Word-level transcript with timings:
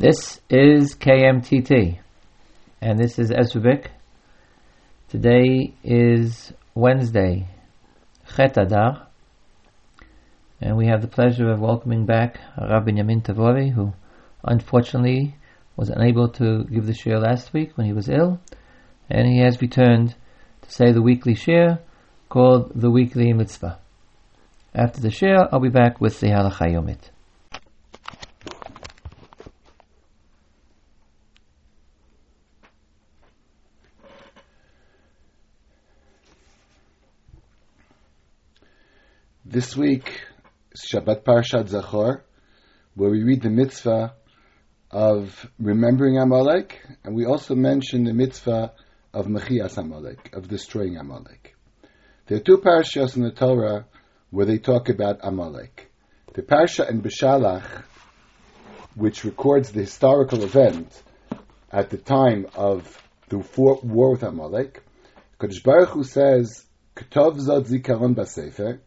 This 0.00 0.40
is 0.48 0.94
KMTT, 0.94 1.98
and 2.80 2.98
this 2.98 3.18
is 3.18 3.30
Esubik. 3.30 3.88
Today 5.10 5.74
is 5.84 6.54
Wednesday, 6.74 7.48
Chet 8.34 8.56
Adar, 8.56 9.08
and 10.58 10.78
we 10.78 10.86
have 10.86 11.02
the 11.02 11.06
pleasure 11.06 11.50
of 11.50 11.60
welcoming 11.60 12.06
back 12.06 12.40
Rabbi 12.56 12.92
Yamin 12.92 13.22
Tavori, 13.22 13.74
who 13.74 13.92
unfortunately 14.42 15.34
was 15.76 15.90
unable 15.90 16.30
to 16.30 16.64
give 16.64 16.86
the 16.86 16.94
share 16.94 17.18
last 17.18 17.52
week 17.52 17.76
when 17.76 17.86
he 17.86 17.92
was 17.92 18.08
ill, 18.08 18.40
and 19.10 19.28
he 19.28 19.40
has 19.40 19.60
returned 19.60 20.14
to 20.62 20.72
say 20.72 20.92
the 20.92 21.02
weekly 21.02 21.34
share 21.34 21.78
called 22.30 22.72
the 22.74 22.90
Weekly 22.90 23.34
Mitzvah. 23.34 23.78
After 24.74 25.02
the 25.02 25.10
share, 25.10 25.52
I'll 25.52 25.60
be 25.60 25.68
back 25.68 26.00
with 26.00 26.18
the 26.20 26.28
Halacha 26.28 26.72
Yomit. 26.72 27.10
This 39.52 39.76
week, 39.76 40.08
Shabbat 40.76 41.24
Parshat 41.24 41.70
Zachor, 41.70 42.20
where 42.94 43.10
we 43.10 43.24
read 43.24 43.42
the 43.42 43.50
mitzvah 43.50 44.14
of 44.92 45.50
remembering 45.58 46.18
Amalek, 46.18 46.80
and 47.02 47.16
we 47.16 47.24
also 47.26 47.56
mention 47.56 48.04
the 48.04 48.12
mitzvah 48.14 48.72
of 49.12 49.26
Mechias 49.26 49.76
Amalek, 49.76 50.30
of 50.34 50.46
destroying 50.46 50.98
Amalek. 50.98 51.56
There 52.26 52.38
are 52.38 52.40
two 52.40 52.58
parashas 52.58 53.16
in 53.16 53.24
the 53.24 53.32
Torah 53.32 53.86
where 54.30 54.46
they 54.46 54.58
talk 54.58 54.88
about 54.88 55.18
Amalek. 55.24 55.90
The 56.32 56.42
parsha 56.42 56.88
in 56.88 57.02
Beshalach, 57.02 57.82
which 58.94 59.24
records 59.24 59.72
the 59.72 59.80
historical 59.80 60.44
event 60.44 61.02
at 61.72 61.90
the 61.90 61.98
time 61.98 62.46
of 62.54 63.02
the 63.30 63.38
war 63.82 64.12
with 64.12 64.22
Amalek, 64.22 64.84
Kodesh 65.40 65.64
Baruch 65.64 65.88
Hu 65.88 66.04
says, 66.04 66.64
"Ketov 66.94 67.40
zot 67.40 67.66
zikaron 67.66 68.14
basefer." 68.14 68.78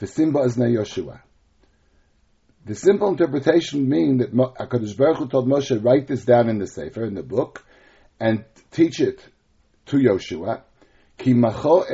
V'simba 0.00 0.44
Aznei 0.44 0.76
Yoshua. 0.76 1.20
The 2.66 2.74
simple 2.74 3.08
interpretation 3.08 3.88
means 3.88 4.20
that 4.20 4.34
HaKadosh 4.34 4.96
Baruch 4.96 5.18
Hu 5.18 5.28
told 5.28 5.48
Moshe, 5.48 5.82
write 5.82 6.06
this 6.06 6.24
down 6.24 6.48
in 6.48 6.58
the 6.58 6.66
Sefer, 6.66 7.04
in 7.04 7.14
the 7.14 7.22
book, 7.22 7.64
and 8.18 8.44
teach 8.70 9.00
it 9.00 9.26
to 9.86 9.96
Yoshua. 9.96 10.62
Ki 11.16 11.34
macho. 11.34 11.84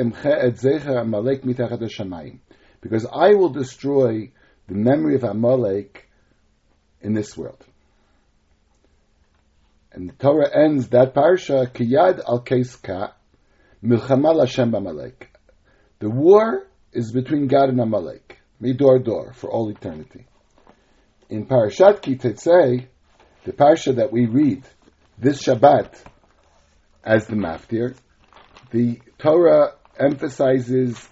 Because 2.81 3.05
I 3.11 3.33
will 3.33 3.49
destroy 3.49 4.31
the 4.67 4.75
memory 4.75 5.15
of 5.15 5.23
Amalek 5.23 6.09
in 7.01 7.13
this 7.13 7.37
world. 7.37 7.63
And 9.91 10.09
the 10.09 10.13
Torah 10.13 10.49
ends 10.53 10.89
that 10.89 11.13
parsha, 11.15 11.67
Kiyad 11.67 12.19
al 12.27 12.41
Keiska, 12.41 13.13
Milchama 13.83 14.77
Amalek. 14.77 15.29
The 15.99 16.09
war 16.09 16.67
is 16.97 17.11
between 17.11 17.47
God 17.47 17.69
and 17.69 17.79
Amalek, 17.79 18.39
midor 18.59 19.03
dor, 19.03 19.31
for 19.33 19.51
all 19.51 19.69
eternity. 19.69 20.25
In 21.29 21.45
Parashat 21.45 22.01
Ki 22.01 22.15
Tetzei, 22.15 22.87
the 23.45 23.53
parsha 23.53 23.95
that 23.95 24.11
we 24.11 24.25
read 24.25 24.63
this 25.17 25.43
Shabbat 25.43 25.93
as 27.03 27.27
the 27.27 27.35
maftir, 27.35 27.95
the 28.71 28.99
Torah 29.19 29.75
emphasizes 29.99 31.07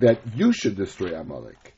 that 0.00 0.18
you 0.34 0.52
should 0.52 0.76
destroy 0.76 1.18
Amalek. 1.18 1.74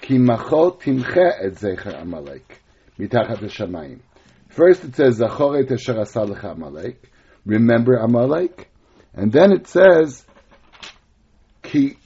Ki 0.00 0.18
timche 0.18 1.32
et 1.40 1.54
zecher 1.54 2.02
Amalek 2.02 2.60
mitachat. 2.98 4.00
First 4.48 4.84
it 4.84 4.96
says 4.96 5.20
zachor 5.20 5.62
et 5.62 5.70
asher 5.70 6.48
Amalek, 6.48 7.10
remember 7.46 7.94
Amalek, 7.94 8.68
and 9.14 9.30
then 9.30 9.52
it 9.52 9.68
says 9.68 10.26
ki 11.62 11.96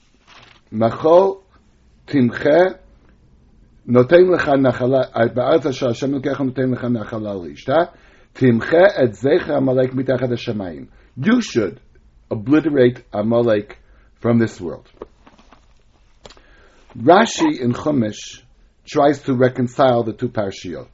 מחו 0.71 1.39
תמחה 2.05 2.59
נותן 3.85 4.23
לך 4.33 4.49
נחלה, 4.49 5.01
בארץ 5.33 5.65
אשר 5.65 5.89
השם 5.89 6.11
לוקח 6.11 6.39
נותן 6.39 6.71
לך 6.71 6.83
נחלה 6.83 7.33
לרשתה, 7.33 7.77
תמחה 8.33 9.03
את 9.03 9.13
זכר 9.13 9.55
עמלק 9.55 9.93
מתחת 9.93 10.31
השמיים. 10.31 10.85
You 11.19 11.41
should 11.41 11.79
obliterate 12.31 13.03
Amalek 13.13 13.77
from 14.21 14.39
this 14.39 14.61
world. 14.61 14.87
Rashi 16.97 17.59
in 17.59 17.73
Chumash 17.73 18.41
tries 18.85 19.21
to 19.23 19.33
reconcile 19.33 20.03
the 20.03 20.13
two 20.13 20.29
parshiot. 20.29 20.87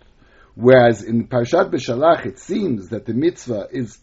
Whereas 0.55 1.03
in 1.03 1.28
Parshat 1.28 1.72
Beshalach 1.72 2.25
it 2.25 2.39
seems 2.39 2.89
that 2.89 3.05
the 3.05 3.13
mitzvah 3.13 3.67
is 3.72 4.00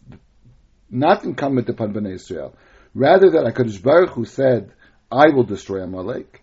not 0.89 1.25
incumbent 1.25 1.69
upon 1.69 1.93
Bnei 1.93 2.15
Israel. 2.15 2.55
Rather 2.95 3.31
that 3.31 3.45
HaKadosh 3.53 3.83
Baruch 3.83 4.11
Hu 4.11 4.25
said, 4.25 4.73
I 5.12 5.30
will 5.30 5.44
destroy 5.44 5.82
Amalek. 5.82 6.42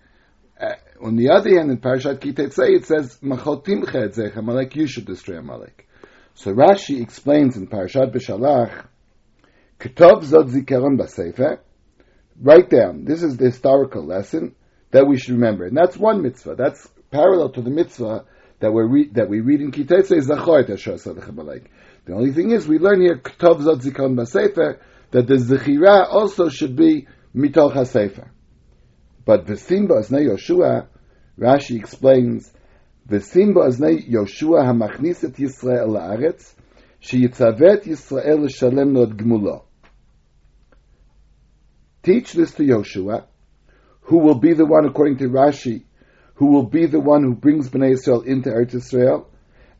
Uh, 0.61 0.75
on 1.01 1.17
the 1.17 1.31
other 1.31 1.51
hand, 1.51 1.71
in 1.71 1.79
Parashat 1.79 2.19
Kitetzei, 2.19 2.77
it 2.77 2.87
says, 2.87 3.19
Machotim 3.23 3.85
chetzech, 3.85 4.37
Amalek, 4.37 4.75
you 4.75 4.87
should 4.87 5.05
destroy 5.05 5.39
Amalek. 5.39 5.87
So 6.35 6.53
Rashi 6.53 7.01
explains 7.01 7.57
in 7.57 7.69
Parashat 7.69 8.13
Beshalach, 8.13 8.87
Ketov 9.79 10.25
zot 10.25 10.51
zikaron 10.51 10.99
basefer, 10.99 11.61
write 12.41 12.71
down, 12.71 13.05
this 13.05 13.23
is 13.23 13.37
the 13.37 13.47
historical 13.47 14.05
lesson 14.05 14.55
that 14.91 15.07
we 15.07 15.19
should 15.19 15.35
remember. 15.35 15.67
And 15.67 15.77
that's 15.77 15.97
one 15.97 16.23
mitzvah. 16.23 16.57
That's 16.57 16.89
parallel 17.11 17.51
to 17.51 17.63
the 17.63 17.71
mitzvah 17.71 18.25
that 18.61 18.73
we 18.73 18.83
read, 18.83 19.15
that 19.15 19.29
we 19.29 19.41
read 19.41 19.61
in 19.61 19.71
Kitetzei, 19.71 20.27
Zachor 20.27 20.69
et 20.69 21.29
Amalek. 21.29 21.71
The 22.07 22.15
only 22.15 22.33
thing 22.33 22.51
is, 22.51 22.67
we 22.67 22.79
learn 22.79 23.01
here, 23.01 23.19
Ketov 23.19 23.61
zot 23.61 23.83
zikaron 23.83 24.17
basefer, 24.17 24.81
that 25.13 25.27
the 25.27 25.35
Zechira 25.35 26.07
also 26.09 26.49
should 26.49 26.75
be 26.75 27.07
mitoch 27.35 27.75
ha-sefer. 27.75 28.31
But 29.27 29.45
V'simba 29.45 29.99
Aznei 29.99 30.29
Yoshua, 30.29 30.87
Rashi 31.37 31.77
explains, 31.77 32.53
V'simba 33.09 33.67
Aznei 33.67 34.09
Yoshua 34.09 34.65
hamachnis 34.65 35.25
et 35.25 35.35
Yisrael 35.35 35.89
la'aretz, 35.89 36.55
sheyitzavet 37.03 37.83
Yisrael 37.87 38.45
l'shalem 38.45 38.93
not 38.93 39.11
gmulo. 39.11 39.65
Teach 42.05 42.35
this 42.35 42.55
to 42.55 42.63
Yoshua, 42.63 43.25
who 44.03 44.19
will 44.19 44.39
be 44.39 44.55
the 44.55 44.65
one, 44.65 44.87
according 44.87 45.19
to 45.19 45.25
Rashi, 45.25 45.83
who 46.35 46.53
will 46.53 46.67
be 46.67 46.87
the 46.87 47.01
one 47.01 47.25
who 47.25 47.35
brings 47.35 47.69
Bnei 47.69 47.95
Israel 47.95 48.23
into 48.23 48.51
Eretz 48.51 48.75
Israel, 48.75 49.29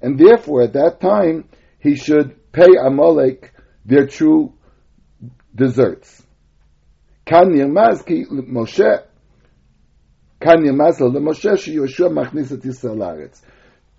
and 0.03 0.19
therefore 0.19 0.63
at 0.63 0.73
that 0.73 1.01
time 1.01 1.49
he 1.79 1.95
should 1.95 2.51
pay 2.51 2.67
Amalek 2.85 3.53
their 3.85 4.09
true 4.09 4.55
deserts. 5.55 6.25
Kan 7.25 7.53
Yirmazki 7.53 8.27
Moshe 8.27 9.06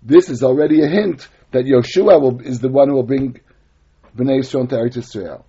this 0.02 0.30
is 0.30 0.42
already 0.42 0.82
a 0.82 0.88
hint 0.88 1.28
that 1.50 1.64
Yoshua 1.64 2.20
will, 2.20 2.40
is 2.40 2.60
the 2.60 2.70
one 2.70 2.88
who 2.88 2.94
will 2.94 3.02
bring 3.02 3.40
Bnei 4.16 4.40
Yisrael 4.40 4.68
to 4.68 4.76
Eretz 4.76 4.96
Israel. 4.96 5.44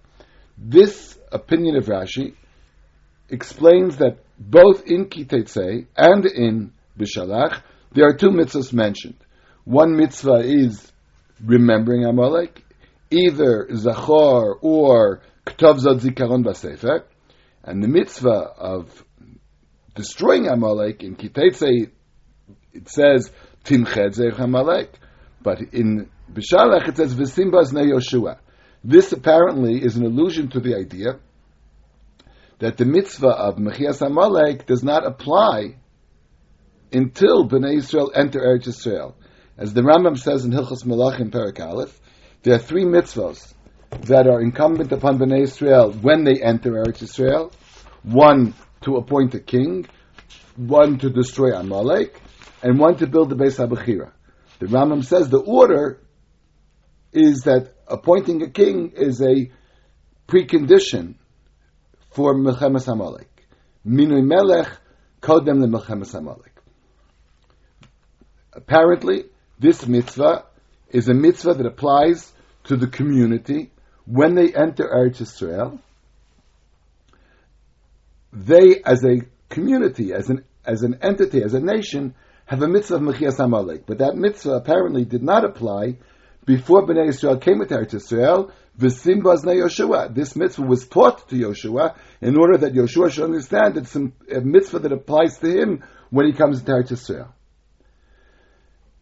This 0.58 1.18
opinion 1.32 1.78
of 1.78 1.86
Rashi 1.86 2.36
explains 3.30 3.98
that 3.98 4.18
both 4.38 4.88
in 4.88 5.06
Kitetzei 5.06 5.88
and 5.96 6.26
in 6.26 6.74
Bishalach, 6.98 7.62
there 7.94 8.06
are 8.08 8.16
two 8.16 8.31
mitzvahs 8.31 8.74
mentioned. 8.74 9.18
One 9.64 9.96
mitzvah 9.96 10.42
is 10.44 10.92
remembering 11.44 12.04
Amalek, 12.04 12.62
either 13.10 13.68
Zachor 13.72 14.56
or 14.62 15.22
Ktov 15.46 15.80
Zod 15.80 16.02
Zikaron 16.02 16.44
Basefer, 16.44 17.04
and 17.64 17.81
the 17.81 17.88
mitzvah 17.88 18.52
of 18.58 19.06
destroying 19.95 20.47
Amalek. 20.47 21.03
In 21.03 21.16
Kitetse, 21.16 21.89
it 22.73 22.89
says 22.89 23.31
Timchet 23.63 24.39
Amalek, 24.39 24.94
but 25.41 25.62
in 25.74 26.09
Bishalach 26.31 26.88
it 26.88 26.97
says 26.97 27.15
V'simbaz 27.15 27.74
Ne 27.74 27.91
Yoshua. 27.91 28.38
This 28.83 29.12
apparently 29.12 29.83
is 29.83 29.97
an 29.97 30.06
allusion 30.06 30.50
to 30.50 30.59
the 30.59 30.75
idea 30.75 31.19
that 32.59 32.77
the 32.77 32.86
mitzvah 32.86 33.27
of 33.27 33.56
Mechias 33.56 34.06
Amalek 34.06 34.65
does 34.65 34.83
not 34.83 35.06
apply 35.06 35.77
until 36.92 37.47
Bnei 37.47 37.77
Israel 37.77 38.12
enter 38.13 38.39
Eretz 38.39 38.68
Israel. 38.68 39.15
As 39.57 39.74
the 39.74 39.81
Rambam 39.81 40.18
says 40.18 40.45
in 40.45 40.51
Hilchos 40.51 40.85
Malachim 40.85 41.31
Perak 41.31 41.59
Aleph, 41.59 42.00
there 42.44 42.56
are 42.56 42.59
three 42.59 42.85
mitzvahs 42.85 43.53
that 44.03 44.27
are 44.27 44.42
incumbent 44.42 44.92
upon 44.92 45.19
Bnei 45.19 45.44
Israel 45.44 45.92
when 45.92 46.24
they 46.24 46.42
enter 46.42 46.71
Eretz 46.71 47.01
Israel. 47.01 47.51
One, 48.03 48.53
to 48.81 48.98
appoint 48.98 49.36
a 49.36 49.40
king, 49.40 49.86
one 50.56 50.98
to 51.00 51.10
destroy 51.10 51.54
Amalek, 51.56 52.20
and 52.62 52.80
one 52.80 52.98
to 52.98 53.08
build 53.08 53.30
the 53.30 53.36
Beis 53.36 53.58
HaBechira. 53.58 54.12
The 54.60 54.66
Rambam 54.66 55.04
says 55.04 55.30
the 55.30 55.40
order 55.40 56.02
is 57.12 57.44
that 57.44 57.74
appointing 57.88 58.42
a 58.44 58.50
king 58.50 58.92
is 58.96 59.22
a 59.22 59.52
precondition 60.28 61.16
for 62.12 62.36
Melchemes 62.36 62.88
Amalek. 62.92 63.30
Minui 63.86 64.24
Melech 64.24 64.70
kodem 65.22 65.62
le 65.62 65.68
Melchemes 65.68 66.14
Amalek. 66.14 66.54
Apparently, 68.54 69.26
this 69.58 69.86
mitzvah 69.88 70.46
is 70.90 71.08
a 71.08 71.14
mitzvah 71.14 71.54
that 71.54 71.66
applies 71.66 72.31
to 72.66 72.76
the 72.76 72.88
community 72.88 73.72
when 74.06 74.36
they 74.36 74.54
enter 74.54 74.84
Eretz 74.84 75.22
Israel. 75.22 75.80
They, 78.31 78.81
as 78.86 79.04
a 79.04 79.22
community, 79.50 80.14
as 80.14 80.30
an 80.30 80.46
as 80.66 80.84
an 80.84 81.00
entity, 81.02 81.42
as 81.42 81.54
a 81.54 81.60
nation, 81.60 82.14
have 82.46 82.62
a 82.62 82.68
mitzvah 82.68 82.96
of 82.96 83.02
Mechias 83.02 83.40
Amalek. 83.40 83.86
But 83.86 84.00
that 84.00 84.16
mitzvah 84.16 84.54
apparently 84.54 85.06
did 85.06 85.24
not 85.24 85.46
apply 85.46 85.98
before 86.46 86.86
Bnei 86.86 87.10
Israel 87.10 87.38
came 87.38 87.62
into 87.62 87.76
Eretz 87.76 87.94
Israel. 87.94 88.52
Yoshua. 88.80 90.14
This 90.14 90.36
mitzvah 90.36 90.62
was 90.62 90.88
taught 90.88 91.28
to 91.30 91.36
Yoshua 91.36 91.96
in 92.22 92.38
order 92.38 92.58
that 92.58 92.74
Yoshua 92.74 93.12
should 93.12 93.26
understand 93.26 93.78
it's 93.78 93.96
a 93.96 94.42
mitzvah 94.42 94.80
that 94.80 94.92
applies 94.92 95.38
to 95.40 95.48
him 95.48 95.84
when 96.10 96.26
he 96.26 96.34
comes 96.34 96.60
into 96.60 96.72
Eretz 96.72 96.92
Israel. 96.92 97.34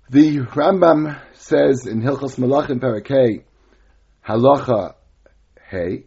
The 0.10 0.40
Rambam 0.40 1.20
says 1.34 1.86
in 1.86 2.02
Hilchos 2.02 2.38
Malachim 2.38 2.80
Parakeh, 2.80 3.44
Halacha 4.26 4.96
Hey, 5.70 6.06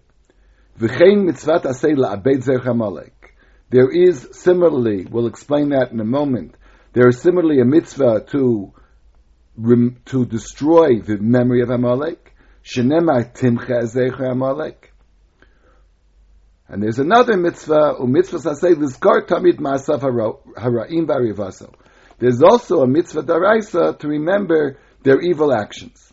V'chein 0.81 1.29
mitzvat 1.29 1.65
asay 1.65 1.95
la'abed 1.95 2.43
zerch 2.43 2.67
Amalek. 2.67 3.35
There 3.69 3.91
is 3.91 4.29
similarly, 4.33 5.07
we'll 5.11 5.27
explain 5.27 5.69
that 5.71 5.93
in 5.93 6.01
a 6.01 6.05
moment, 6.05 6.57
there 6.95 7.07
is 7.09 7.21
similarly 7.21 7.61
a 7.61 7.65
mitzvah 7.65 8.25
to 8.31 8.73
to 10.07 10.25
destroy 10.25 11.01
the 11.01 11.19
memory 11.19 11.61
of 11.61 11.69
Amalek. 11.69 12.35
Shenema 12.65 13.31
timcha 13.35 13.83
zecher 13.83 14.33
Amalek. 14.33 14.93
And 16.67 16.83
there's 16.83 16.99
another 16.99 17.37
mitzvah, 17.37 17.97
mitzvah 18.07 18.39
sasei 18.39 18.75
lizkar 18.75 19.27
tamid 19.27 19.59
ma'asav 19.59 20.01
hara'im 20.01 21.07
v'arivaso. 21.07 21.75
There's 22.19 22.43
also 22.43 22.83
a 22.83 22.87
mitzvah 22.87 23.25
daraisa 23.25 23.99
to 23.99 24.09
remember 24.09 24.79
their 25.03 25.21
evil 25.21 25.53
actions. 25.53 26.11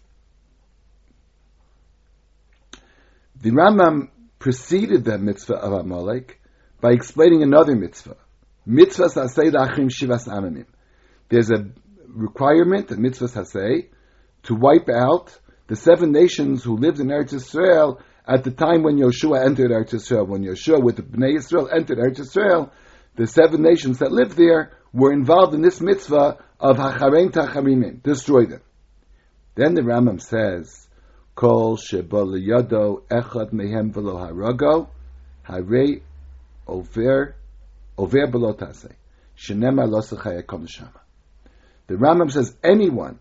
The 3.39 3.51
Rambam 3.51 4.09
preceded 4.39 5.03
the 5.03 5.17
mitzvah 5.17 5.55
of 5.55 5.73
Amalek 5.73 6.39
by 6.79 6.91
explaining 6.91 7.43
another 7.43 7.75
mitzvah. 7.75 8.17
Mitzvah 8.65 9.05
sasei 9.05 9.51
lachim 9.51 9.89
shivas 9.89 10.27
amamim. 10.27 10.65
There's 11.29 11.49
a 11.49 11.67
requirement, 12.07 12.91
a 12.91 12.97
mitzvah 12.97 13.27
sasei, 13.27 13.87
to 14.43 14.55
wipe 14.55 14.89
out 14.89 15.37
the 15.67 15.75
seven 15.75 16.11
nations 16.11 16.63
who 16.63 16.77
lived 16.77 16.99
in 16.99 17.07
Eretz 17.07 17.33
Israel 17.33 17.99
at 18.25 18.43
the 18.43 18.51
time 18.51 18.83
when 18.83 18.97
Yoshua 18.97 19.45
entered 19.45 19.71
Eretz 19.71 19.93
Israel. 19.93 20.25
When 20.25 20.43
Yoshua 20.43 20.81
with 20.81 20.97
the 20.97 21.03
Bnei 21.03 21.37
Israel 21.37 21.69
entered 21.73 21.97
Eretz 21.97 22.19
Israel, 22.19 22.71
the 23.15 23.27
seven 23.27 23.61
nations 23.61 23.99
that 23.99 24.11
lived 24.11 24.37
there 24.37 24.71
were 24.93 25.11
involved 25.11 25.53
in 25.53 25.61
this 25.61 25.81
mitzvah 25.81 26.37
of 26.59 26.77
Hacharein 26.77 27.31
Tachamimim, 27.31 28.01
destroy 28.03 28.45
them. 28.45 28.61
Then 29.55 29.73
the 29.73 29.81
Rambam 29.81 30.21
says, 30.21 30.86
Kol 31.37 31.77
shebol 31.77 32.33
yado 32.35 33.03
echad 33.11 33.53
mehem 33.53 33.93
velo 33.93 34.15
harago, 34.15 34.89
harei 35.47 36.01
over, 36.67 37.35
over 37.95 38.25
below 38.25 38.53
tasei. 38.55 38.95
Shenema 39.37 39.85
losachaya 39.87 40.43
shama. 40.67 40.99
The 41.85 41.93
Rambam 41.93 42.31
says 42.31 42.55
anyone 42.63 43.19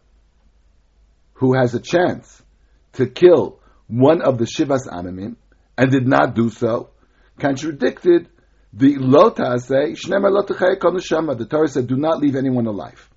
who 1.35 1.53
has 1.59 1.75
a 1.75 1.79
chance 1.79 2.43
to 2.95 3.07
kill 3.07 3.61
one 3.87 4.23
of 4.23 4.39
the 4.39 4.47
Shivas 4.47 4.89
Amimim 4.89 5.37
and 5.77 5.91
did 5.93 6.09
not 6.09 6.35
do 6.35 6.49
so, 6.49 6.89
contradicted 7.39 8.31
the 8.73 8.95
Lotase, 8.95 9.95
Shnemer 9.95 10.33
Lotachaya 10.33 11.37
The 11.37 11.45
Torah 11.45 11.69
said, 11.69 11.87
do 11.87 11.97
not 11.97 12.21
leave 12.21 12.35
anyone 12.35 12.67
alive. 12.67 13.11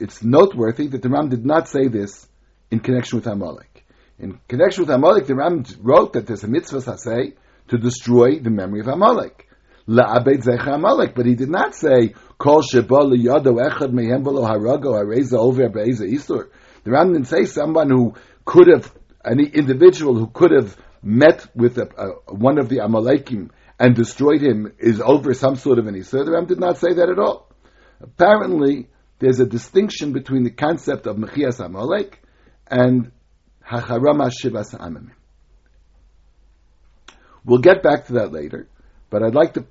It's 0.00 0.24
noteworthy 0.24 0.88
that 0.88 1.02
the 1.02 1.08
Ram 1.08 1.28
did 1.28 1.46
not 1.46 1.68
say 1.68 1.86
this 1.86 2.26
in 2.70 2.80
connection 2.80 3.18
with 3.18 3.26
Amalek. 3.26 3.84
In 4.18 4.38
connection 4.48 4.82
with 4.82 4.90
Amalek, 4.90 5.26
the 5.26 5.34
Ram 5.34 5.64
wrote 5.80 6.12
that 6.12 6.26
there's 6.26 6.44
a 6.44 6.48
mitzvah 6.48 6.78
saseh 6.78 7.34
to 7.68 7.78
destroy 7.78 8.38
the 8.38 8.50
memory 8.50 8.80
of 8.80 8.88
Amalek. 8.88 9.48
Amalek, 9.88 11.14
but 11.14 11.26
he 11.26 11.34
did 11.34 11.48
not 11.48 11.74
say, 11.74 12.14
Kol 12.38 12.62
sheba 12.62 12.96
liyado 12.96 13.58
echad 13.58 13.92
mehem 13.92 14.24
harago 14.24 14.94
over 15.38 15.84
isur. 15.84 16.48
The 16.84 16.90
Ram 16.90 17.12
didn't 17.12 17.28
say 17.28 17.44
someone 17.44 17.90
who 17.90 18.14
could 18.44 18.68
have, 18.68 18.92
any 19.24 19.46
individual 19.46 20.14
who 20.16 20.28
could 20.28 20.52
have 20.52 20.76
met 21.02 21.46
with 21.54 21.78
a, 21.78 21.88
a, 21.96 22.34
one 22.34 22.58
of 22.58 22.68
the 22.68 22.78
Amalekim 22.78 23.50
and 23.78 23.96
destroyed 23.96 24.42
him 24.42 24.72
is 24.78 25.00
over 25.00 25.34
some 25.34 25.56
sort 25.56 25.78
of 25.78 25.86
an 25.86 25.94
Isur. 25.94 26.24
The 26.24 26.32
Ram 26.32 26.46
did 26.46 26.60
not 26.60 26.78
say 26.78 26.92
that 26.92 27.08
at 27.08 27.18
all. 27.18 27.50
Apparently, 28.00 28.88
there's 29.18 29.40
a 29.40 29.46
distinction 29.46 30.12
between 30.12 30.44
the 30.44 30.50
concept 30.50 31.06
of 31.06 31.16
Mechias 31.16 31.64
Amalek 31.64 32.22
and 32.70 33.10
Hacharama 33.66 34.30
Shivas 34.30 34.74
Amamim. 34.74 35.10
We'll 37.44 37.60
get 37.60 37.82
back 37.82 38.06
to 38.06 38.14
that 38.14 38.32
later, 38.32 38.68
but 39.08 39.22
I'd 39.22 39.34
like 39.34 39.54
to 39.54 39.66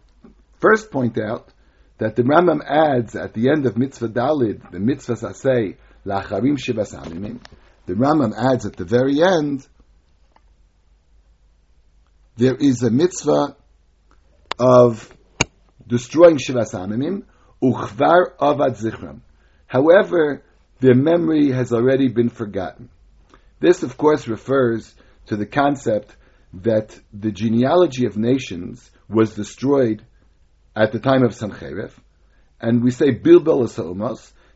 first 0.59 0.91
point 0.91 1.17
out 1.19 1.51
that 1.99 2.15
the 2.15 2.23
Rambam 2.23 2.61
adds 2.65 3.15
at 3.15 3.33
the 3.33 3.49
end 3.49 3.65
of 3.65 3.77
Mitzvah 3.77 4.09
Dalid, 4.09 4.71
the 4.71 4.79
Mitzvah 4.79 5.13
Sasei, 5.13 5.77
Lacharim 6.05 6.57
Shivas 6.57 6.95
Amimim, 6.95 7.39
the 7.85 7.93
Rambam 7.93 8.33
adds 8.35 8.65
at 8.65 8.75
the 8.75 8.85
very 8.85 9.21
end, 9.21 9.67
there 12.37 12.55
is 12.55 12.81
a 12.83 12.89
mitzvah 12.89 13.57
of 14.57 15.13
destroying 15.85 16.37
Shivas 16.37 16.73
Amimim, 16.73 17.23
Uchvar 17.61 18.37
Avad 18.37 18.81
Zichram. 18.81 19.19
However, 19.67 20.43
their 20.79 20.95
memory 20.95 21.51
has 21.51 21.73
already 21.73 22.07
been 22.07 22.29
forgotten. 22.29 22.89
This, 23.59 23.83
of 23.83 23.97
course, 23.97 24.27
refers 24.27 24.93
to 25.27 25.35
the 25.35 25.45
concept 25.45 26.15
that 26.53 26.97
the 27.13 27.31
genealogy 27.31 28.05
of 28.05 28.17
nations 28.17 28.89
was 29.07 29.35
destroyed 29.35 30.03
at 30.75 30.91
the 30.91 30.99
time 30.99 31.23
of 31.23 31.31
Sancherif, 31.31 31.91
and 32.61 32.83
we 32.83 32.91
say 32.91 33.11
Bilbel. 33.11 33.67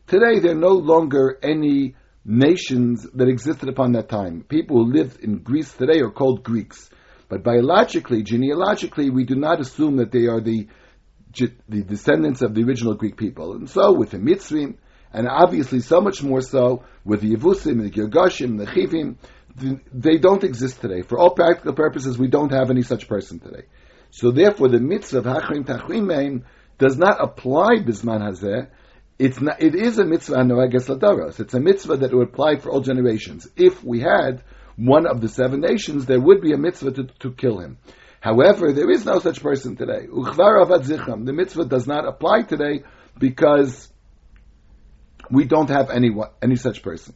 Today, 0.06 0.38
there 0.40 0.52
are 0.52 0.54
no 0.54 0.74
longer 0.74 1.38
any 1.42 1.94
nations 2.24 3.06
that 3.14 3.28
existed 3.28 3.68
upon 3.68 3.92
that 3.92 4.08
time. 4.08 4.44
People 4.48 4.78
who 4.78 4.92
lived 4.92 5.20
in 5.20 5.38
Greece 5.38 5.72
today 5.72 6.00
are 6.00 6.10
called 6.10 6.42
Greeks. 6.42 6.90
But 7.28 7.42
biologically, 7.42 8.22
genealogically, 8.22 9.10
we 9.10 9.24
do 9.24 9.34
not 9.34 9.60
assume 9.60 9.96
that 9.96 10.12
they 10.12 10.26
are 10.26 10.40
the, 10.40 10.68
the 11.68 11.82
descendants 11.82 12.42
of 12.42 12.54
the 12.54 12.62
original 12.62 12.94
Greek 12.94 13.16
people. 13.16 13.54
And 13.54 13.68
so 13.68 13.92
with 13.92 14.10
the 14.10 14.18
Mitzrim, 14.18 14.76
and 15.14 15.28
obviously 15.28 15.80
so 15.80 16.00
much 16.00 16.22
more 16.22 16.42
so 16.42 16.84
with 17.04 17.20
the 17.20 17.34
Yevusim, 17.34 17.82
the 17.82 17.90
Girgashim, 17.90 18.58
the 18.58 18.66
Chivim, 18.66 19.16
they 19.92 20.18
don't 20.18 20.42
exist 20.42 20.80
today. 20.80 21.02
For 21.02 21.18
all 21.18 21.30
practical 21.30 21.72
purposes, 21.72 22.18
we 22.18 22.26
don't 22.26 22.50
have 22.50 22.70
any 22.70 22.82
such 22.82 23.08
person 23.08 23.38
today. 23.38 23.62
So 24.10 24.32
therefore, 24.32 24.68
the 24.68 24.80
mitzvah 24.80 25.18
of 25.18 25.24
Hachrim 25.24 25.64
Tachrimein 25.64 26.42
does 26.78 26.98
not 26.98 27.22
apply 27.22 27.76
Bisman 27.76 28.20
Hazeh. 28.20 28.68
It's 29.16 29.40
not, 29.40 29.62
it 29.62 29.76
is 29.76 30.00
a 30.00 30.04
mitzvah 30.04 30.38
Noages 30.38 30.88
Ladaros. 30.88 31.38
It's 31.38 31.54
a 31.54 31.60
mitzvah 31.60 31.98
that 31.98 32.12
would 32.12 32.28
apply 32.28 32.56
for 32.56 32.70
all 32.70 32.80
generations. 32.80 33.46
If 33.56 33.84
we 33.84 34.00
had 34.00 34.42
one 34.74 35.06
of 35.06 35.20
the 35.20 35.28
seven 35.28 35.60
nations, 35.60 36.06
there 36.06 36.20
would 36.20 36.40
be 36.40 36.52
a 36.52 36.58
mitzvah 36.58 36.90
to, 36.90 37.04
to 37.20 37.32
kill 37.32 37.60
him. 37.60 37.78
However, 38.20 38.72
there 38.72 38.90
is 38.90 39.04
no 39.04 39.20
such 39.20 39.40
person 39.40 39.76
today. 39.76 40.06
The 40.06 41.32
mitzvah 41.32 41.66
does 41.66 41.86
not 41.86 42.08
apply 42.08 42.42
today 42.42 42.82
because 43.18 43.88
we 45.30 45.44
don't 45.44 45.70
have 45.70 45.90
any 45.90 46.10
any 46.42 46.56
such 46.56 46.82
person. 46.82 47.14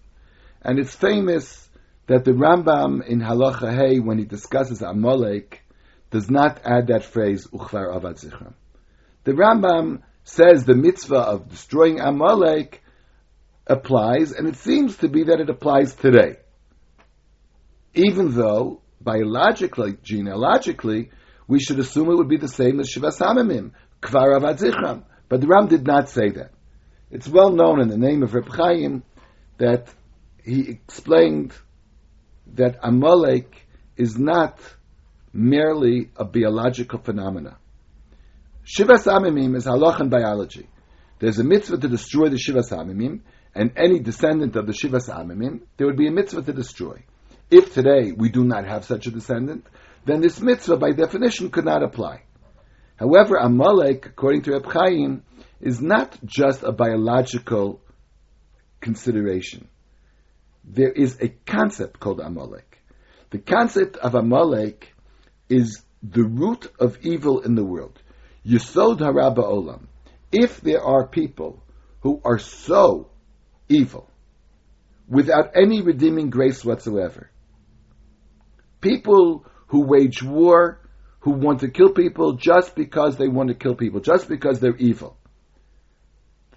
And 0.63 0.79
it's 0.79 0.95
famous 0.95 1.69
that 2.07 2.25
the 2.25 2.33
Rambam 2.33 3.07
in 3.07 3.21
Halacha 3.21 3.75
Hey, 3.75 3.99
when 4.01 4.19
he 4.19 4.25
discusses 4.25 4.83
Amalek, 4.83 5.63
does 6.11 6.31
not 6.31 6.61
add 6.65 6.89
that 6.89 7.05
phrase 7.05 7.47
Uchvar 7.47 7.95
avad 7.95 8.23
zichram. 8.23 8.55
The 9.25 9.33
Rambam 9.33 10.03
says 10.25 10.65
the 10.65 10.75
mitzvah 10.75 11.17
of 11.17 11.49
destroying 11.49 12.01
Amalek 12.01 12.83
applies, 13.67 14.33
and 14.33 14.49
it 14.49 14.57
seems 14.57 14.97
to 14.99 15.09
be 15.09 15.25
that 15.25 15.41
it 15.41 15.51
applies 15.51 15.95
today 15.95 16.39
even 17.99 18.35
though 18.35 18.81
biologically, 19.01 19.97
genealogically, 20.03 21.11
we 21.47 21.61
should 21.61 21.79
assume 21.79 22.11
it 22.11 22.17
would 22.17 22.29
be 22.29 22.37
the 22.37 22.49
same 22.49 22.79
as 22.81 22.89
Shivas 22.89 23.19
Hamimim, 23.19 23.73
Kvar 24.01 24.39
Avadzichram. 24.39 25.05
But 25.29 25.41
the 25.41 25.47
Ram 25.47 25.67
did 25.67 25.87
not 25.87 26.09
say 26.09 26.31
that. 26.31 26.53
It's 27.11 27.27
well 27.29 27.51
known 27.51 27.81
in 27.81 27.89
the 27.89 27.97
name 27.97 28.23
of 28.23 28.35
Reb 28.35 28.49
Chaim 28.49 29.03
that 29.57 29.89
he 30.45 30.69
explained 30.69 31.53
that 32.55 32.79
Amalek 32.83 33.67
is 33.97 34.19
not 34.19 34.61
merely 35.33 36.11
a 36.17 36.25
biological 36.25 36.99
phenomena. 36.99 37.57
Shivas 38.67 39.07
Amimim 39.07 39.57
is 39.57 39.65
halach 39.65 40.01
and 40.01 40.11
biology. 40.11 40.69
There's 41.19 41.39
a 41.39 41.45
mitzvah 41.45 41.79
to 41.79 41.89
destroy 41.89 42.29
the 42.29 42.37
Shivas 42.37 42.71
Amimim, 42.73 43.21
and 43.55 43.73
any 43.77 44.01
descendant 44.01 44.55
of 44.57 44.67
the 44.67 44.73
Shivas 44.73 45.09
Amimim, 45.09 45.63
there 45.79 45.87
would 45.87 45.97
be 45.97 46.09
a 46.09 46.13
mitzvah 46.13 46.43
to 46.43 46.53
destroy. 46.53 47.03
If 47.51 47.73
today 47.73 48.13
we 48.13 48.29
do 48.29 48.45
not 48.45 48.67
have 48.67 48.85
such 48.85 49.07
a 49.07 49.11
descendant, 49.11 49.67
then 50.05 50.21
this 50.21 50.41
mitzvah 50.41 50.77
by 50.77 50.93
definition 50.93 51.51
could 51.51 51.65
not 51.65 51.83
apply. 51.83 52.25
However, 52.97 53.37
Amalek, 53.37 54.05
according 54.07 54.43
to 54.43 54.53
Reb 54.53 54.67
Chaim, 54.67 55.23
is 55.61 55.81
not 55.81 56.19
just 56.25 56.63
a 56.63 56.73
biological 56.73 57.81
consideration. 58.81 59.69
there 60.65 60.93
is 60.93 61.17
a 61.21 61.29
concept 61.47 61.99
called 61.99 62.21
Amalek. 62.21 62.79
The 63.31 63.39
concept 63.39 63.97
of 63.97 64.15
Amalek 64.15 64.95
is 65.49 65.83
the 66.03 66.25
root 66.25 66.71
of 66.79 66.99
evil 67.03 67.41
in 67.41 67.55
the 67.55 67.65
world. 67.65 68.01
Yisod 68.47 68.99
haraba 68.99 69.45
olam. 69.45 69.87
If 70.31 70.61
there 70.61 70.83
are 70.83 71.07
people 71.07 71.63
who 72.01 72.21
are 72.25 72.39
so 72.39 73.11
evil, 73.69 74.11
without 75.09 75.57
any 75.57 75.81
redeeming 75.81 76.31
grace 76.31 76.65
whatsoever, 76.65 77.31
people 78.81 79.47
who 79.69 79.85
wage 79.87 80.23
war, 80.23 80.81
who 81.21 81.33
want 81.33 81.61
to 81.61 81.69
kill 81.69 81.93
people 81.93 82.35
just 82.35 82.75
because 82.75 83.17
they 83.17 83.29
want 83.29 83.49
to 83.49 83.55
kill 83.55 83.75
people, 83.75 84.01
just 84.01 84.29
because 84.29 84.61
they're 84.61 84.77
evil. 84.77 85.17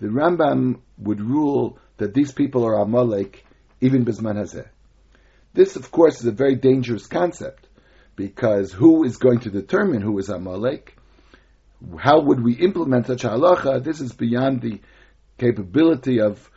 The 0.01 0.07
Rambam 0.07 0.79
would 0.97 1.21
rule 1.21 1.77
that 1.97 2.15
these 2.15 2.31
people 2.31 2.65
are 2.65 2.81
Amalek 2.81 3.45
even 3.81 4.03
Bisman 4.03 4.35
Hazeh. 4.35 4.67
This, 5.53 5.75
of 5.75 5.91
course, 5.91 6.19
is 6.19 6.25
a 6.25 6.31
very 6.31 6.55
dangerous 6.55 7.05
concept 7.05 7.67
because 8.15 8.71
who 8.71 9.03
is 9.03 9.17
going 9.17 9.41
to 9.41 9.51
determine 9.51 10.01
who 10.01 10.17
is 10.17 10.29
Amalek? 10.29 10.97
How 11.99 12.19
would 12.19 12.43
we 12.43 12.53
implement 12.53 13.07
such 13.07 13.23
halacha? 13.23 13.83
This 13.83 14.01
is 14.01 14.11
beyond 14.13 14.61
the 14.61 14.81
capability 15.37 16.19
of 16.19 16.49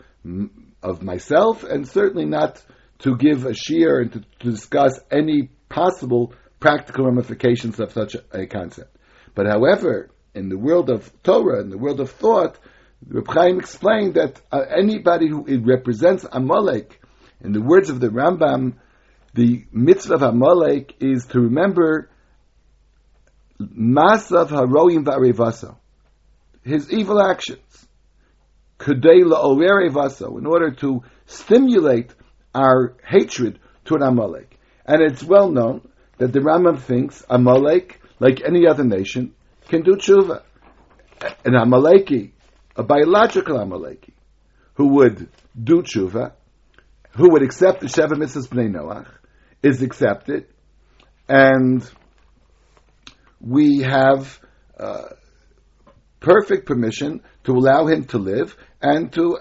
of 0.82 1.02
myself, 1.02 1.64
and 1.64 1.86
certainly 1.86 2.24
not 2.24 2.62
to 3.00 3.16
give 3.16 3.44
a 3.44 3.54
shear 3.54 4.00
and 4.00 4.12
to, 4.12 4.20
to 4.40 4.50
discuss 4.50 4.98
any 5.10 5.50
possible 5.68 6.32
practical 6.60 7.06
ramifications 7.06 7.78
of 7.80 7.92
such 7.92 8.14
a, 8.14 8.22
a, 8.32 8.46
concept. 8.46 8.96
But 9.34 9.46
however, 9.46 10.10
in 10.34 10.48
the 10.48 10.58
world 10.58 10.88
of 10.88 11.10
Torah, 11.22 11.60
in 11.60 11.68
the 11.68 11.78
world 11.78 12.00
of 12.00 12.10
thought, 12.10 12.58
Reb 13.08 13.26
Chaim 13.28 13.58
explained 13.58 14.14
that 14.14 14.40
uh, 14.50 14.60
anybody 14.60 15.28
who 15.28 15.44
represents 15.60 16.24
Amalek, 16.30 17.00
in 17.40 17.52
the 17.52 17.60
words 17.60 17.90
of 17.90 18.00
the 18.00 18.08
Rambam, 18.08 18.74
the 19.34 19.64
mitzvah 19.72 20.14
of 20.14 20.22
Amalek 20.22 20.94
is 21.00 21.26
to 21.26 21.40
remember 21.40 22.08
Masav 23.60 24.48
Haroim 24.48 25.04
Va'arevaso, 25.04 25.76
his 26.64 26.90
evil 26.92 27.20
actions. 27.20 27.60
Kudei 28.78 29.22
La'orerevaso, 29.22 30.38
in 30.38 30.46
order 30.46 30.70
to 30.72 31.02
stimulate 31.26 32.14
our 32.54 32.96
hatred 33.04 33.58
toward 33.84 34.02
Amalek. 34.02 34.58
And 34.86 35.02
it's 35.02 35.22
well 35.22 35.50
known 35.50 35.88
that 36.18 36.32
the 36.32 36.40
Rambam 36.40 36.80
thinks 36.80 37.24
Amalek, 37.28 38.00
like 38.20 38.42
any 38.44 38.66
other 38.66 38.84
nation, 38.84 39.34
can 39.68 39.82
do 39.82 39.92
tshuva. 39.92 40.42
An 41.44 41.52
Amaleki, 41.52 42.32
a 42.76 42.82
biological 42.82 43.58
Amaleki, 43.58 44.12
who 44.74 44.88
would 44.94 45.28
do 45.62 45.82
tshuva, 45.82 46.32
who 47.12 47.30
would 47.32 47.42
accept 47.42 47.80
the 47.80 47.86
Sheva 47.86 48.12
Mitzvahs 48.12 48.48
Bnei 48.48 48.70
Noach, 48.70 49.08
is 49.62 49.82
accepted, 49.82 50.46
and 51.28 51.88
we 53.40 53.80
have 53.80 54.40
uh, 54.78 55.10
perfect 56.20 56.66
permission 56.66 57.22
to 57.44 57.52
allow 57.52 57.86
him 57.86 58.04
to 58.06 58.18
live 58.18 58.56
and 58.82 59.12
to 59.12 59.38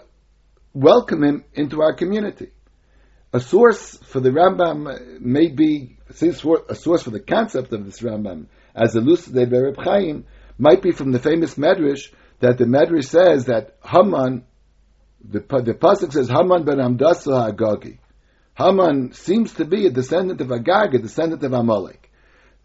welcome 0.74 1.24
him 1.24 1.44
into 1.54 1.82
our 1.82 1.94
community. 1.94 2.52
A 3.32 3.40
source 3.40 3.98
for 3.98 4.20
the 4.20 4.30
Rambam 4.30 5.20
may 5.20 5.48
be 5.48 5.98
a 6.10 6.76
source 6.76 7.04
for 7.04 7.10
the 7.10 7.20
concept 7.20 7.74
of 7.74 7.86
this 7.86 8.00
Rambam 8.00 8.46
as 8.76 8.96
elucidated 8.96 9.50
by 9.50 9.58
Reb 9.58 9.78
Chaim 9.84 10.26
might 10.58 10.82
be 10.82 10.92
from 10.92 11.12
the 11.12 11.20
famous 11.20 11.56
Medrash 11.56 12.12
that 12.44 12.58
the 12.58 12.66
Medrash 12.66 13.06
says 13.06 13.46
that 13.46 13.78
Haman, 13.86 14.44
the, 15.24 15.40
the 15.40 15.74
pasuk 15.74 16.12
says 16.12 16.28
Haman 16.28 16.66
ben 16.66 16.78
Amdasa 16.78 17.54
Agagi. 17.54 18.00
Haman 18.58 19.14
seems 19.14 19.54
to 19.54 19.66
be 19.66 19.86
a 19.88 19.90
descendant 19.90 20.42
of 20.42 20.52
Agag, 20.52 20.94
a 20.94 21.00
descendant 21.00 21.42
of 21.44 21.54
Amalek. 21.54 22.12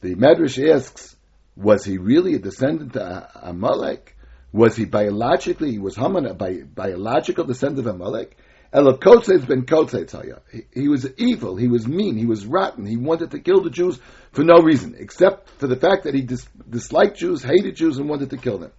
The 0.00 0.16
Medrash 0.16 0.58
asks, 0.68 1.14
was 1.56 1.84
he 1.84 1.96
really 1.96 2.34
a 2.34 2.40
descendant 2.40 2.96
of 2.96 3.28
Amalek? 3.36 4.16
Was 4.52 4.74
he 4.74 4.84
biologically, 4.84 5.78
was 5.78 5.94
Haman 5.94 6.26
a 6.26 6.34
bi- 6.34 6.62
biological 6.62 7.44
descendant 7.44 7.86
of 7.86 7.94
Amalek? 7.94 8.36
Elokotzetz 8.74 9.46
ben 9.46 9.64
Kotzetzaya. 9.64 10.40
He, 10.50 10.62
he 10.74 10.88
was 10.88 11.08
evil, 11.16 11.56
he 11.56 11.68
was 11.68 11.86
mean, 11.86 12.16
he 12.16 12.26
was 12.26 12.44
rotten, 12.44 12.84
he 12.84 12.96
wanted 12.96 13.30
to 13.30 13.38
kill 13.38 13.62
the 13.62 13.70
Jews 13.70 13.98
for 14.32 14.42
no 14.42 14.60
reason, 14.60 14.96
except 14.98 15.48
for 15.50 15.68
the 15.68 15.76
fact 15.76 16.04
that 16.04 16.14
he 16.14 16.22
dis- 16.22 16.48
disliked 16.68 17.16
Jews, 17.16 17.42
hated 17.42 17.76
Jews, 17.76 17.98
and 17.98 18.08
wanted 18.08 18.30
to 18.30 18.36
kill 18.36 18.58
them. 18.58 18.72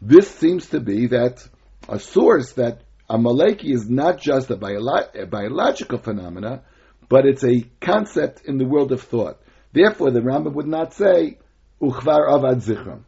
This 0.00 0.28
seems 0.28 0.66
to 0.68 0.80
be 0.80 1.08
that 1.08 1.46
a 1.88 1.98
source 1.98 2.52
that 2.52 2.82
a 3.10 3.16
Amaleki 3.16 3.72
is 3.72 3.88
not 3.88 4.20
just 4.20 4.50
a, 4.50 4.56
biolo- 4.56 5.14
a 5.14 5.26
biological 5.26 5.98
phenomena, 5.98 6.62
but 7.08 7.24
it's 7.24 7.44
a 7.44 7.64
concept 7.80 8.44
in 8.44 8.58
the 8.58 8.66
world 8.66 8.92
of 8.92 9.02
thought. 9.02 9.40
Therefore, 9.72 10.10
the 10.10 10.20
Rambam 10.20 10.54
would 10.54 10.66
not 10.66 10.92
say, 10.92 11.38
Uchvar 11.80 12.28
avad 12.28 12.62
zichram. 12.62 13.04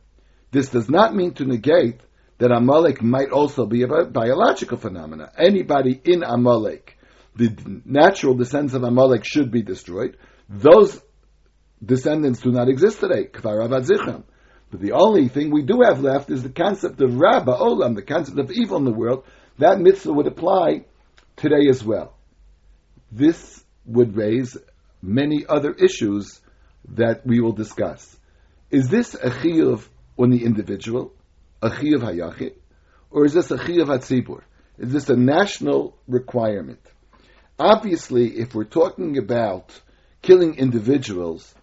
This 0.51 0.69
does 0.71 0.89
not 0.89 1.15
mean 1.15 1.35
to 1.35 1.45
negate 1.45 2.01
that 2.39 2.51
Amalek 2.51 3.03
might 3.03 3.31
also 3.31 3.67
be 3.67 3.83
a 3.83 3.87
biological 3.87 4.79
phenomena. 4.79 5.31
Anybody 5.37 6.01
in 6.05 6.23
Amalek, 6.23 6.97
the 7.37 7.55
natural 7.85 8.35
descendants 8.35 8.75
of 8.75 8.83
Amalek 8.83 9.25
should 9.25 9.51
be 9.51 9.63
destroyed. 9.63 10.17
Those 10.49 11.01
descendants 11.85 12.41
do 12.41 12.51
not 12.51 12.69
exist 12.69 13.01
today. 13.01 13.27
Kvar 13.27 13.69
avad 13.69 13.87
zichram. 13.87 14.25
But 14.71 14.81
the 14.81 14.93
only 14.93 15.29
thing 15.29 15.51
we 15.51 15.63
do 15.63 15.83
have 15.83 16.01
left 16.01 16.31
is 16.31 16.43
the 16.43 16.49
concept 16.49 17.01
of 17.01 17.19
Rabba 17.19 17.53
Olam, 17.53 17.97
the 17.97 18.03
concept 18.03 18.39
of 18.39 18.53
evil 18.53 18.77
in 18.77 18.85
the 18.85 18.93
world, 18.93 19.25
that 19.59 19.81
mitzvah 19.81 20.13
would 20.13 20.27
apply 20.27 20.85
today 21.37 21.69
as 21.69 21.85
well. 21.85 22.15
This 23.11 23.65
would 23.85 24.17
raise 24.17 24.57
many 25.03 25.45
other 25.49 25.73
issues 25.73 26.41
that 26.91 27.27
we 27.27 27.41
will 27.41 27.53
discuss. 27.53 28.17
Is 28.71 28.89
this 28.89 29.15
a 29.15 29.31
chiyuv 29.31 29.87
on 30.17 30.31
the 30.31 30.45
individual, 30.45 31.13
a 31.61 31.71
chiyuv 31.71 32.03
hayachid, 32.03 32.55
or 33.11 33.25
is 33.25 33.35
this 33.35 33.51
a 33.51 33.57
chiyuv 33.57 33.87
hatzibur? 33.87 34.43
Is 34.79 34.93
this 34.93 35.09
a 35.09 35.17
national 35.17 35.97
requirement? 36.07 36.81
Obviously, 37.59 38.39
if 38.39 38.55
we're 38.55 38.65
talking 38.65 39.19
about 39.19 39.79
killing 40.23 40.55
individuals, 40.57 41.55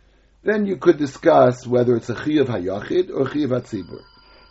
then 0.47 0.65
you 0.65 0.77
could 0.77 0.97
discuss 0.97 1.67
whether 1.67 1.97
it's 1.97 2.09
a 2.09 2.15
chiyuv 2.15 2.45
hayachid 2.45 3.09
or 3.09 3.25
chiyuv 3.25 3.49
hatzibur. 3.49 3.99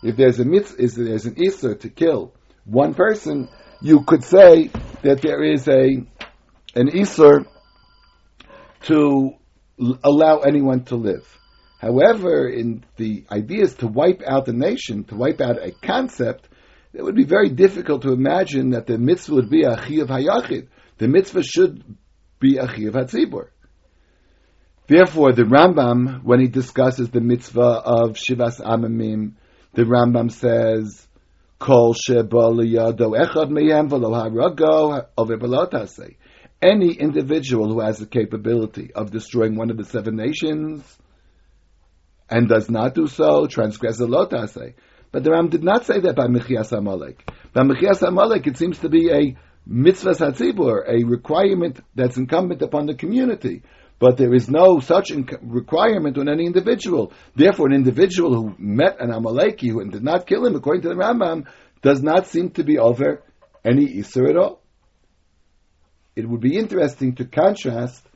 If 0.02 0.16
there's 0.16 0.38
a 0.38 0.44
mitzvah, 0.44 0.82
if 0.84 0.94
there's 0.94 1.24
an 1.24 1.36
isser 1.36 1.80
to 1.80 1.88
kill 1.88 2.34
one 2.66 2.92
person, 2.92 3.48
you 3.80 4.04
could 4.04 4.22
say 4.22 4.70
that 5.02 5.22
there 5.22 5.42
is 5.42 5.66
a 5.68 6.04
an 6.74 6.88
Isser 6.88 7.46
to 8.82 9.30
allow 10.04 10.40
anyone 10.40 10.84
to 10.84 10.96
live. 10.96 11.26
However, 11.78 12.48
in 12.48 12.84
the 12.96 13.24
idea 13.30 13.62
is 13.62 13.74
to 13.76 13.86
wipe 13.86 14.22
out 14.26 14.44
the 14.44 14.52
nation, 14.52 15.04
to 15.04 15.16
wipe 15.16 15.40
out 15.40 15.56
a 15.62 15.72
concept, 15.72 16.48
it 16.92 17.02
would 17.02 17.14
be 17.14 17.24
very 17.24 17.48
difficult 17.48 18.02
to 18.02 18.12
imagine 18.12 18.70
that 18.70 18.86
the 18.86 18.98
mitzvah 18.98 19.34
would 19.34 19.50
be 19.50 19.62
a 19.62 19.76
chiyav 19.76 20.08
hayachid. 20.08 20.68
The 20.98 21.08
mitzvah 21.08 21.42
should 21.42 21.82
be 22.38 22.58
a 22.58 22.66
chiyav 22.66 22.92
hatzibur. 22.92 23.48
Therefore, 24.88 25.32
the 25.32 25.42
Rambam, 25.42 26.22
when 26.22 26.38
he 26.38 26.46
discusses 26.46 27.10
the 27.10 27.20
mitzvah 27.20 27.82
of 27.84 28.16
Shivas 28.16 28.60
Amamim, 28.60 29.32
the 29.74 29.82
Rambam 29.82 30.30
says 30.30 31.08
Kol 31.58 31.94
echad 31.94 32.28
meyem 33.50 33.90
Any 36.62 36.92
individual 36.92 37.68
who 37.68 37.80
has 37.80 37.98
the 37.98 38.06
capability 38.06 38.92
of 38.94 39.10
destroying 39.10 39.56
one 39.56 39.70
of 39.70 39.76
the 39.76 39.84
seven 39.84 40.14
nations 40.14 40.98
and 42.30 42.48
does 42.48 42.70
not 42.70 42.94
do 42.94 43.08
so 43.08 43.46
transgresses 43.46 44.06
lotase. 44.06 44.74
But 45.10 45.24
the 45.24 45.32
Ram 45.32 45.48
did 45.48 45.64
not 45.64 45.84
say 45.84 45.98
that 46.00 46.14
by 46.14 46.26
Mechias 46.28 46.70
Amalek. 46.70 47.28
By 47.52 47.62
Mechias 47.62 48.02
Amalek, 48.02 48.46
it 48.46 48.56
seems 48.56 48.78
to 48.80 48.88
be 48.88 49.10
a 49.10 49.36
mitzvah 49.66 50.10
satzibur, 50.10 50.88
a 50.88 51.04
requirement 51.04 51.80
that's 51.96 52.16
incumbent 52.16 52.62
upon 52.62 52.86
the 52.86 52.94
community 52.94 53.62
but 53.98 54.16
there 54.16 54.34
is 54.34 54.48
no 54.48 54.80
such 54.80 55.10
requirement 55.42 56.18
on 56.18 56.28
any 56.28 56.44
individual. 56.46 57.12
Therefore, 57.34 57.68
an 57.68 57.74
individual 57.74 58.34
who 58.34 58.54
met 58.58 59.00
an 59.00 59.10
Amaleki 59.10 59.70
and 59.80 59.90
did 59.90 60.02
not 60.02 60.26
kill 60.26 60.44
him, 60.44 60.54
according 60.54 60.82
to 60.82 60.88
the 60.88 60.94
Rambam, 60.94 61.46
does 61.82 62.02
not 62.02 62.26
seem 62.26 62.50
to 62.50 62.64
be 62.64 62.78
over 62.78 63.22
any 63.64 63.86
Isser 63.86 64.28
at 64.28 64.36
all. 64.36 64.60
It 66.14 66.28
would 66.28 66.40
be 66.40 66.56
interesting 66.56 67.14
to 67.16 67.24
contrast 67.24 68.06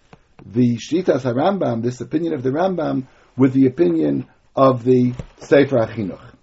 the 0.45 0.77
Shitas 0.77 1.23
HaRambam, 1.23 1.83
this 1.83 2.01
opinion 2.01 2.35
of 2.35 2.43
the 2.43 2.51
Rambam, 2.51 3.07
with 3.37 3.53
the 3.53 3.67
opinion 3.67 4.27
of 4.57 4.85
the 4.85 5.15
Sefer 5.39 5.77
HaChinuch. 5.77 6.35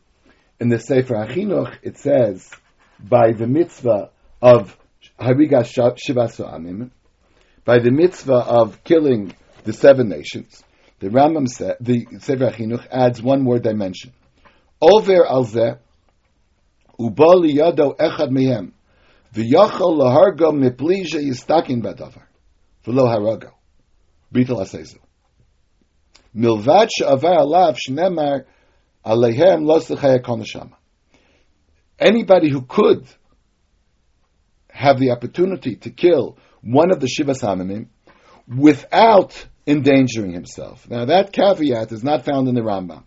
In 0.60 0.70
the 0.70 0.80
Sefer 0.80 1.16
HaChinuch, 1.16 1.78
it 1.84 1.98
says, 1.98 2.50
by 3.00 3.32
the 3.32 3.48
mitzvah 3.48 4.10
of 4.42 4.78
Harigas 5.20 5.74
Shivas 5.74 6.40
Amim, 6.44 6.92
by 7.68 7.80
the 7.80 7.92
mitzvah 7.92 8.46
of 8.48 8.82
killing 8.86 9.36
the 9.66 9.74
seven 9.74 10.08
nations, 10.08 10.64
the 11.00 11.10
Rambam 11.10 11.50
said, 11.50 11.76
the 11.82 12.08
Sefer 12.20 12.50
Chinuch 12.50 12.88
adds 12.90 13.22
one 13.22 13.42
more 13.42 13.60
dimension. 13.60 14.14
Over 14.82 15.26
al 15.26 15.44
zeh, 15.44 15.78
uba 16.98 17.26
liyado 17.26 17.98
echad 17.98 18.30
mehem, 18.30 18.72
v'yachol 19.34 20.00
laharga 20.00 20.54
miplija 20.54 21.20
yistakin 21.20 21.84
badavar. 21.84 22.24
v'lo 22.86 23.06
harago. 23.06 23.52
Bitel 24.34 24.62
asezu. 24.62 25.00
Milvad 26.34 26.88
she'avar 26.98 27.40
alav 27.40 27.78
shnemar 27.86 28.46
alehem 29.06 29.66
los 29.66 29.90
neshama. 29.90 30.78
Anybody 32.00 32.50
who 32.50 32.62
could 32.62 33.06
have 34.70 35.00
the 35.00 35.12
opportunity 35.12 35.76
to 35.76 35.90
kill 35.90 36.38
one 36.68 36.92
of 36.92 37.00
the 37.00 37.08
Shiva 37.08 37.32
Samimim 37.32 37.88
without 38.48 39.46
endangering 39.66 40.34
himself. 40.34 40.90
Now 40.90 41.06
that 41.06 41.32
caveat 41.32 41.92
is 41.94 42.04
not 42.04 42.26
found 42.26 42.50
in 42.50 42.56
the 42.56 42.62
Rambam. 42.62 43.04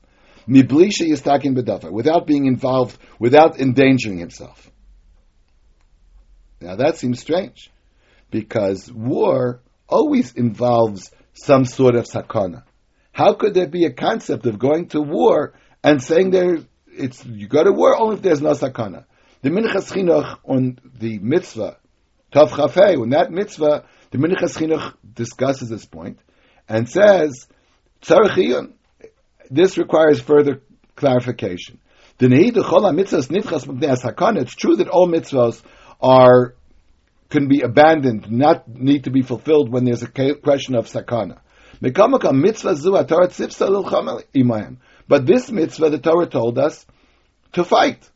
Miblisha 0.49 1.07
yistakin 1.07 1.55
bedavar, 1.55 1.93
without 1.93 2.27
being 2.27 2.47
involved, 2.47 2.97
without 3.19 3.61
endangering 3.61 4.19
himself. 4.19 4.71
Now 6.61 6.77
that 6.77 6.97
seems 6.97 7.21
strange, 7.21 7.71
because 8.31 8.91
war 8.91 9.61
always 9.89 10.33
involves 10.33 11.11
some 11.35 11.67
sort 11.67 11.97
of 11.97 12.07
sakana. 12.07 12.63
How 13.13 13.35
could 13.35 13.53
there 13.53 13.69
be 13.69 13.85
a 13.85 13.93
concept 13.93 14.47
of 14.47 14.59
going 14.59 14.89
to 14.89 15.01
war 15.01 15.53
and 15.85 16.03
saying 16.03 16.31
there 16.31 16.61
it's 16.87 17.25
you 17.27 17.47
go 17.47 17.63
to 17.63 17.73
war 17.73 18.01
only 18.01 18.17
if 18.17 18.23
there's 18.23 18.41
no 18.41 18.53
sakana? 18.53 19.05
The 19.43 19.51
Minchas 19.51 19.93
Chinuch 19.93 20.39
on 20.45 20.79
the 20.99 21.19
mitzvah, 21.19 21.77
Tav 22.31 22.51
Chafei, 22.53 22.99
when 22.99 23.11
that 23.11 23.31
mitzvah, 23.31 23.85
the 24.11 24.19
Minchas 24.19 24.57
Chinuch 24.57 24.95
discusses 25.15 25.69
this 25.69 25.85
point 25.87 26.19
and 26.69 26.89
says, 26.89 27.47
this 29.51 29.77
requires 29.79 30.21
further 30.21 30.63
clarification. 30.95 31.79
It's 32.19 32.29
true 34.55 34.77
that 34.77 34.89
all 34.91 35.09
mitzvahs 35.09 35.63
are 36.01 36.55
can 37.31 37.49
be 37.49 37.61
abandoned, 37.63 38.31
not 38.31 38.69
need 38.69 39.05
to 39.05 39.11
be 39.11 39.23
fulfilled 39.23 39.73
when 39.73 39.85
there's 39.85 40.03
a 40.03 40.09
question 40.09 40.75
of 40.75 40.87
sakana. 40.87 41.39
But 45.09 45.27
this 45.27 45.51
mitzvah, 45.51 45.91
the 45.91 45.99
Torah 45.99 46.27
told 46.27 46.59
us 46.59 46.87
to 47.53 47.65
fight. 47.65 48.11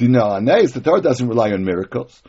The 0.00 0.80
Torah 0.82 1.00
doesn't 1.02 1.28
rely 1.28 1.52
on 1.52 1.64
miracles. 1.64 2.22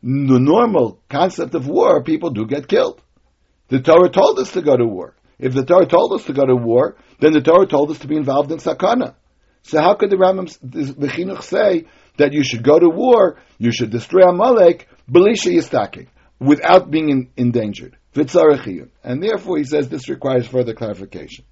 The 0.00 0.38
normal 0.40 1.00
concept 1.10 1.54
of 1.54 1.66
war, 1.66 2.02
people 2.04 2.30
do 2.30 2.46
get 2.46 2.68
killed. 2.68 3.02
The 3.68 3.80
Torah 3.80 4.08
told 4.08 4.38
us 4.38 4.52
to 4.52 4.62
go 4.62 4.76
to 4.76 4.86
war. 4.86 5.14
If 5.38 5.54
the 5.54 5.64
Torah 5.64 5.86
told 5.86 6.12
us 6.12 6.24
to 6.26 6.32
go 6.32 6.46
to 6.46 6.54
war, 6.54 6.96
then 7.20 7.32
the 7.32 7.40
Torah 7.40 7.66
told 7.66 7.90
us 7.90 7.98
to 8.00 8.06
be 8.08 8.16
involved 8.16 8.52
in 8.52 8.58
sakana. 8.58 9.14
So 9.62 9.80
how 9.80 9.94
could 9.94 10.10
the 10.10 10.16
Rambam, 10.16 10.48
the 10.62 11.08
Chinuch 11.08 11.42
say 11.42 11.86
that 12.16 12.32
you 12.32 12.44
should 12.44 12.62
go 12.62 12.78
to 12.78 12.88
war, 12.88 13.38
you 13.58 13.72
should 13.72 13.90
destroy 13.90 14.22
Amalek, 14.22 14.88
belisha 15.10 15.52
yistaking, 15.52 16.06
without 16.38 16.90
being 16.90 17.10
in, 17.10 17.30
endangered? 17.36 17.96
And 18.14 19.22
therefore, 19.22 19.58
he 19.58 19.64
says 19.64 19.88
this 19.88 20.08
requires 20.08 20.46
further 20.46 20.74
clarification. 20.74 21.44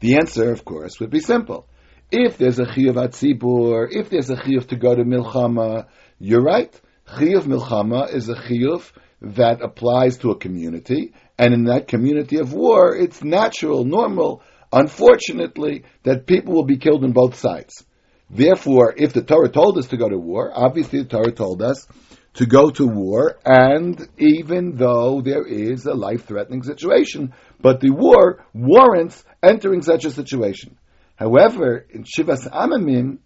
The 0.00 0.16
answer, 0.16 0.50
of 0.50 0.64
course, 0.64 0.98
would 0.98 1.10
be 1.10 1.20
simple. 1.20 1.68
If 2.10 2.38
there's 2.38 2.58
a 2.58 2.64
chiyuv 2.64 2.94
atzibur, 2.94 3.88
if 3.90 4.08
there's 4.08 4.30
a 4.30 4.36
chiyuv 4.36 4.68
to 4.68 4.76
go 4.76 4.94
to 4.94 5.04
milchama, 5.04 5.86
you're 6.18 6.42
right. 6.42 6.78
Chiyuv 7.06 7.42
milchama 7.42 8.12
is 8.12 8.28
a 8.28 8.34
chiyuv 8.34 8.90
that 9.20 9.60
applies 9.62 10.16
to 10.18 10.30
a 10.30 10.38
community, 10.38 11.12
and 11.38 11.52
in 11.52 11.64
that 11.64 11.86
community 11.86 12.38
of 12.38 12.54
war, 12.54 12.96
it's 12.96 13.22
natural, 13.22 13.84
normal, 13.84 14.42
unfortunately, 14.72 15.84
that 16.04 16.26
people 16.26 16.54
will 16.54 16.64
be 16.64 16.78
killed 16.78 17.04
on 17.04 17.12
both 17.12 17.34
sides. 17.34 17.84
Therefore, 18.30 18.94
if 18.96 19.12
the 19.12 19.22
Torah 19.22 19.50
told 19.50 19.76
us 19.76 19.88
to 19.88 19.98
go 19.98 20.08
to 20.08 20.16
war, 20.16 20.50
obviously 20.54 21.02
the 21.02 21.08
Torah 21.08 21.32
told 21.32 21.62
us 21.62 21.86
to 22.34 22.46
go 22.46 22.70
to 22.70 22.86
war, 22.86 23.38
and 23.44 24.08
even 24.18 24.76
though 24.76 25.20
there 25.20 25.44
is 25.44 25.84
a 25.84 25.94
life 25.94 26.26
threatening 26.26 26.62
situation, 26.62 27.34
but 27.62 27.80
the 27.80 27.90
war 27.90 28.44
warrants 28.52 29.24
entering 29.42 29.82
such 29.82 30.04
a 30.04 30.10
situation. 30.10 30.76
However, 31.16 31.84
in 31.90 32.04
Shivas 32.04 32.48
Amamim, 32.50 33.18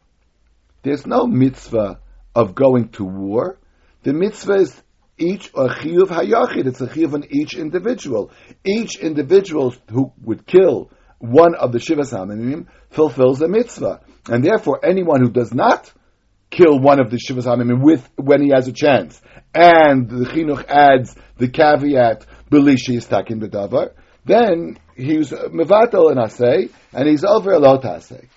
there's 0.83 1.07
no 1.07 1.27
mitzvah 1.27 2.01
of 2.35 2.55
going 2.55 2.89
to 2.91 3.05
war. 3.05 3.59
The 4.03 4.13
mitzvah 4.13 4.55
is 4.55 4.83
each 5.17 5.49
a 5.55 5.69
chiyuv 5.69 6.09
hayachid. 6.09 6.67
It's 6.67 6.81
a 6.81 6.87
chiyuv 6.87 7.15
on 7.15 7.25
each 7.31 7.55
individual. 7.55 8.33
Each 8.65 8.99
individual 8.99 9.75
who 9.91 10.13
would 10.23 10.47
kill 10.47 10.91
one 11.19 11.55
of 11.55 11.73
the 11.73 11.79
Shivas 11.79 12.13
Amamim 12.13 12.67
fulfills 12.91 13.41
a 13.41 13.49
mitzvah. 13.49 14.01
And 14.29 14.45
therefore, 14.45 14.81
anyone 14.85 15.21
who 15.23 15.31
does 15.31 15.55
not 15.55 15.93
kill 16.51 16.79
one 16.79 17.01
of 17.01 17.11
the 17.11 17.17
Shivas 17.17 17.45
Hamimim 17.45 17.83
with 17.83 18.09
when 18.17 18.43
he 18.43 18.51
has 18.55 18.69
a 18.69 18.73
chance. 18.73 19.21
And 19.55 20.09
the 20.09 20.27
Chinuch 20.27 20.65
adds 20.69 21.15
the 21.37 21.49
caveat, 21.49 22.27
Belishi 22.51 22.97
is 22.97 23.07
takin 23.07 23.41
bedavar, 23.41 23.93
then 24.25 24.79
he's 24.97 25.31
mevatel 25.31 26.11
and 26.11 26.19
asay, 26.19 26.71
and 26.93 27.09
he's 27.09 27.25
over 27.25 27.53
a 27.53 27.59
lot 27.59 27.83
asay. 27.83 28.29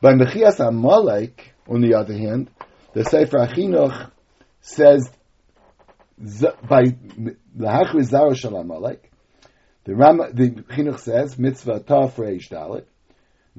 By 0.00 0.14
Mechias 0.14 0.66
Amalek, 0.66 1.52
on 1.68 1.80
the 1.80 1.94
other 1.94 2.14
hand, 2.16 2.50
the 2.94 3.04
Sefer 3.04 3.38
Achinuch 3.38 4.10
says 4.60 5.10
by 6.18 6.82
the 6.82 7.66
Hachri 7.66 8.04
Zara 8.04 8.34
Shal 8.34 8.56
Amalek, 8.56 9.10
the 9.84 9.94
Ram, 9.94 10.18
the 10.18 10.50
Chinuch 10.50 10.98
says 10.98 11.38
mitzvah 11.38 11.80
taf 11.80 12.14
reish 12.14 12.50
dalet, 12.50 12.84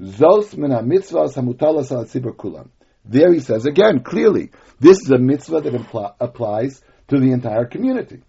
zos 0.00 0.56
min 0.56 0.70
mitzvahs 0.70 1.34
hamutalas 1.34 1.90
al 1.90 2.04
kulam. 2.32 2.68
There 3.04 3.32
he 3.32 3.40
says 3.40 3.66
again 3.66 4.04
clearly, 4.04 4.50
this 4.78 5.00
is 5.00 5.10
a 5.10 5.18
mitzvah 5.18 5.62
that 5.62 5.72
impl- 5.72 6.14
applies 6.20 6.80
to 7.08 7.18
the 7.18 7.32
entire 7.32 7.64
community. 7.64 8.22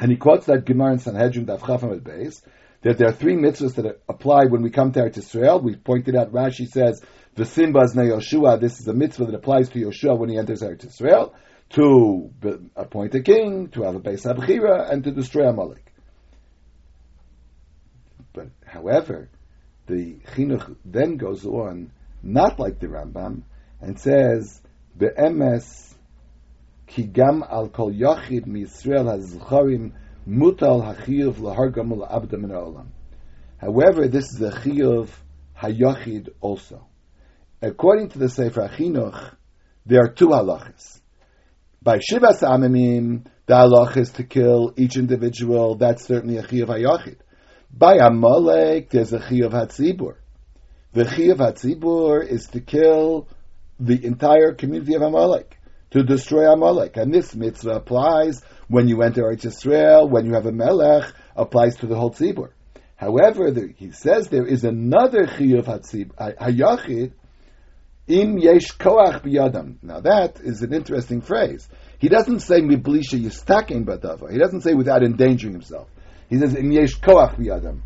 And 0.00 0.10
he 0.10 0.16
quotes 0.16 0.46
that 0.46 0.64
Gemara 0.64 0.94
in 0.94 0.98
Sanhedrin 0.98 1.44
Daf 1.44 1.60
Chafam 1.60 2.02
base 2.02 2.40
that 2.80 2.96
there 2.96 3.08
are 3.08 3.12
three 3.12 3.36
mitzvahs 3.36 3.74
that 3.74 4.00
apply 4.08 4.46
when 4.46 4.62
we 4.62 4.70
come 4.70 4.92
to 4.92 5.00
Eretz 5.00 5.18
Israel. 5.18 5.60
We 5.60 5.76
pointed 5.76 6.16
out 6.16 6.32
Rashi 6.32 6.66
says 6.66 7.02
the 7.34 7.44
Simbas 7.44 7.94
na 7.94 8.02
Yoshua. 8.02 8.58
This 8.58 8.80
is 8.80 8.88
a 8.88 8.94
mitzvah 8.94 9.26
that 9.26 9.34
applies 9.34 9.68
to 9.68 9.78
Yoshua 9.78 10.18
when 10.18 10.30
he 10.30 10.38
enters 10.38 10.62
Eretz 10.62 10.86
Israel 10.86 11.34
to 11.74 12.30
appoint 12.74 13.14
a 13.14 13.22
king, 13.22 13.68
to 13.68 13.82
have 13.82 13.94
a 13.94 14.00
Beis 14.00 14.24
Abchira, 14.24 14.90
and 14.90 15.04
to 15.04 15.10
destroy 15.10 15.46
Amalek. 15.46 15.92
But 18.32 18.48
however, 18.64 19.28
the 19.86 20.14
chinuch 20.34 20.76
then 20.84 21.18
goes 21.18 21.44
on, 21.44 21.92
not 22.22 22.58
like 22.58 22.80
the 22.80 22.86
Rambam, 22.86 23.42
and 23.82 24.00
says, 24.00 24.62
"Be'emes 24.96 25.94
gam 26.96 27.44
al 27.48 27.68
kol 27.68 27.92
yachid 27.92 28.46
mi 28.46 28.64
Yisrael 28.64 29.06
hazcharim 29.06 29.92
mutal 30.26 30.82
hachiyuv 30.82 31.34
lahargam 31.34 31.92
la'abda 31.92 32.38
min 32.38 32.50
olam." 32.50 32.86
However, 33.58 34.08
this 34.08 34.32
is 34.32 34.40
a 34.40 34.50
chiyuv 34.50 35.08
hayachid 35.58 36.30
also. 36.40 36.86
According 37.62 38.08
to 38.10 38.18
the 38.18 38.28
Sefer 38.28 38.62
Achinuch, 38.62 39.34
there 39.84 40.02
are 40.02 40.08
two 40.08 40.28
halachas. 40.28 41.00
By 41.82 41.98
Shivas 41.98 42.40
Amimim, 42.40 43.26
the 43.46 43.54
halach 43.54 43.96
is 43.96 44.10
to 44.12 44.24
kill 44.24 44.72
each 44.76 44.96
individual. 44.96 45.74
That's 45.74 46.04
certainly 46.04 46.38
a 46.38 46.42
chiyuv 46.42 46.68
hayachid. 46.68 47.16
By 47.72 47.96
Amalek, 47.96 48.90
there's 48.90 49.12
a 49.12 49.18
chiyuv 49.18 49.50
hatzibur. 49.50 50.16
The 50.92 51.04
chiyuv 51.04 51.36
hatzibur 51.36 52.26
is 52.26 52.46
to 52.48 52.60
kill 52.60 53.28
the 53.78 54.04
entire 54.04 54.54
community 54.54 54.94
of 54.94 55.02
Amalek, 55.02 55.58
to 55.90 56.02
destroy 56.02 56.50
Amalek. 56.50 56.96
And 56.96 57.12
this 57.12 57.34
mitzvah 57.34 57.76
applies 57.76 58.42
when 58.68 58.88
you 58.88 59.02
enter 59.02 59.22
Eretz 59.22 59.42
Yisrael, 59.42 60.08
when 60.08 60.26
you 60.26 60.34
have 60.34 60.46
a 60.46 60.52
melech, 60.52 61.12
applies 61.36 61.76
to 61.76 61.86
the 61.86 61.96
whole 61.96 62.10
tzibur. 62.10 62.50
However, 62.96 63.50
the, 63.50 63.72
he 63.76 63.92
says 63.92 64.28
there 64.28 64.46
is 64.46 64.64
another 64.64 65.26
chiyuv 65.26 65.64
hayachid 66.16 67.12
im 68.06 68.38
yesh 68.38 68.76
koach 68.76 69.22
biyadam. 69.22 69.76
Now 69.82 70.00
that 70.00 70.40
is 70.40 70.62
an 70.62 70.72
interesting 70.72 71.22
phrase. 71.22 71.68
He 71.98 72.08
doesn't 72.08 72.40
say 72.40 72.60
miblisha 72.60 73.18
yistakim 73.18 73.84
badava. 73.84 74.30
He 74.30 74.38
doesn't 74.38 74.62
say 74.62 74.74
without 74.74 75.02
endangering 75.02 75.54
himself. 75.54 75.88
He 76.28 76.38
says 76.38 76.54
im 76.54 76.70
yesh 76.70 77.00
koach 77.00 77.36
biyadam. 77.36 77.80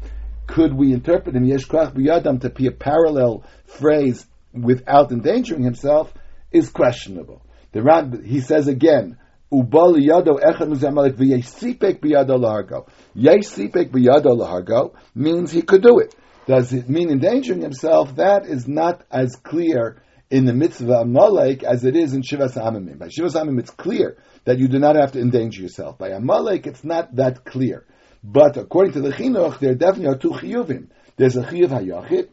Could 0.46 0.74
we 0.74 0.92
interpret 0.92 1.36
im 1.36 1.44
yesh 1.44 1.66
koach 1.66 1.94
biyadam 1.94 2.40
to 2.40 2.50
be 2.50 2.66
a 2.66 2.72
parallel 2.72 3.44
phrase 3.66 4.26
without 4.52 5.10
endangering 5.12 5.62
himself 5.62 6.12
is 6.50 6.70
questionable. 6.70 7.42
The 7.74 7.82
Ran, 7.82 8.24
he 8.24 8.40
says 8.40 8.68
again, 8.68 9.18
Ubal 9.52 9.96
yado 9.96 10.40
echad 10.40 10.68
muzamalek 10.68 11.14
v'yesipek 11.14 11.98
biyado 11.98 12.38
lahargo. 12.38 12.88
Yesipek 13.16 13.90
biyado 13.90 14.36
lahargo 14.38 14.94
means 15.12 15.50
he 15.50 15.60
could 15.60 15.82
do 15.82 15.98
it. 15.98 16.14
Does 16.46 16.72
it 16.72 16.88
mean 16.88 17.10
endangering 17.10 17.62
himself? 17.62 18.14
That 18.14 18.46
is 18.46 18.68
not 18.68 19.02
as 19.10 19.34
clear 19.34 20.00
in 20.30 20.44
the 20.44 20.52
mitzvah 20.52 21.00
Amalek 21.00 21.64
as 21.64 21.84
it 21.84 21.96
is 21.96 22.14
in 22.14 22.22
Shivas 22.22 22.54
Amimim. 22.56 22.98
By 22.98 23.08
Shivas 23.08 23.34
Amimim, 23.34 23.58
it's 23.58 23.70
clear 23.70 24.18
that 24.44 24.58
you 24.58 24.68
do 24.68 24.78
not 24.78 24.94
have 24.94 25.12
to 25.12 25.20
endanger 25.20 25.62
yourself. 25.62 25.98
By 25.98 26.10
Amalek, 26.10 26.68
it's 26.68 26.84
not 26.84 27.16
that 27.16 27.44
clear. 27.44 27.84
But 28.22 28.56
according 28.56 28.92
to 28.92 29.00
the 29.00 29.10
Chinuch, 29.10 29.58
there 29.58 29.74
definitely 29.74 30.14
are 30.14 30.18
two 30.18 30.30
chiyuvim. 30.30 30.90
There's 31.16 31.36
a 31.36 31.42
chiyuv 31.42 31.70
hayachid 31.70 32.28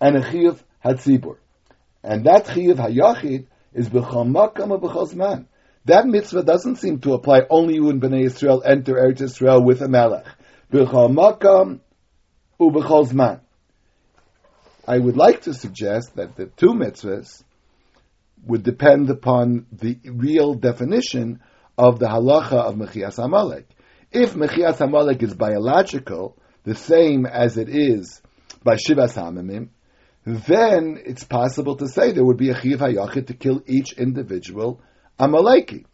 and 0.00 0.16
a 0.16 0.20
chiyuv 0.20 0.60
hatzibur. 0.84 1.36
And 2.04 2.26
that 2.26 2.46
chiyuv 2.46 2.76
hayachid 2.76 3.46
is 3.74 3.88
b'chol 3.88 4.26
makam 4.30 4.70
or 4.70 4.80
b'chol 4.80 5.12
zman. 5.12 5.46
That 5.84 6.06
mitzvah 6.06 6.44
doesn't 6.44 6.76
seem 6.76 7.00
to 7.00 7.12
apply 7.12 7.42
only 7.50 7.78
when 7.80 8.00
Bnei 8.00 8.24
Israel 8.24 8.62
enter 8.64 8.94
Eretz 8.94 9.20
Israel 9.20 9.62
with 9.62 9.82
a 9.82 9.88
melech. 9.88 10.26
B'chol 10.72 11.12
makam 11.12 11.80
u'b'chol 12.58 13.08
zman. 13.08 13.40
I 14.86 14.98
would 14.98 15.16
like 15.16 15.42
to 15.42 15.54
suggest 15.54 16.16
that 16.16 16.36
the 16.36 16.46
two 16.46 16.74
mitzvahs 16.74 17.42
would 18.46 18.62
depend 18.62 19.10
upon 19.10 19.66
the 19.72 19.98
real 20.04 20.54
definition 20.54 21.40
of 21.76 21.98
the 21.98 22.06
halacha 22.06 22.52
of 22.52 22.74
Mechias 22.74 23.22
Amalek. 23.22 23.66
If 24.12 24.34
Mechias 24.34 24.80
Amalek 24.80 25.22
is 25.22 25.34
biological, 25.34 26.36
the 26.64 26.74
same 26.74 27.26
as 27.26 27.56
it 27.56 27.68
is 27.68 28.20
by 28.62 28.74
Shivas 28.74 29.14
Hamamim, 29.14 29.68
then 30.24 31.00
it's 31.04 31.24
possible 31.24 31.76
to 31.76 31.88
say 31.88 32.12
there 32.12 32.24
would 32.24 32.38
be 32.38 32.50
a 32.50 32.60
Chiv 32.60 32.78
HaYachid 32.78 33.26
to 33.26 33.34
kill 33.34 33.62
each 33.66 33.92
individual 33.92 34.80
Amaleki. 35.18 35.84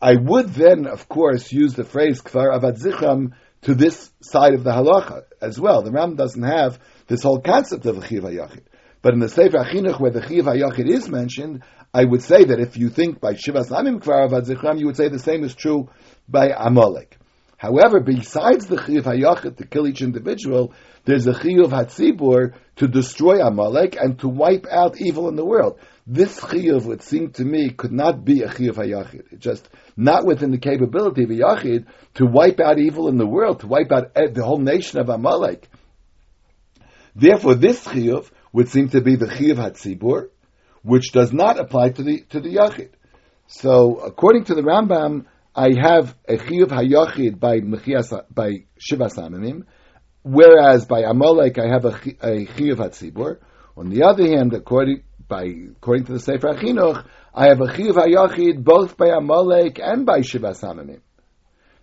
I 0.00 0.16
would 0.16 0.50
then, 0.50 0.86
of 0.86 1.08
course, 1.08 1.50
use 1.50 1.74
the 1.74 1.84
phrase 1.84 2.20
Kfar 2.20 2.58
Avad 2.58 2.78
Zichram 2.78 3.32
to 3.62 3.74
this 3.74 4.10
side 4.20 4.54
of 4.54 4.62
the 4.62 4.70
halacha 4.70 5.22
as 5.40 5.58
well. 5.58 5.82
The 5.82 5.90
Ram 5.90 6.16
doesn't 6.16 6.42
have 6.42 6.78
this 7.06 7.22
whole 7.22 7.40
concept 7.40 7.86
of 7.86 7.96
a 7.96 8.06
Chiv 8.06 8.22
HaYachid. 8.22 8.64
But 9.00 9.14
in 9.14 9.20
the 9.20 9.28
Sefer 9.28 9.58
Achinuch, 9.58 9.98
where 9.98 10.10
the 10.10 10.26
Chiv 10.26 10.44
HaYachid 10.44 10.88
is 10.88 11.08
mentioned, 11.08 11.62
I 11.94 12.04
would 12.04 12.22
say 12.22 12.44
that 12.44 12.60
if 12.60 12.76
you 12.76 12.90
think 12.90 13.20
by 13.20 13.32
Shivas 13.32 13.70
Amim 13.70 14.00
Kvar 14.00 14.28
Avad 14.28 14.46
Zichram, 14.46 14.78
you 14.78 14.86
would 14.86 14.96
say 14.96 15.08
the 15.08 15.18
same 15.18 15.42
is 15.42 15.54
true 15.54 15.88
by 16.28 16.50
Amalek. 16.50 17.16
However, 17.56 18.00
besides 18.00 18.66
the 18.66 18.82
Chiv 18.82 19.04
HaYachid 19.04 19.56
to 19.56 19.66
kill 19.66 19.86
each 19.86 20.02
individual, 20.02 20.74
there's 21.06 21.26
a 21.26 21.32
Chiv 21.32 21.70
HaTzibur 21.70 22.52
to 22.76 22.88
destroy 22.88 23.40
Amalek 23.40 23.96
and 23.98 24.18
to 24.20 24.28
wipe 24.28 24.66
out 24.70 25.00
evil 25.00 25.28
in 25.28 25.36
the 25.36 25.44
world. 25.44 25.78
This 26.06 26.38
Chiv 26.38 26.84
would 26.84 27.02
seem 27.02 27.30
to 27.32 27.44
me 27.44 27.70
could 27.70 27.92
not 27.92 28.24
be 28.24 28.42
a 28.42 28.54
Chiv 28.54 28.76
HaYachid. 28.76 29.32
It's 29.32 29.42
just 29.42 29.68
not 29.96 30.26
within 30.26 30.50
the 30.50 30.58
capability 30.58 31.24
of 31.24 31.30
a 31.30 31.34
Yachid 31.34 31.86
to 32.14 32.26
wipe 32.26 32.60
out 32.60 32.78
evil 32.78 33.08
in 33.08 33.16
the 33.16 33.26
world, 33.26 33.60
to 33.60 33.66
wipe 33.66 33.90
out 33.90 34.12
eh, 34.16 34.28
the 34.30 34.44
whole 34.44 34.58
nation 34.58 34.98
of 34.98 35.08
Amalek. 35.08 35.66
Therefore, 37.14 37.54
this 37.54 37.82
Chiv 37.90 38.30
would 38.52 38.68
seem 38.68 38.90
to 38.90 39.00
be 39.00 39.16
the 39.16 39.30
Chiv 39.30 39.56
HaTzibur, 39.56 40.28
which 40.82 41.10
does 41.12 41.32
not 41.32 41.58
apply 41.58 41.90
to 41.90 42.02
the 42.02 42.20
to 42.28 42.40
the 42.40 42.56
Yachid. 42.56 42.90
So, 43.48 43.96
according 44.00 44.44
to 44.44 44.54
the 44.54 44.62
Rambam, 44.62 45.24
I 45.58 45.70
have 45.80 46.14
a 46.28 46.34
chiyuv 46.34 46.66
hayachid 46.66 47.40
by 47.40 47.60
mechias 47.60 48.12
by 48.30 48.66
whereas 50.22 50.84
by 50.84 51.00
Amalek 51.00 51.58
I 51.58 51.68
have 51.68 51.86
a, 51.86 51.94
a 52.20 52.44
chiyuv 52.44 52.76
hatzibur. 52.76 53.38
On 53.74 53.88
the 53.88 54.02
other 54.02 54.26
hand, 54.26 54.52
according 54.52 55.04
by 55.26 55.44
according 55.44 56.04
to 56.06 56.12
the 56.12 56.20
Sefer 56.20 56.48
Achinuch, 56.48 57.06
I 57.34 57.46
have 57.46 57.62
a 57.62 57.68
chiyuv 57.68 57.94
hayachid 57.94 58.62
both 58.62 58.98
by 58.98 59.08
Amalek 59.08 59.80
and 59.82 60.04
by 60.04 60.20
shiva 60.20 60.50
samimim. 60.50 61.00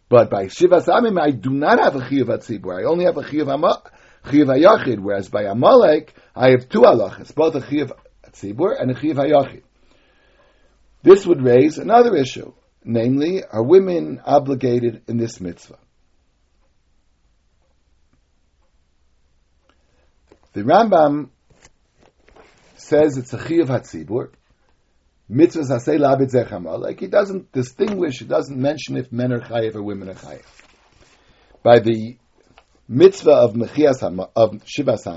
But 0.08 0.30
by 0.30 0.50
shiva 0.50 0.82
samimim, 0.82 1.20
I 1.20 1.32
do 1.32 1.50
not 1.50 1.80
have 1.80 1.96
a 1.96 2.02
chiyuv 2.02 2.28
hatzibur. 2.28 2.80
I 2.80 2.84
only 2.84 3.06
have 3.06 3.18
a 3.18 3.24
chiyuv 3.24 3.48
chiyuv 4.26 4.56
hayachid. 4.56 5.00
Whereas 5.00 5.30
by 5.30 5.46
Amalek, 5.46 6.14
I 6.36 6.52
have 6.52 6.70
two 6.70 6.82
halachas, 6.82 7.34
both 7.34 7.56
a 7.56 7.62
chiyuv 7.62 7.92
hatzibur 8.24 8.80
and 8.80 8.92
a 8.92 8.94
chiyuv 8.94 9.16
hayachid. 9.16 9.64
This 11.02 11.26
would 11.26 11.42
raise 11.42 11.80
another 11.80 12.16
issue 12.16 12.54
Namely, 12.86 13.44
are 13.44 13.64
women 13.64 14.22
obligated 14.26 15.04
in 15.08 15.18
this 15.18 15.40
mitzvah? 15.40 15.80
The 20.54 20.62
Rambam 20.62 21.30
says 22.76 23.18
it's 23.18 23.34
a 23.34 23.38
chiyuv 23.38 23.68
hatzibur. 23.68 24.32
Mitzvahs 25.32 25.70
hasei 25.70 25.98
labit 25.98 26.32
zechama. 26.32 26.78
Like 26.80 27.00
he 27.00 27.08
doesn't 27.08 27.52
distinguish, 27.52 28.20
he 28.20 28.26
doesn't 28.26 28.58
mention 28.58 28.98
if 28.98 29.12
men 29.12 29.32
are 29.32 29.40
chayiv 29.40 29.76
or 29.76 29.82
women 29.82 30.10
are 30.10 30.16
chayiv. 30.16 30.46
By 31.64 31.80
the 31.80 32.18
mitzvah 32.88 33.32
of 33.32 33.54
mechias 33.54 34.04
of 34.36 34.52
shivas 34.66 35.08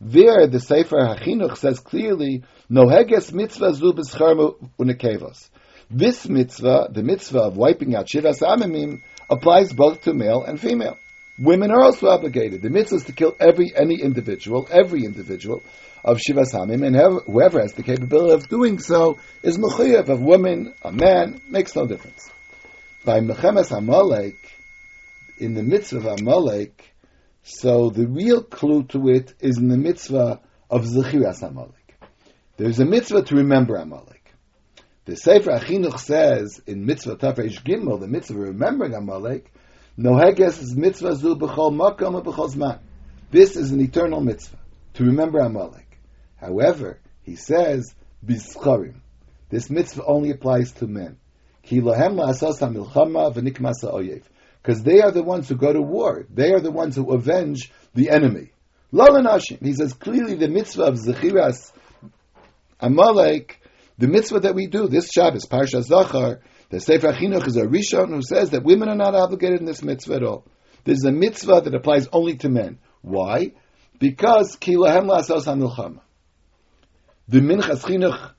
there 0.00 0.46
the 0.48 0.60
Sefer 0.60 0.96
Hachinuch 0.96 1.56
says 1.56 1.80
clearly, 1.80 2.44
noheges 2.70 3.32
mitzvah 3.32 3.72
zu 3.72 3.92
b'schar 3.92 4.54
unekevos. 4.78 5.48
This 5.90 6.28
mitzvah, 6.28 6.88
the 6.90 7.02
mitzvah 7.02 7.40
of 7.40 7.56
wiping 7.56 7.94
out 7.94 8.06
Shivas 8.06 8.40
Amimim, 8.40 9.02
applies 9.28 9.72
both 9.72 10.02
to 10.02 10.14
male 10.14 10.42
and 10.44 10.60
female. 10.60 10.98
Women 11.38 11.70
are 11.70 11.82
also 11.82 12.08
obligated. 12.08 12.62
The 12.62 12.70
mitzvah 12.70 12.96
is 12.96 13.04
to 13.04 13.12
kill 13.12 13.36
every 13.40 13.72
any 13.74 14.00
individual, 14.00 14.68
every 14.70 15.04
individual 15.04 15.62
of 16.04 16.18
Shivas 16.18 16.52
Hamim, 16.52 16.86
and 16.86 17.22
whoever 17.26 17.60
has 17.60 17.72
the 17.72 17.82
capability 17.82 18.32
of 18.32 18.48
doing 18.48 18.78
so 18.78 19.18
is 19.42 19.58
mechuyev. 19.58 20.08
A 20.08 20.16
woman, 20.16 20.74
a 20.82 20.92
man, 20.92 21.40
makes 21.48 21.74
no 21.74 21.86
difference. 21.86 22.30
By 23.04 23.20
Mechemes 23.20 23.76
Amalek, 23.76 24.36
in 25.38 25.54
the 25.54 25.62
mitzvah 25.62 25.98
of 25.98 26.20
Amalek, 26.20 26.94
so 27.42 27.90
the 27.90 28.06
real 28.06 28.42
clue 28.42 28.84
to 28.84 29.08
it 29.08 29.34
is 29.40 29.58
in 29.58 29.68
the 29.68 29.76
mitzvah 29.76 30.40
of 30.70 30.84
Zechiras 30.84 31.42
Amalek. 31.42 31.98
There's 32.56 32.80
a 32.80 32.84
mitzvah 32.84 33.24
to 33.24 33.36
remember 33.36 33.76
Amalek. 33.76 34.13
The 35.06 35.16
Sefer 35.16 35.50
Achinuch 35.50 35.98
says 35.98 36.62
in 36.66 36.86
Mitzvah 36.86 37.16
Tafresh 37.16 37.62
Gimel, 37.62 38.00
the 38.00 38.08
mitzvah 38.08 38.38
remembering 38.38 38.94
Amalek, 38.94 39.52
Noheges 39.98 40.62
is 40.62 40.74
mitzvah 40.74 41.14
zu 41.14 41.36
b'chol 41.36 41.74
makom 41.74 42.22
b'chol 42.24 42.54
zman. 42.54 42.78
This 43.30 43.54
is 43.54 43.70
an 43.70 43.82
eternal 43.82 44.22
mitzvah 44.22 44.56
to 44.94 45.04
remember 45.04 45.40
Amalek. 45.40 46.00
However, 46.36 47.00
he 47.22 47.36
says 47.36 47.94
bischarim. 48.24 48.94
This 49.50 49.68
mitzvah 49.68 50.06
only 50.06 50.30
applies 50.30 50.72
to 50.72 50.86
men. 50.86 51.18
Ki 51.62 51.82
lahem 51.82 52.14
la'asas 52.14 52.60
ha'milchama 52.60 53.34
v'nikmasa 53.34 53.92
oyev. 53.92 54.22
Because 54.62 54.82
they 54.82 55.02
are 55.02 55.10
the 55.10 55.22
ones 55.22 55.50
who 55.50 55.56
go 55.56 55.70
to 55.70 55.82
war. 55.82 56.24
They 56.32 56.52
are 56.52 56.60
the 56.60 56.70
ones 56.70 56.96
who 56.96 57.12
avenge 57.12 57.70
the 57.94 58.08
enemy. 58.08 58.52
Lalanashim. 58.90 59.62
He 59.62 59.74
says 59.74 59.92
clearly 59.92 60.36
the 60.36 60.48
mitzvah 60.48 60.84
of 60.84 60.94
Zechiras 60.94 61.72
Amalek 62.80 63.60
the 63.98 64.08
mitzvah 64.08 64.40
that 64.40 64.54
we 64.54 64.66
do 64.66 64.88
this 64.88 65.10
Shabbos, 65.10 65.46
Parsha 65.46 65.82
Zachar, 65.82 66.40
the 66.70 66.80
Sefer 66.80 67.12
Chinuch 67.12 67.46
is 67.46 67.56
a 67.56 67.62
Rishon 67.62 68.08
who 68.08 68.22
says 68.22 68.50
that 68.50 68.64
women 68.64 68.88
are 68.88 68.96
not 68.96 69.14
obligated 69.14 69.60
in 69.60 69.66
this 69.66 69.82
mitzvah 69.82 70.14
at 70.14 70.22
all. 70.24 70.44
This 70.84 70.98
is 70.98 71.04
a 71.04 71.12
mitzvah 71.12 71.62
that 71.62 71.74
applies 71.74 72.08
only 72.12 72.36
to 72.38 72.48
men. 72.48 72.78
Why? 73.02 73.52
Because 73.98 74.56
kilahem 74.56 75.08
la'asos 75.08 75.44
hamilchama. 75.44 76.00
The 77.28 77.40
Minchas 77.40 77.84
Chinuch 77.84 78.32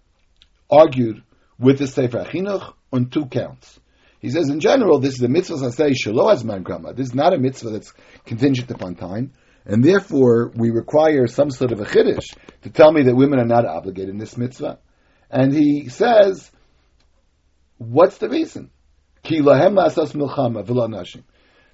argued 0.69 1.23
with 1.57 1.79
the 1.79 1.87
Sefer 1.87 2.25
Chinuch 2.25 2.73
on 2.91 3.09
two 3.09 3.25
counts. 3.25 3.79
He 4.19 4.31
says, 4.31 4.49
in 4.49 4.59
general, 4.59 4.99
this 4.99 5.13
is 5.13 5.21
a 5.21 5.27
mitzvah 5.27 5.71
says 5.71 6.01
shelo 6.03 6.33
azman 6.33 6.63
grama. 6.63 6.93
This 6.93 7.09
is 7.09 7.15
not 7.15 7.33
a 7.33 7.37
mitzvah 7.37 7.69
that's 7.69 7.93
contingent 8.25 8.71
upon 8.71 8.95
time, 8.95 9.33
and 9.65 9.83
therefore 9.83 10.51
we 10.55 10.71
require 10.71 11.27
some 11.27 11.51
sort 11.51 11.71
of 11.71 11.79
a 11.79 11.85
chiddush 11.85 12.35
to 12.63 12.69
tell 12.69 12.91
me 12.91 13.03
that 13.03 13.15
women 13.15 13.39
are 13.39 13.45
not 13.45 13.65
obligated 13.65 14.09
in 14.09 14.17
this 14.17 14.35
mitzvah. 14.35 14.79
And 15.29 15.53
he 15.53 15.89
says, 15.89 16.51
what's 17.77 18.17
the 18.17 18.29
reason? 18.29 18.71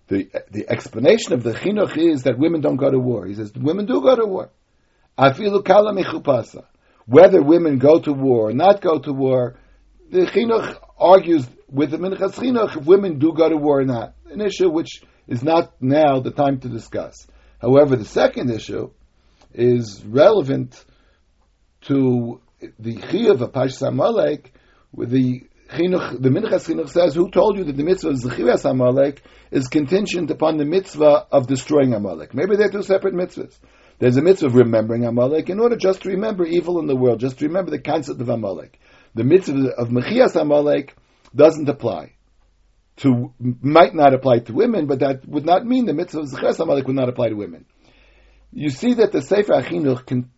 The, 0.07 0.29
the 0.51 0.65
explanation 0.69 1.33
of 1.33 1.43
the 1.43 1.53
chinuch 1.53 1.97
is 1.97 2.23
that 2.23 2.37
women 2.37 2.61
don't 2.61 2.77
go 2.77 2.89
to 2.89 2.99
war. 2.99 3.25
He 3.25 3.33
says 3.33 3.51
women 3.53 3.85
do 3.85 4.01
go 4.01 4.15
to 4.15 4.25
war. 4.25 4.49
Whether 7.05 7.41
women 7.41 7.77
go 7.77 7.99
to 7.99 8.13
war 8.13 8.49
or 8.49 8.53
not 8.53 8.81
go 8.81 8.99
to 8.99 9.11
war, 9.11 9.57
the 10.09 10.25
chinuch 10.25 10.77
argues 10.97 11.45
with 11.69 11.91
the 11.91 11.97
minchas 11.97 12.35
chinuch 12.35 12.77
if 12.77 12.85
women 12.85 13.19
do 13.19 13.33
go 13.33 13.49
to 13.49 13.57
war 13.57 13.81
or 13.81 13.85
not. 13.85 14.13
An 14.29 14.41
issue 14.41 14.69
which 14.69 15.01
is 15.27 15.43
not 15.43 15.73
now 15.81 16.19
the 16.19 16.31
time 16.31 16.59
to 16.61 16.69
discuss. 16.69 17.27
However, 17.59 17.95
the 17.95 18.05
second 18.05 18.49
issue 18.49 18.91
is 19.53 20.03
relevant 20.05 20.83
to 21.81 22.41
the 22.79 22.95
chiyuv 22.95 23.41
of 23.41 23.51
Pashas 23.51 23.87
Amalek, 23.87 24.53
the 24.97 25.43
chinuch, 25.69 26.21
the 26.21 26.29
Minchas 26.29 26.67
Chinuch 26.67 26.89
says, 26.89 27.15
who 27.15 27.29
told 27.31 27.57
you 27.57 27.63
that 27.63 27.77
the 27.77 27.83
mitzvah 27.83 28.09
of 28.09 28.15
Zechivas 28.17 28.69
Amalek 28.69 29.23
is 29.51 29.67
contingent 29.67 30.29
upon 30.31 30.57
the 30.57 30.65
mitzvah 30.65 31.27
of 31.31 31.47
destroying 31.47 31.93
Amalek? 31.93 32.33
Maybe 32.33 32.55
they're 32.55 32.69
two 32.69 32.83
separate 32.83 33.13
mitzvahs. 33.13 33.57
There's 33.99 34.17
a 34.17 34.21
mitzvah 34.21 34.47
of 34.47 34.55
remembering 34.55 35.05
Amalek 35.05 35.49
in 35.49 35.59
order 35.59 35.75
just 35.75 36.03
to 36.03 36.09
remember 36.09 36.45
evil 36.45 36.79
in 36.79 36.87
the 36.87 36.95
world, 36.95 37.19
just 37.19 37.39
to 37.39 37.47
remember 37.47 37.71
the 37.71 37.79
concept 37.79 38.19
of 38.21 38.29
Amalek. 38.29 38.79
The 39.15 39.23
mitzvah 39.23 39.73
of 39.77 39.89
Mechias 39.89 40.35
Amalek 40.35 40.95
doesn't 41.35 41.69
apply. 41.69 42.13
To 42.97 43.33
might 43.39 43.95
not 43.95 44.13
apply 44.13 44.39
to 44.39 44.53
women, 44.53 44.85
but 44.85 44.99
that 44.99 45.27
would 45.27 45.45
not 45.45 45.65
mean 45.65 45.85
the 45.85 45.93
mitzvah 45.93 46.21
of 46.21 46.29
Zechivas 46.29 46.59
Amalek 46.59 46.87
would 46.87 46.95
not 46.95 47.09
apply 47.09 47.29
to 47.29 47.35
women. 47.35 47.65
You 48.51 48.69
see 48.69 48.95
that 48.95 49.11
the 49.11 49.21
Sefer 49.21 49.53
Achinuch 49.53 50.05
can 50.05 50.29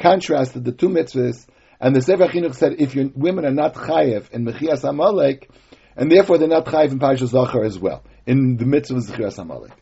contrasted 0.00 0.64
the 0.64 0.72
two 0.72 0.88
mitzvahs, 0.88 1.46
and 1.80 1.94
the 1.94 2.02
Sefer 2.02 2.26
Chinuch 2.26 2.54
said 2.54 2.76
if 2.78 2.94
your 2.94 3.10
women 3.14 3.44
are 3.44 3.52
not 3.52 3.74
chayev 3.74 4.30
in 4.32 4.44
Mechias 4.44 4.88
Amalek, 4.88 5.48
and 5.96 6.10
therefore 6.10 6.38
they're 6.38 6.48
not 6.48 6.66
chayev 6.66 6.92
in 6.92 6.98
Parshas 6.98 7.28
Zachar 7.28 7.64
as 7.64 7.78
well, 7.78 8.02
in 8.26 8.56
the 8.56 8.66
mitzvah 8.66 8.96
of 8.96 9.04
Zechiras 9.04 9.38
Amalek. 9.38 9.72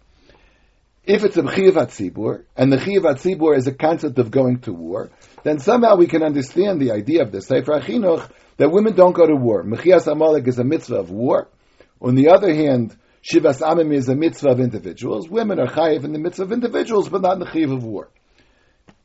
if 1.05 1.25
it's 1.25 1.37
a 1.37 1.43
Chiyav 1.43 1.75
Tzibur, 1.75 2.45
and 2.57 2.73
the 2.73 2.77
Chiyav 2.77 3.03
Tzibur 3.03 3.57
is 3.57 3.67
a 3.67 3.73
concept 3.73 4.19
of 4.19 4.31
going 4.31 4.61
to 4.61 4.73
war, 4.73 5.11
then 5.43 5.59
somehow 5.59 5.97
we 5.97 6.07
can 6.07 6.23
understand 6.23 6.81
the 6.81 6.93
idea 6.93 7.23
of 7.23 7.33
the 7.33 7.41
Sefer 7.41 7.81
Achinuch 7.81 8.31
that 8.59 8.71
women 8.71 8.95
don't 8.95 9.15
go 9.15 9.27
to 9.27 9.35
war. 9.35 9.65
Mechias 9.65 10.07
Amalek 10.11 10.47
is 10.47 10.59
a 10.59 10.65
mitzvah 10.65 10.97
of 10.97 11.11
war. 11.11 11.49
On 12.01 12.15
the 12.15 12.29
other 12.29 12.53
hand, 12.55 12.97
Shivas 13.23 13.61
Amim 13.61 13.93
is 13.93 14.09
a 14.09 14.15
mitzvah 14.15 14.51
of 14.51 14.61
individuals. 14.61 15.29
Women 15.29 15.59
are 15.59 15.67
chayiv 15.67 16.05
in 16.05 16.13
the 16.13 16.19
mitzvah 16.19 16.45
of 16.45 16.53
individuals, 16.53 17.09
but 17.09 17.23
not 17.23 17.35
in 17.35 17.41
the 17.41 17.47
chayiv 17.47 17.73
of 17.73 17.85
war. 17.85 18.09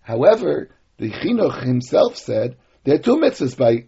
However, 0.02 0.70
the 0.98 1.10
Chinuch 1.10 1.64
himself 1.64 2.18
said 2.18 2.58
there 2.84 2.96
are 2.96 3.00
two 3.00 3.18
mitzvahs 3.18 3.58
by 3.58 3.86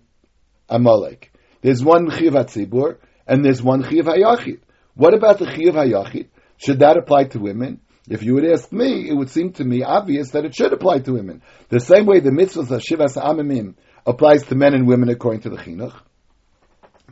Amalek. 0.69 1.31
There's 1.61 1.83
one 1.83 2.09
chayiv 2.09 2.33
Tzibur, 2.33 2.97
and 3.27 3.43
there's 3.43 3.61
one 3.61 3.83
chayiv 3.83 4.03
Hayachid. 4.03 4.59
What 4.95 5.13
about 5.13 5.39
the 5.39 5.45
chayiv 5.45 5.73
Hayachid? 5.73 6.27
Should 6.57 6.79
that 6.79 6.97
apply 6.97 7.25
to 7.25 7.39
women? 7.39 7.81
If 8.09 8.23
you 8.23 8.35
would 8.35 8.45
ask 8.45 8.71
me, 8.71 9.09
it 9.09 9.13
would 9.13 9.29
seem 9.29 9.53
to 9.53 9.63
me 9.63 9.83
obvious 9.83 10.31
that 10.31 10.45
it 10.45 10.55
should 10.55 10.73
apply 10.73 10.99
to 10.99 11.13
women. 11.13 11.41
The 11.69 11.79
same 11.79 12.05
way 12.05 12.19
the 12.19 12.29
mitzvahs 12.29 12.71
of 12.71 12.81
Shivas 12.81 13.17
Amimim 13.21 13.75
applies 14.05 14.43
to 14.43 14.55
men 14.55 14.73
and 14.73 14.87
women 14.87 15.09
according 15.09 15.41
to 15.41 15.49
the 15.49 15.57
Chinuch. 15.57 15.99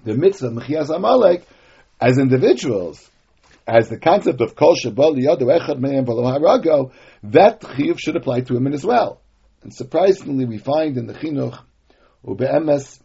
The 0.04 0.16
mitzvah, 0.16 0.50
Mechias 0.50 0.94
Amalek, 0.94 1.48
as 2.00 2.18
individuals, 2.18 3.10
as 3.66 3.90
the 3.90 3.98
concept 3.98 4.42
of 4.42 4.56
Kol 4.56 4.76
Shabal 4.76 5.16
Yadu 5.18 5.44
Echad 5.44 5.80
Me'em 5.80 6.06
Harago, 6.06 6.92
that 7.24 7.62
Chiyuv 7.62 7.98
should 7.98 8.16
apply 8.16 8.42
to 8.42 8.54
women 8.54 8.74
as 8.74 8.86
well. 8.86 9.22
And 9.64 9.74
surprisingly, 9.74 10.46
we 10.46 10.58
find 10.58 10.98
in 10.98 11.08
the 11.08 11.14
Chinuch, 11.14 11.58
Ube'emes, 12.26 13.00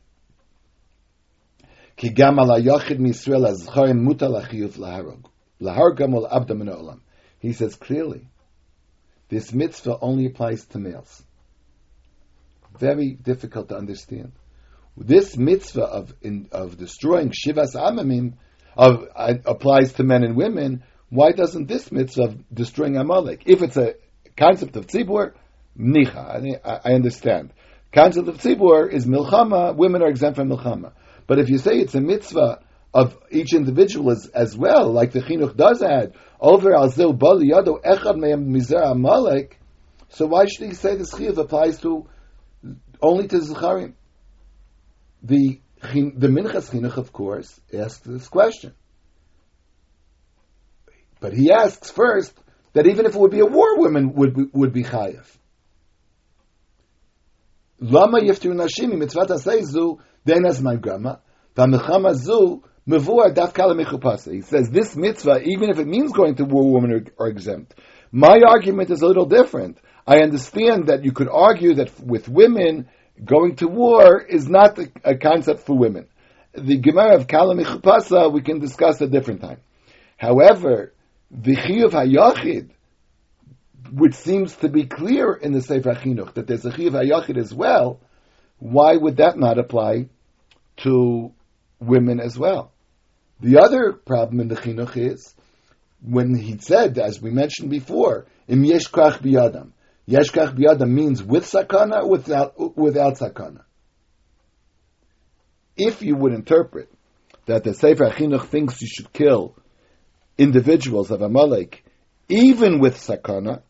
Ki 1.96 2.10
gam 2.10 2.36
misrael 2.36 3.52
azchorim 3.52 4.06
mutal 4.06 4.40
laharog. 4.40 5.24
Lahargam 5.60 6.14
ol 6.14 6.28
abdam 6.28 6.62
olam. 6.62 7.00
He 7.40 7.52
says 7.52 7.74
clearly, 7.74 8.28
this 9.28 9.52
mitzvah 9.52 9.98
only 10.00 10.26
applies 10.26 10.64
to 10.66 10.78
males. 10.78 11.22
Very 12.78 13.10
difficult 13.10 13.68
to 13.70 13.76
understand. 13.76 14.32
This 14.96 15.36
mitzvah 15.36 15.82
of 15.82 16.14
in, 16.22 16.48
of 16.52 16.76
destroying 16.76 17.30
shivas 17.30 17.74
amamim 17.74 18.34
of, 18.76 19.08
uh, 19.14 19.34
applies 19.44 19.92
to 19.94 20.04
men 20.04 20.22
and 20.22 20.36
women. 20.36 20.84
Why 21.08 21.32
doesn't 21.32 21.66
this 21.66 21.90
mitzvah 21.90 22.22
of 22.22 22.54
destroying 22.54 22.96
Amalek? 22.96 23.42
If 23.46 23.62
it's 23.62 23.76
a 23.76 23.94
concept 24.36 24.76
of 24.76 24.86
tzibur, 24.86 25.34
nicha, 25.76 26.60
I, 26.64 26.80
I 26.84 26.94
understand. 26.94 27.52
Council 27.92 28.28
of 28.28 28.38
tzibur 28.38 28.92
is 28.92 29.06
milchama. 29.06 29.74
Women 29.74 30.02
are 30.02 30.08
exempt 30.08 30.36
from 30.36 30.50
milchama. 30.50 30.92
But 31.26 31.38
if 31.38 31.48
you 31.48 31.58
say 31.58 31.78
it's 31.78 31.94
a 31.94 32.00
mitzvah 32.00 32.60
of 32.94 33.16
each 33.30 33.52
individual 33.54 34.10
as, 34.10 34.26
as 34.28 34.56
well, 34.56 34.92
like 34.92 35.12
the 35.12 35.20
chinuch 35.20 35.56
does 35.56 35.82
add, 35.82 36.14
over 36.40 36.74
al 36.74 36.88
zeu 36.88 37.12
bal 37.12 37.40
yado 37.40 37.82
echad 37.82 38.16
me'em 38.16 38.52
mizer 38.52 38.92
amalek, 38.92 39.58
so 40.10 40.26
why 40.26 40.46
should 40.46 40.68
he 40.68 40.74
say 40.74 40.96
the 40.96 41.04
chiyuv 41.04 41.36
applies 41.38 41.80
to 41.80 42.06
only 43.02 43.28
to 43.28 43.38
Zecharim? 43.38 43.94
The 45.22 45.60
the 45.80 46.26
Minchas 46.28 46.70
Chinuch, 46.70 46.96
of 46.96 47.12
course, 47.12 47.60
asks 47.72 48.00
this 48.00 48.28
question. 48.28 48.74
But 51.20 51.32
he 51.34 51.52
asks 51.52 51.90
first 51.90 52.32
that 52.72 52.86
even 52.86 53.06
if 53.06 53.14
it 53.14 53.20
would 53.20 53.30
be 53.30 53.40
a 53.40 53.46
war, 53.46 53.78
women 53.78 54.14
would 54.14 54.34
be, 54.34 54.44
would 54.52 54.72
be 54.72 54.82
chayav. 57.80 57.92
Lama 57.92 58.20
yiftu 58.20 58.52
nashim 58.52 58.92
mitzvat 58.92 59.28
aseizu 59.28 59.98
denas 60.26 60.60
mangama 60.60 61.18
v'amechama 61.56 62.14
zu 62.14 62.62
mevua 62.88 63.34
daf 63.34 63.52
kala 63.52 63.74
mechupasa. 63.74 64.32
He 64.32 64.40
says 64.42 64.70
this 64.70 64.96
mitzvah, 64.96 65.42
even 65.42 65.70
if 65.70 65.78
it 65.78 65.86
means 65.86 66.12
going 66.12 66.36
to 66.36 66.44
war, 66.44 66.72
women 66.72 66.92
are, 66.92 67.24
are 67.24 67.28
exempt. 67.28 67.74
My 68.10 68.40
argument 68.46 68.90
is 68.90 69.02
a 69.02 69.06
little 69.06 69.26
different. 69.26 69.78
I 70.06 70.20
understand 70.20 70.86
that 70.86 71.04
you 71.04 71.12
could 71.12 71.28
argue 71.28 71.74
that 71.74 72.00
with 72.00 72.28
women 72.28 72.88
going 73.22 73.56
to 73.56 73.66
war 73.66 74.22
is 74.22 74.48
not 74.48 74.78
a, 74.78 74.90
a 75.04 75.16
concept 75.16 75.66
for 75.66 75.76
women. 75.76 76.06
The 76.54 76.78
Gemara 76.78 77.16
of 77.16 77.26
Kalam 77.26 77.62
Chupasa 77.62 78.32
we 78.32 78.40
can 78.40 78.58
discuss 78.58 79.00
a 79.00 79.06
different 79.06 79.42
time. 79.42 79.58
However, 80.16 80.94
the 81.30 81.54
Chiyuv 81.54 81.90
HaYachid, 81.90 82.70
which 83.92 84.14
seems 84.14 84.54
to 84.56 84.68
be 84.68 84.84
clear 84.84 85.32
in 85.32 85.52
the 85.52 85.62
Sefer 85.62 85.94
Chinuch, 85.94 86.34
that 86.34 86.46
there's 86.46 86.64
a 86.64 86.70
Chiyuv 86.70 86.92
HaYachid 86.92 87.38
as 87.38 87.52
well, 87.52 88.00
why 88.58 88.96
would 88.96 89.18
that 89.18 89.38
not 89.38 89.58
apply 89.58 90.08
to 90.78 91.32
women 91.80 92.20
as 92.20 92.38
well? 92.38 92.72
The 93.40 93.58
other 93.58 93.92
problem 93.92 94.40
in 94.40 94.48
the 94.48 94.56
Chinuch 94.56 94.96
is, 94.96 95.34
when 96.02 96.34
he 96.34 96.58
said, 96.58 96.98
as 96.98 97.20
we 97.20 97.30
mentioned 97.30 97.70
before, 97.70 98.26
im 98.46 98.64
yesh 98.64 98.88
krach 98.88 99.18
biyadam, 99.20 99.72
Yeshkach 100.08 100.54
biyada 100.56 100.88
means 100.88 101.22
with 101.22 101.44
sakana 101.44 102.02
or 102.02 102.08
without, 102.08 102.76
without 102.78 103.18
sakana. 103.18 103.60
If 105.76 106.00
you 106.02 106.16
would 106.16 106.32
interpret 106.32 106.90
that 107.44 107.62
the 107.62 107.74
Sefer 107.74 108.08
Chinuch 108.10 108.46
thinks 108.46 108.80
you 108.80 108.88
should 108.88 109.12
kill 109.12 109.54
individuals 110.38 111.10
of 111.10 111.20
Amalek, 111.20 111.84
even 112.28 112.78
with 112.78 112.96
sakana, 112.96 113.60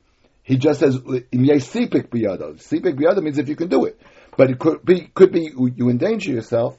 he 0.49 0.57
just 0.57 0.81
says 0.81 0.97
sipik 0.97 2.09
biyada. 2.09 2.57
Sipik 2.57 2.97
biyada 2.99 3.23
means 3.23 3.39
if 3.39 3.49
you 3.49 3.57
can 3.57 3.69
do 3.69 3.85
it, 3.85 4.01
but 4.37 4.51
it 4.51 4.59
could 4.59 4.85
be 4.85 5.11
could 5.15 5.31
be 5.31 5.53
you 5.77 5.91
endanger 5.91 6.33
yourself. 6.33 6.79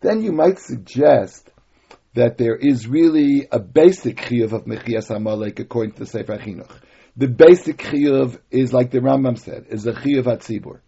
Then 0.00 0.22
you 0.22 0.32
might 0.32 0.58
suggest 0.58 1.48
that 2.14 2.36
there 2.36 2.56
is 2.56 2.86
really 2.86 3.48
a 3.50 3.58
basic 3.58 4.16
chiyuv 4.16 4.52
of 4.52 4.64
mechias 4.66 5.08
according 5.58 5.92
to 5.92 6.00
the 6.00 6.06
Sefer 6.06 6.38
Chinuch 6.38 6.80
the 7.16 7.28
basic 7.28 7.78
chiyuv 7.78 8.38
is 8.50 8.72
like 8.72 8.90
the 8.90 8.98
Rambam 8.98 9.38
said, 9.38 9.66
is 9.68 9.86
a 9.86 9.92
chiyuv 9.92 10.24
atzibur. 10.24 10.80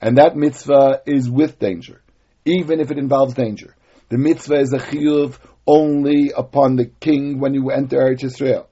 And 0.00 0.18
that 0.18 0.36
mitzvah 0.36 1.02
is 1.06 1.30
with 1.30 1.58
danger, 1.58 2.02
even 2.44 2.80
if 2.80 2.90
it 2.90 2.98
involves 2.98 3.34
danger. 3.34 3.74
The 4.10 4.18
mitzvah 4.18 4.60
is 4.60 4.72
a 4.72 4.78
chiyuv 4.78 5.38
only 5.66 6.32
upon 6.36 6.76
the 6.76 6.86
king 6.86 7.38
when 7.38 7.54
you 7.54 7.70
enter 7.70 7.96
Eretz 7.98 8.20
Yisrael. 8.20 8.66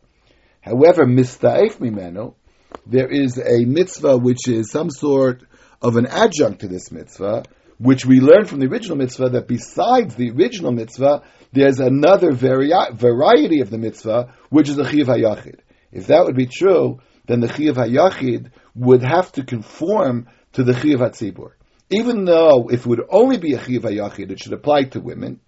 However, 0.61 1.07
mista'ef 1.07 1.79
mimenu, 1.79 2.35
there 2.91 3.09
is 3.09 3.39
a 3.39 3.65
mitzvah 3.65 4.19
which 4.19 4.49
is 4.49 4.71
some 4.71 4.91
sort 4.91 5.43
of 5.81 5.97
an 5.97 6.07
adjunct 6.07 6.61
to 6.61 6.69
this 6.69 6.91
mitzvah, 6.93 7.45
which 7.79 8.05
we 8.05 8.21
learn 8.21 8.45
from 8.45 8.61
the 8.61 8.67
original 8.67 8.97
mitzvah 8.97 9.31
that 9.31 9.49
besides 9.49 10.15
the 10.15 10.31
original 10.31 10.73
mitzvah, 10.73 11.23
there's 11.53 11.81
another 11.81 12.33
vari- 12.33 12.73
variety 12.93 13.61
of 13.61 13.71
the 13.71 13.79
mitzvah, 13.79 14.35
which 14.51 14.69
is 14.69 14.79
a 14.79 14.89
chiv 14.89 15.07
hayachid. 15.07 15.61
If 15.93 16.09
that 16.09 16.25
would 16.25 16.37
be 16.37 16.47
true, 16.47 17.01
then 17.27 17.41
the 17.41 17.47
Chiyav 17.47 17.75
HaYachid 17.75 18.51
would 18.75 19.03
have 19.03 19.31
to 19.33 19.45
conform 19.45 20.29
to 20.53 20.65
the 20.65 20.73
Chiyav 20.73 20.99
HaTzibur. 20.99 21.53
Even 21.91 22.25
though 22.25 22.69
if 22.71 22.81
it 22.81 22.87
would 22.87 23.03
only 23.09 23.39
be 23.39 23.55
a 23.55 23.59
Chiyav 23.59 23.83
HaYachid, 23.83 24.31
it 24.31 24.41
should 24.41 24.53
apply 24.53 24.85
to 24.85 25.01
women 25.01 25.41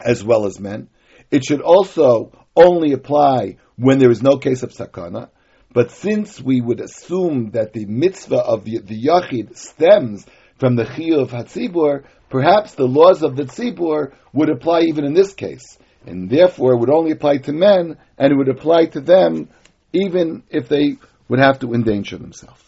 as 0.00 0.24
well 0.24 0.46
as 0.46 0.60
men. 0.60 0.88
It 1.30 1.44
should 1.44 1.60
also 1.60 2.32
only 2.56 2.92
apply 2.92 3.58
when 3.76 3.98
there 3.98 4.10
is 4.10 4.22
no 4.22 4.38
case 4.38 4.62
of 4.62 4.70
sakana. 4.70 5.28
But 5.72 5.90
since 5.90 6.40
we 6.40 6.60
would 6.60 6.80
assume 6.80 7.50
that 7.50 7.72
the 7.72 7.84
mitzvah 7.86 8.38
of 8.38 8.64
the, 8.64 8.80
Yachid 8.80 9.56
stems 9.56 10.26
from 10.58 10.76
the 10.76 10.84
Chiyuv 10.84 11.28
HaTzibur, 11.28 12.04
perhaps 12.30 12.74
the 12.74 12.86
laws 12.86 13.22
of 13.22 13.36
the 13.36 13.44
Tzibur 13.44 14.12
would 14.32 14.48
apply 14.48 14.80
even 14.82 15.04
in 15.04 15.14
this 15.14 15.34
case 15.34 15.78
and 16.06 16.30
therefore 16.30 16.76
would 16.76 16.90
only 16.90 17.10
apply 17.10 17.38
to 17.38 17.52
men, 17.52 17.98
and 18.16 18.32
it 18.32 18.36
would 18.36 18.48
apply 18.48 18.86
to 18.86 19.00
them 19.00 19.48
even 19.92 20.42
if 20.48 20.68
they 20.68 20.96
would 21.28 21.38
have 21.38 21.58
to 21.58 21.74
endanger 21.74 22.16
themselves. 22.16 22.62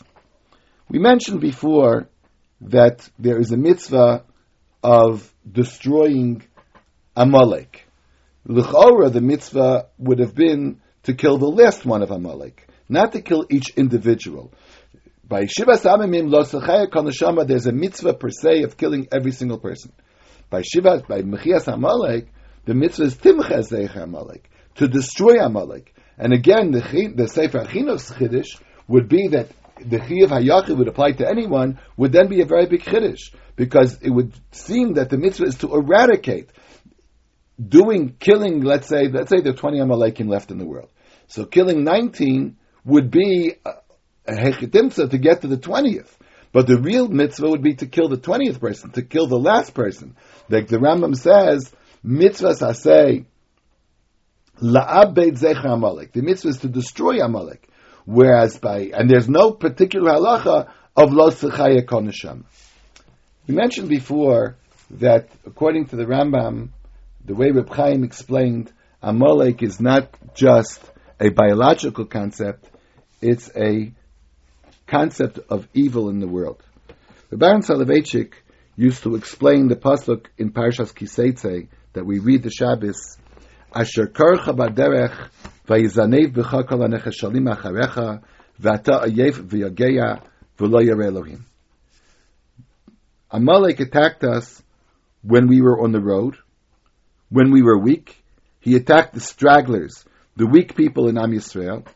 We 0.88 0.98
mentioned 0.98 1.40
before 1.40 2.08
that 2.62 3.08
there 3.18 3.38
is 3.38 3.52
a 3.52 3.56
mitzvah 3.56 4.24
of 4.82 5.32
destroying 5.50 6.42
Amalek. 7.16 7.86
L'chora, 8.46 9.10
the 9.10 9.20
mitzvah 9.20 9.86
would 9.98 10.18
have 10.18 10.34
been 10.34 10.80
to 11.04 11.14
kill 11.14 11.38
the 11.38 11.46
last 11.46 11.86
one 11.86 12.02
of 12.02 12.10
Amalek, 12.10 12.66
not 12.90 13.12
to 13.12 13.22
kill 13.22 13.46
each 13.48 13.70
individual. 13.76 14.53
By 15.26 15.44
Shivas 15.44 15.85
Amimim 15.85 16.29
Lo 16.29 16.42
Kanashama, 16.42 17.46
there's 17.46 17.66
a 17.66 17.72
mitzvah 17.72 18.14
per 18.14 18.31
se 18.31 18.64
of 18.64 18.76
killing 18.76 19.07
every 19.12 19.33
single 19.33 19.59
person. 19.59 19.92
By 20.50 20.62
Shiva, 20.62 21.05
by 21.09 21.22
Mechias 21.22 21.72
Amalek, 21.72 22.26
the 22.64 22.74
mitzvah 22.74 23.05
is 23.05 23.14
timches 23.14 23.72
Amalek, 23.96 24.50
to 24.74 24.88
destroy 24.88 25.38
Amalek. 25.40 25.94
And 26.18 26.33
again, 26.33 26.72
the, 26.72 27.12
the 27.14 27.29
Sefer 27.29 27.61
Chinuch's 27.61 28.11
Chiddush 28.11 28.61
would 28.88 29.09
be 29.09 29.29
that 29.29 29.48
the 29.79 29.98
Chiyav 29.98 30.29
HaYachid 30.29 30.76
would 30.76 30.88
apply 30.88 31.12
to 31.12 31.29
anyone, 31.29 31.79
would 31.96 32.12
then 32.12 32.29
be 32.29 32.42
a 32.42 32.46
very 32.46 32.66
big 32.66 32.83
Chiddush, 32.83 33.33
because 33.55 33.98
it 34.03 34.11
would 34.11 34.35
seem 34.50 34.94
that 34.94 35.11
the 35.11 35.16
mitzvah 35.16 35.44
is 35.44 35.55
to 35.59 35.72
eradicate, 35.72 36.50
doing, 37.64 38.16
killing, 38.18 38.62
let's 38.62 38.88
say, 38.88 39.07
let's 39.09 39.31
say 39.31 39.40
there 39.40 39.53
are 39.53 39.57
20 39.57 39.79
Amalekim 39.79 40.29
left 40.29 40.50
in 40.50 40.59
the 40.59 40.66
world. 40.66 40.90
So 41.29 41.44
killing 41.44 41.85
19 41.85 42.57
would 42.84 43.10
be 43.10 43.54
a, 43.64 44.32
hechitimtza 44.32 45.10
to 45.10 45.18
get 45.18 45.42
to 45.42 45.48
the 45.48 45.56
20th. 45.56 46.10
But 46.52 46.66
the 46.66 46.78
real 46.78 47.08
mitzvah 47.08 47.48
would 47.48 47.62
be 47.62 47.74
to 47.74 47.86
kill 47.86 48.08
the 48.08 48.16
20th 48.16 48.60
person, 48.60 48.90
to 48.92 49.02
kill 49.02 49.26
the 49.26 49.38
last 49.38 49.74
person. 49.74 50.16
Like 50.48 50.68
the 50.68 50.78
Rambam 50.78 51.16
says, 51.16 51.72
mitzvahs 52.04 52.60
asay 52.60 53.24
la'abed 54.60 55.38
zecher 55.38 55.72
Amalek. 55.72 56.12
The 56.12 56.22
mitzvah 56.22 56.48
is 56.48 56.58
to 56.58 56.68
destroy 56.68 57.20
Amalek. 57.20 57.68
Whereas 58.04 58.58
by, 58.58 58.90
and 58.92 59.08
there's 59.08 59.28
no 59.28 59.52
particular 59.52 60.12
halacha 60.12 60.70
of 60.96 61.12
lo 61.12 61.30
sechaya 61.30 61.84
konisham. 61.84 62.44
We 63.46 63.54
mentioned 63.54 63.88
before 63.88 64.56
that 64.92 65.28
according 65.46 65.86
to 65.86 65.96
the 65.96 66.04
Rambam, 66.04 66.70
the 67.24 67.34
way 67.34 67.50
Reb 67.50 67.68
Chaim 67.72 68.02
explained, 68.04 68.72
Amalek 69.02 69.62
is 69.62 69.80
not 69.80 70.08
just 70.34 70.80
a 71.20 71.28
biological 71.28 72.06
concept, 72.06 72.69
it's 73.20 73.50
a 73.56 73.92
concept 74.87 75.38
of 75.48 75.68
evil 75.74 76.09
in 76.09 76.20
the 76.20 76.28
world. 76.28 76.62
The 77.30 77.37
Baron 77.37 77.62
Soloveitchik 77.62 78.33
used 78.76 79.02
to 79.04 79.14
explain 79.14 79.68
the 79.68 79.76
pasuk 79.76 80.26
in 80.38 80.52
Parshas 80.52 80.92
Kiseitze 80.92 81.68
that 81.92 82.04
we 82.04 82.18
read 82.18 82.42
the 82.42 82.50
Shabbos, 82.50 83.18
Asher 83.74 84.06
karcha 84.06 84.56
baderech 84.56 85.28
vayizanev 85.68 86.33
b'cha 86.33 86.66
kol 86.66 86.78
hanecheshalim 86.78 87.54
acharecha 87.54 88.22
v'ata 88.61 89.04
ayev 89.04 89.35
v'yageya 89.48 90.22
v'lo 90.59 90.85
yare 90.85 91.04
Elohim. 91.04 91.44
Amalek 93.30 93.78
attacked 93.78 94.24
us 94.24 94.61
when 95.22 95.46
we 95.46 95.61
were 95.61 95.80
on 95.80 95.92
the 95.92 96.00
road, 96.00 96.37
when 97.28 97.52
we 97.52 97.62
were 97.62 97.78
weak. 97.78 98.16
He 98.59 98.74
attacked 98.74 99.14
the 99.14 99.20
stragglers, 99.20 100.04
the 100.37 100.46
weak 100.46 100.74
people 100.74 101.09
in 101.09 101.16
Am 101.16 101.30
Yisrael, 101.30 101.87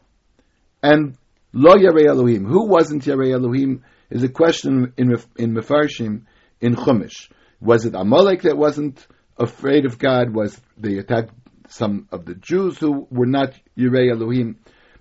and 0.85 1.17
Lo 1.55 1.75
Yarei 1.77 2.07
Elohim. 2.07 2.45
Who 2.45 2.67
wasn't 2.67 3.05
Yarei 3.05 3.33
Elohim 3.33 3.85
is 4.11 4.23
a 4.23 4.29
question 4.29 4.93
in 4.99 5.17
in 5.37 5.55
Mefarshim 5.55 6.27
in 6.61 6.77
Chumash. 6.77 7.31
Was 7.61 7.87
it 7.87 7.95
Amalek 7.95 8.43
that 8.43 8.59
wasn't 8.59 9.07
afraid 9.39 9.87
of 9.87 9.99
God? 9.99 10.35
Was 10.35 10.61
they 10.77 10.99
attacked 10.99 11.33
some 11.69 12.07
of 12.13 12.27
the 12.27 12.35
Jews 12.35 12.77
who 12.79 13.09
were 13.11 13.27
not 13.27 13.55
Yarei 13.79 14.11
Elohim? 14.13 14.59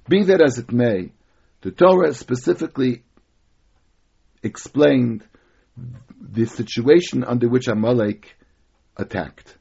Be 0.07 0.23
that 0.23 0.41
as 0.41 0.57
it 0.57 0.71
may, 0.71 1.11
the 1.61 1.71
Torah 1.71 2.13
specifically 2.13 3.03
explained 4.41 5.23
the 6.21 6.45
situation 6.45 7.25
under 7.25 7.49
which 7.49 7.67
Amalek 7.67 8.37
attacked. 8.95 9.57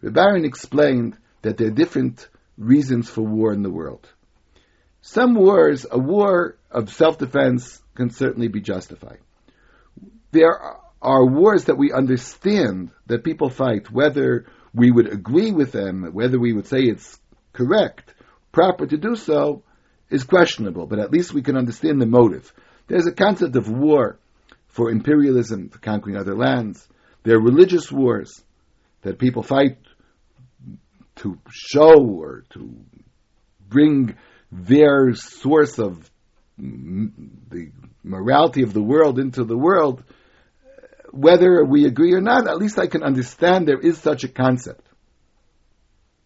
The 0.00 0.10
Baron 0.10 0.46
explained 0.46 1.18
that 1.42 1.58
there 1.58 1.68
are 1.68 1.82
different 1.82 2.28
reasons 2.56 3.10
for 3.10 3.22
war 3.22 3.52
in 3.52 3.62
the 3.62 3.70
world. 3.70 4.08
Some 5.06 5.34
wars, 5.34 5.84
a 5.90 5.98
war 5.98 6.56
of 6.70 6.90
self-defense 6.90 7.82
can 7.94 8.08
certainly 8.08 8.48
be 8.48 8.62
justified. 8.62 9.18
There 10.32 10.58
are 11.02 11.26
wars 11.26 11.64
that 11.64 11.76
we 11.76 11.92
understand 11.92 12.90
that 13.06 13.22
people 13.22 13.50
fight, 13.50 13.90
whether 13.90 14.46
we 14.72 14.90
would 14.90 15.12
agree 15.12 15.52
with 15.52 15.72
them, 15.72 16.08
whether 16.14 16.40
we 16.40 16.54
would 16.54 16.66
say 16.66 16.78
it's 16.84 17.20
correct, 17.52 18.14
proper 18.50 18.86
to 18.86 18.96
do 18.96 19.14
so, 19.14 19.62
is 20.08 20.24
questionable, 20.24 20.86
but 20.86 20.98
at 20.98 21.12
least 21.12 21.34
we 21.34 21.42
can 21.42 21.58
understand 21.58 22.00
the 22.00 22.06
motive. 22.06 22.50
There's 22.86 23.06
a 23.06 23.12
concept 23.12 23.56
of 23.56 23.68
war 23.68 24.18
for 24.68 24.90
imperialism, 24.90 25.68
for 25.68 25.80
conquering 25.80 26.16
other 26.16 26.34
lands. 26.34 26.88
There 27.24 27.36
are 27.36 27.42
religious 27.42 27.92
wars 27.92 28.42
that 29.02 29.18
people 29.18 29.42
fight 29.42 29.76
to 31.16 31.38
show 31.50 32.02
or 32.02 32.44
to 32.54 32.74
bring 33.68 34.16
their 34.54 35.14
source 35.14 35.78
of 35.78 36.08
the 36.56 37.72
morality 38.04 38.62
of 38.62 38.72
the 38.72 38.82
world 38.82 39.18
into 39.18 39.44
the 39.44 39.58
world, 39.58 40.04
whether 41.10 41.64
we 41.64 41.86
agree 41.86 42.14
or 42.14 42.20
not, 42.20 42.46
at 42.46 42.58
least 42.58 42.78
I 42.78 42.86
can 42.86 43.02
understand 43.02 43.66
there 43.66 43.80
is 43.80 43.98
such 43.98 44.22
a 44.22 44.28
concept. 44.28 44.86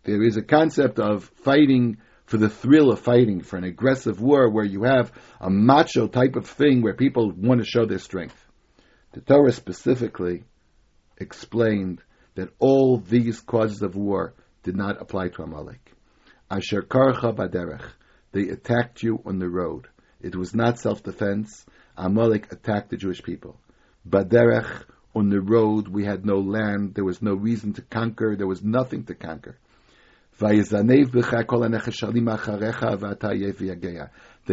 There 0.04 0.22
is 0.22 0.36
a 0.36 0.42
concept 0.42 0.98
of 0.98 1.24
fighting 1.42 1.98
for 2.26 2.36
the 2.36 2.50
thrill 2.50 2.92
of 2.92 3.00
fighting, 3.00 3.40
for 3.40 3.56
an 3.56 3.64
aggressive 3.64 4.20
war 4.20 4.50
where 4.50 4.64
you 4.64 4.82
have 4.82 5.10
a 5.40 5.48
macho 5.48 6.06
type 6.06 6.36
of 6.36 6.46
thing 6.46 6.82
where 6.82 6.94
people 6.94 7.32
want 7.34 7.60
to 7.60 7.66
show 7.66 7.86
their 7.86 7.98
strength. 7.98 8.36
The 9.12 9.22
Torah 9.22 9.52
specifically 9.52 10.44
explained 11.16 12.02
that 12.34 12.50
all 12.58 12.98
these 12.98 13.40
causes 13.40 13.80
of 13.80 13.96
war 13.96 14.34
did 14.62 14.76
not 14.76 15.00
apply 15.00 15.28
to 15.28 15.42
Amalek. 15.42 15.92
Asher 16.50 16.82
karcha 16.82 17.34
baderech. 17.34 17.84
They 18.32 18.48
attacked 18.48 19.02
you 19.02 19.22
on 19.24 19.38
the 19.38 19.48
road. 19.48 19.88
It 20.20 20.36
was 20.36 20.54
not 20.54 20.78
self-defense. 20.78 21.64
Amalek 21.96 22.52
attacked 22.52 22.90
the 22.90 22.96
Jewish 22.96 23.22
people. 23.22 23.58
Baderech, 24.08 24.84
on 25.14 25.30
the 25.30 25.40
road, 25.40 25.88
we 25.88 26.04
had 26.04 26.24
no 26.26 26.38
land. 26.40 26.94
There 26.94 27.04
was 27.04 27.22
no 27.22 27.34
reason 27.34 27.72
to 27.74 27.82
conquer. 27.82 28.36
There 28.36 28.46
was 28.46 28.62
nothing 28.62 29.04
to 29.04 29.14
conquer. 29.14 29.58
They 30.40 30.60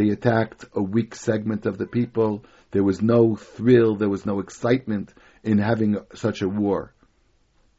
attacked 0.10 0.66
a 0.74 0.82
weak 0.82 1.14
segment 1.14 1.66
of 1.68 1.78
the 1.78 1.86
people. 1.86 2.44
There 2.72 2.84
was 2.84 3.02
no 3.02 3.36
thrill. 3.36 3.96
There 3.96 4.10
was 4.10 4.26
no 4.26 4.40
excitement 4.40 5.14
in 5.44 5.60
having 5.60 5.98
such 6.16 6.42
a 6.42 6.50
war. 6.50 6.94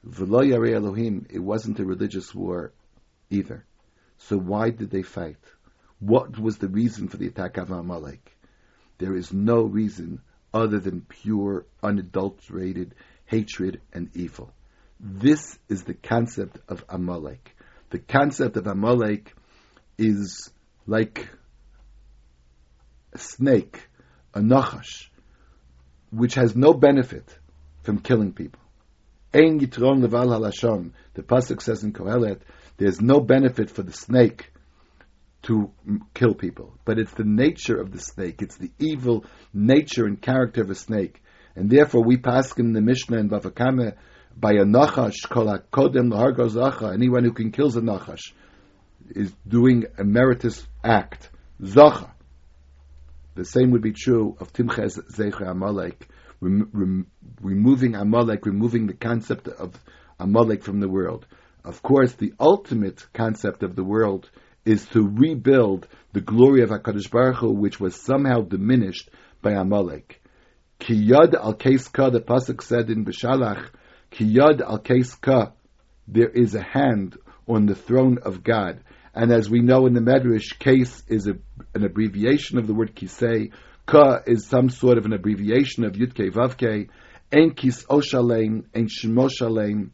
It 0.04 1.42
wasn't 1.42 1.80
a 1.80 1.84
religious 1.84 2.32
war 2.32 2.72
either. 3.28 3.64
So 4.18 4.38
why 4.38 4.70
did 4.70 4.90
they 4.90 5.02
fight? 5.02 5.40
What 5.98 6.38
was 6.38 6.58
the 6.58 6.68
reason 6.68 7.08
for 7.08 7.16
the 7.16 7.26
attack 7.26 7.56
of 7.56 7.70
Amalek? 7.70 8.36
There 8.98 9.14
is 9.14 9.32
no 9.32 9.62
reason 9.62 10.20
other 10.52 10.78
than 10.78 11.02
pure, 11.02 11.66
unadulterated 11.82 12.94
hatred 13.26 13.80
and 13.92 14.10
evil. 14.14 14.52
This 15.00 15.58
is 15.68 15.84
the 15.84 15.94
concept 15.94 16.58
of 16.68 16.84
Amalek. 16.88 17.54
The 17.90 17.98
concept 17.98 18.56
of 18.56 18.66
Amalek 18.66 19.34
is 19.98 20.50
like 20.86 21.28
a 23.12 23.18
snake, 23.18 23.88
a 24.34 24.40
nachash, 24.40 25.08
which 26.10 26.34
has 26.34 26.56
no 26.56 26.72
benefit 26.72 27.38
from 27.82 27.98
killing 27.98 28.32
people. 28.32 28.60
Ein 29.34 29.60
yitron 29.60 30.00
leval 30.02 30.28
halashon. 30.28 30.92
The 31.14 31.22
pasuk 31.22 31.60
says 31.60 31.84
in 31.84 31.92
Kohelet, 31.92 32.40
there's 32.76 33.00
no 33.00 33.20
benefit 33.20 33.70
for 33.70 33.82
the 33.82 33.92
snake 33.92 34.50
to 35.46 35.70
kill 36.12 36.34
people. 36.34 36.74
But 36.84 36.98
it's 36.98 37.12
the 37.12 37.24
nature 37.24 37.80
of 37.80 37.92
the 37.92 38.00
snake. 38.00 38.42
It's 38.42 38.56
the 38.56 38.70
evil 38.78 39.24
nature 39.54 40.04
and 40.04 40.20
character 40.20 40.62
of 40.62 40.70
a 40.70 40.74
snake. 40.74 41.22
And 41.54 41.70
therefore 41.70 42.04
we 42.04 42.16
pass 42.16 42.52
in 42.58 42.72
the 42.72 42.80
Mishnah 42.80 43.18
and 43.18 43.30
Bava 43.30 43.54
Kama 43.54 43.94
by 44.36 44.52
a 44.52 44.64
nachash 44.64 45.26
kodem 45.28 46.10
zacha. 46.12 46.92
Anyone 46.92 47.24
who 47.24 47.32
can 47.32 47.52
kill 47.52 47.68
a 47.68 47.80
nachash 47.80 48.32
is 49.08 49.32
doing 49.46 49.84
a 49.98 50.04
meritorious 50.04 50.66
act. 50.82 51.30
Zacha. 51.62 52.10
The 53.36 53.44
same 53.44 53.70
would 53.70 53.82
be 53.82 53.92
true 53.92 54.36
of 54.40 54.52
Timches 54.52 54.98
Zecher 55.12 55.48
Amalek, 55.48 56.08
rem, 56.40 56.68
rem, 56.72 57.06
removing 57.40 57.94
Amalek, 57.94 58.46
removing 58.46 58.86
the 58.86 58.94
concept 58.94 59.46
of 59.46 59.78
Amalek 60.18 60.64
from 60.64 60.80
the 60.80 60.88
world. 60.88 61.26
Of 61.64 61.82
course, 61.82 62.14
the 62.14 62.32
ultimate 62.40 63.06
concept 63.12 63.62
of 63.62 63.76
the 63.76 63.84
world 63.84 64.30
is 64.66 64.84
to 64.86 65.02
rebuild 65.06 65.88
the 66.12 66.20
glory 66.20 66.62
of 66.62 66.70
HaKadosh 66.70 67.10
Baruch 67.10 67.36
Hu, 67.36 67.52
which 67.52 67.80
was 67.80 67.94
somehow 67.94 68.42
diminished 68.42 69.08
by 69.40 69.52
Amalek. 69.52 70.20
Kiyad 70.80 71.34
al 71.34 71.54
Ka, 71.54 72.10
the 72.10 72.20
Pasuk 72.20 72.62
said 72.62 72.90
in 72.90 73.04
Beshalach, 73.04 73.70
Kiyad 74.10 74.60
al 74.60 74.78
Ka, 74.78 75.52
there 76.08 76.28
is 76.28 76.54
a 76.54 76.62
hand 76.62 77.16
on 77.48 77.66
the 77.66 77.74
throne 77.74 78.18
of 78.22 78.42
God. 78.42 78.80
And 79.14 79.32
as 79.32 79.48
we 79.48 79.60
know 79.60 79.86
in 79.86 79.94
the 79.94 80.00
Medrash, 80.00 80.58
case 80.58 81.02
is 81.08 81.26
a, 81.26 81.38
an 81.74 81.84
abbreviation 81.84 82.58
of 82.58 82.66
the 82.66 82.74
word 82.74 82.94
kisei. 82.94 83.52
Ka 83.86 84.20
is 84.26 84.46
some 84.46 84.68
sort 84.68 84.98
of 84.98 85.06
an 85.06 85.12
abbreviation 85.12 85.84
of 85.84 85.92
Yudke 85.92 86.30
Vavke. 86.30 86.90
En 87.32 87.50
kis 87.52 87.84
oshalem, 87.86 88.64
en 88.74 88.88
shmoshalem. 88.88 89.90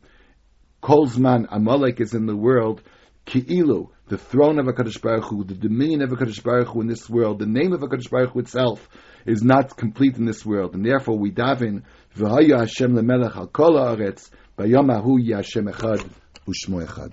Kolzman 0.83 1.47
Amalek 1.51 2.01
is 2.01 2.15
in 2.15 2.27
the 2.27 2.37
world. 2.37 2.83
Ki'ilu, 3.27 3.91
the 4.13 4.19
throne 4.19 4.59
of 4.59 4.67
HaKadosh 4.67 5.01
Baruch 5.01 5.25
Hu, 5.25 5.43
the 5.43 5.55
dominion 5.55 6.03
of 6.03 6.11
HaKadosh 6.11 6.43
Baruch 6.43 6.69
Hu 6.69 6.83
in 6.83 6.87
this 6.87 7.09
world, 7.09 7.39
the 7.39 7.47
name 7.47 7.73
of 7.73 7.81
HaKadosh 7.81 8.11
Baruch 8.11 8.33
Hu 8.33 8.41
itself 8.41 8.87
is 9.25 9.43
not 9.43 9.75
complete 9.75 10.19
in 10.19 10.27
this 10.27 10.45
world. 10.45 10.75
And 10.75 10.85
therefore 10.85 11.19
we 11.19 11.31
daven, 11.31 11.85
V'haya 12.15 12.59
Hashem 12.59 12.93
lemelech 12.93 13.35
al 13.35 13.47
kol 13.47 13.73
haaretz, 13.79 14.29
ahu 14.59 15.35
Hashem 15.35 15.65
echad, 15.65 16.07
u'shmo 16.47 16.87
echad. 16.87 17.13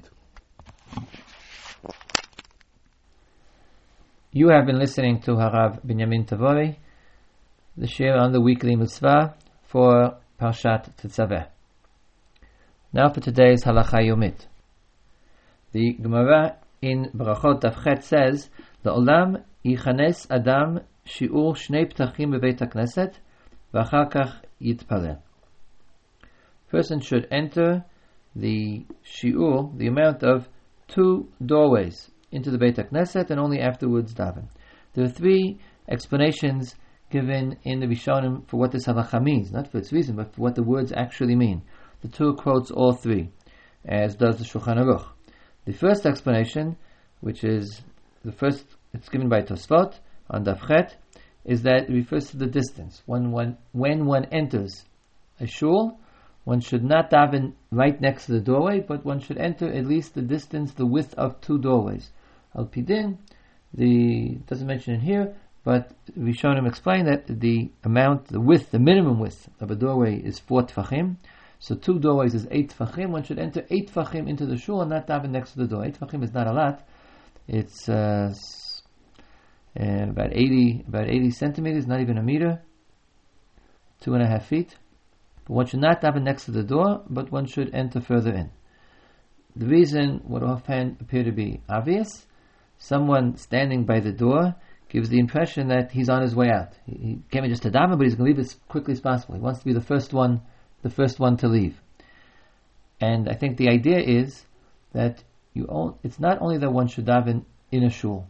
You 4.34 4.50
have 4.50 4.66
been 4.66 4.78
listening 4.78 5.22
to 5.22 5.32
Harav 5.32 5.82
Binyamin 5.86 6.28
Tabory, 6.28 6.80
the 7.78 7.88
shiur 7.88 8.20
on 8.20 8.34
the 8.34 8.41
weekly 8.41 8.76
mitzvah 8.76 9.36
for 9.68 10.18
Parshat 10.38 10.93
Tetzaveh. 10.97 11.47
Now 12.91 13.08
for 13.08 13.22
today's 13.22 13.64
Halacha 13.64 14.06
Yomit. 14.06 14.47
The 15.72 15.93
Gemara 15.93 16.58
in 16.82 17.12
Brachot 17.16 17.62
Dafchet 17.62 18.04
says, 18.04 18.50
"La'olam 18.86 19.44
yichanes 19.66 20.28
adam 20.30 20.82
shiur 21.06 21.56
shnei 21.56 21.92
ptachim 21.92 22.32
bebeit 22.34 22.60
hakneset, 22.60 23.16
v'achar 23.74 24.12
kach 24.12 24.34
yitpaleh." 24.62 25.20
Person 26.70 27.00
should 27.00 27.28
enter 27.32 27.86
the 28.36 28.86
shiur, 29.04 29.78
the 29.78 29.88
amount 29.88 30.24
of 30.24 30.48
Tur 30.88 31.24
doorways 31.46 32.10
into 32.32 32.50
the 32.52 32.58
Beit 32.58 32.78
and 32.78 33.40
only 33.40 33.60
afterwards 33.60 34.14
daven. 34.14 34.48
There 34.94 35.06
are 35.06 35.10
three 35.10 35.60
explanations 35.88 36.76
given 37.10 37.58
in 37.64 37.80
the 37.80 37.88
Rishonim 37.88 38.48
for 38.48 38.58
what 38.58 38.72
this 38.72 38.88
halacha 38.88 39.22
means, 39.22 39.52
not 39.52 39.68
for 39.68 39.78
its 39.78 39.92
reason, 39.92 40.16
but 40.16 40.34
for 40.34 40.42
what 40.42 40.56
the 40.56 40.64
words 40.64 40.92
actually 40.96 41.36
mean. 41.36 41.62
The 42.02 42.08
two 42.08 42.34
quotes 42.36 42.72
all 42.72 42.94
three, 42.94 43.30
as 43.86 44.16
does 44.16 44.38
the 44.38 44.46
Shulchan 44.46 44.78
Aruch. 44.78 45.06
The 45.70 45.78
first 45.78 46.07
explanation, 46.07 46.78
which 47.22 47.43
is 47.43 47.84
the 48.26 48.32
first, 48.32 48.65
it's 48.91 49.07
given 49.07 49.30
by 49.30 49.41
Tosfot 49.43 49.99
on 50.28 50.43
Dafchet, 50.43 50.95
is 51.45 51.61
that 51.61 51.84
it 51.84 51.93
refers 51.93 52.32
to 52.32 52.38
the 52.38 52.47
distance. 52.47 53.03
When 53.05 53.30
one, 53.32 53.59
when 53.72 54.07
one 54.07 54.26
enters 54.32 54.86
a 55.39 55.45
shul, 55.45 55.99
one 56.43 56.59
should 56.61 56.84
not 56.84 57.11
daven 57.11 57.53
right 57.70 58.01
next 58.01 58.26
to 58.26 58.32
the 58.32 58.41
doorway, 58.41 58.80
but 58.80 59.05
one 59.05 59.20
should 59.20 59.38
enter 59.38 59.72
at 59.72 59.86
least 59.86 60.15
the 60.15 60.24
distance, 60.24 60.74
the 60.74 60.88
width 60.88 61.13
of 61.13 61.39
two 61.39 61.59
doorways. 61.59 62.09
Al 62.55 62.65
Pidin, 62.65 63.20
the 63.72 64.39
doesn't 64.47 64.65
mention 64.65 64.95
it 64.95 65.01
here, 65.01 65.36
but 65.63 65.91
Rishonim 66.17 66.67
explain 66.67 67.05
that 67.05 67.28
the 67.28 67.70
amount, 67.84 68.30
the 68.30 68.41
width, 68.41 68.72
the 68.72 68.80
minimum 68.80 69.20
width 69.20 69.47
of 69.59 69.70
a 69.70 69.76
doorway 69.76 70.15
is 70.15 70.39
four 70.39 70.63
tfachim. 70.63 71.17
So 71.60 71.76
two 71.76 71.99
doorways 71.99 72.34
is 72.34 72.47
eight 72.51 72.74
tfachim. 72.78 73.10
One 73.10 73.24
should 73.24 73.38
enter 73.38 73.66
eight 73.70 73.91
tfachim 73.91 74.30
into 74.30 74.45
the 74.45 74.57
shul 74.57 74.82
and 74.82 74.89
not 74.89 75.07
daven 75.07 75.32
next 75.32 75.51
to 75.51 75.60
the 75.60 75.68
door. 75.68 75.86
Eight 75.86 75.99
tfachim 75.99 76.24
is 76.24 76.34
not 76.34 76.47
a 76.47 76.53
lot. 76.53 76.88
It's 77.47 77.89
uh, 77.89 78.34
uh, 79.80 80.03
about 80.10 80.32
eighty, 80.32 80.84
about 80.88 81.10
eighty 81.10 81.32
centimeters, 81.32 81.86
not 81.86 81.99
even 81.99 82.18
a 82.18 82.24
meter, 82.24 82.62
two 84.01 84.14
and 84.14 84.24
a 84.24 84.28
half 84.28 84.47
feet. 84.47 84.76
But 85.45 85.53
one 85.53 85.66
should 85.66 85.82
not 85.82 86.01
daven 86.01 86.24
next 86.24 86.45
to 86.45 86.51
the 86.51 86.64
door, 86.64 87.03
but 87.10 87.32
one 87.32 87.45
should 87.45 87.74
enter 87.74 87.99
further 87.99 88.34
in. 88.34 88.51
The 89.55 89.66
reason 89.66 90.22
would 90.26 90.43
offhand 90.43 90.97
appear 91.01 91.24
to 91.24 91.32
be 91.32 91.62
obvious. 91.68 92.26
Someone 92.78 93.36
standing 93.36 93.84
by 93.84 93.99
the 93.99 94.14
door 94.14 94.55
gives 94.88 95.10
the 95.10 95.20
impression 95.20 95.68
that 95.68 95.91
he's 95.91 96.07
on 96.07 96.22
his 96.22 96.36
way 96.36 96.49
out. 96.49 96.74
He, 96.86 96.93
he 96.95 97.20
came 97.30 97.43
in 97.43 97.49
just 97.49 97.64
to 97.64 97.72
daven, 97.72 97.97
but 97.97 98.05
he's 98.05 98.16
going 98.16 98.34
to 98.34 98.38
leave 98.38 98.45
as 98.45 98.53
quickly 98.70 98.93
as 98.93 99.01
possible. 99.01 99.36
He 99.36 99.41
wants 99.41 99.60
to 99.60 99.66
be 99.66 99.74
the 99.74 99.82
first 99.82 100.14
one, 100.14 100.41
the 100.83 100.91
first 100.91 101.18
one 101.18 101.37
to 101.39 101.49
leave. 101.49 101.81
And 103.01 103.29
I 103.29 103.35
think 103.35 103.57
the 103.57 103.68
idea 103.68 103.99
is 103.99 104.45
that 104.93 105.22
you 105.53 105.66
own, 105.68 105.95
it's 106.03 106.20
not 106.20 106.41
only 106.41 106.59
that 106.59 106.72
one 106.72 106.89
should 106.89 107.07
daven 107.07 107.45
in 107.70 107.85
a 107.85 107.91
shul. 107.91 108.27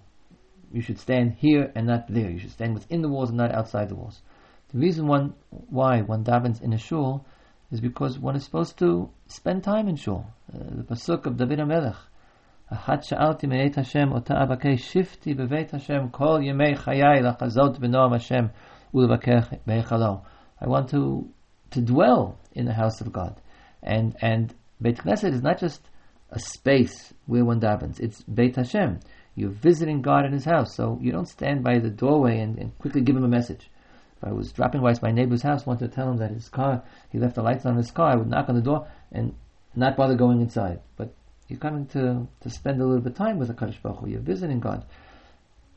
You 0.72 0.80
should 0.80 0.98
stand 0.98 1.34
here 1.38 1.70
and 1.74 1.86
not 1.86 2.08
there. 2.08 2.30
You 2.30 2.38
should 2.38 2.50
stand 2.50 2.74
within 2.74 3.02
the 3.02 3.08
walls 3.08 3.30
and 3.30 3.38
not 3.38 3.54
outside 3.54 3.88
the 3.88 3.94
walls. 3.94 4.20
The 4.72 4.78
reason 4.78 5.06
one 5.06 5.34
why 5.48 6.02
one 6.02 6.24
davens 6.24 6.60
in 6.60 6.72
a 6.72 6.78
shul 6.78 7.24
is 7.70 7.80
because 7.80 8.18
one 8.18 8.36
is 8.36 8.44
supposed 8.44 8.78
to 8.78 9.10
spend 9.26 9.62
time 9.62 9.88
in 9.88 9.96
shul. 9.96 10.26
Uh, 10.52 10.58
the 10.70 10.82
pasuk 10.82 11.26
of 11.26 11.36
David 11.36 11.58
HaMelech, 11.60 11.96
אחת 12.72 13.04
שאלתי 13.04 13.46
מאת 13.46 13.78
השם, 13.78 14.12
אותה 14.12 14.34
אבקש 14.42 14.92
שפטי 14.92 15.34
בבית 15.34 15.74
השם 15.74 16.08
כל 16.10 16.40
ימי 16.42 16.76
חיי 16.76 17.20
לחזות 17.22 17.78
בנועם 17.78 18.12
השם 18.12 18.46
ולבקר 18.94 19.38
בהיכלו. 19.66 20.20
I 20.60 20.66
want 20.66 20.88
to, 20.88 21.28
to 21.71 21.81
dwell 21.81 22.37
in 22.53 22.65
the 22.65 22.73
house 22.73 23.01
of 23.01 23.11
God. 23.11 23.39
And, 23.81 24.15
and 24.21 24.53
Beit 24.81 24.97
Knesset 24.97 25.33
is 25.33 25.41
not 25.41 25.59
just 25.59 25.81
a 26.31 26.39
space 26.39 27.13
where 27.25 27.45
one 27.45 27.59
davens, 27.59 27.99
it's 27.99 28.21
Beit 28.23 28.55
Hashem. 28.55 28.99
You're 29.35 29.49
visiting 29.49 30.01
God 30.01 30.25
in 30.25 30.33
His 30.33 30.45
house, 30.45 30.75
so 30.75 30.97
you 31.01 31.11
don't 31.11 31.27
stand 31.27 31.63
by 31.63 31.79
the 31.79 31.89
doorway 31.89 32.39
and, 32.39 32.57
and 32.57 32.77
quickly 32.77 33.01
give 33.01 33.15
Him 33.15 33.23
a 33.23 33.29
message. 33.29 33.69
If 34.21 34.27
I 34.27 34.33
was 34.33 34.51
dropping 34.51 34.81
by 34.81 34.93
my 35.01 35.11
neighbor's 35.11 35.43
house, 35.43 35.65
wanted 35.65 35.89
to 35.89 35.95
tell 35.95 36.11
him 36.11 36.17
that 36.17 36.31
his 36.31 36.49
car, 36.49 36.83
he 37.09 37.19
left 37.19 37.35
the 37.35 37.41
lights 37.41 37.65
on 37.65 37.77
his 37.77 37.89
car, 37.89 38.11
I 38.11 38.15
would 38.15 38.27
knock 38.27 38.49
on 38.49 38.55
the 38.55 38.61
door 38.61 38.85
and 39.13 39.33
not 39.75 39.95
bother 39.95 40.15
going 40.15 40.41
inside. 40.41 40.81
But 40.97 41.13
you're 41.47 41.59
coming 41.59 41.85
to, 41.87 42.27
to 42.41 42.49
spend 42.49 42.81
a 42.81 42.85
little 42.85 43.01
bit 43.01 43.13
of 43.13 43.17
time 43.17 43.39
with 43.39 43.47
the 43.47 43.53
Kadosh 43.53 43.81
Baruch 43.81 43.99
Hu. 43.99 44.09
You're 44.09 44.19
visiting 44.19 44.59
God. 44.59 44.85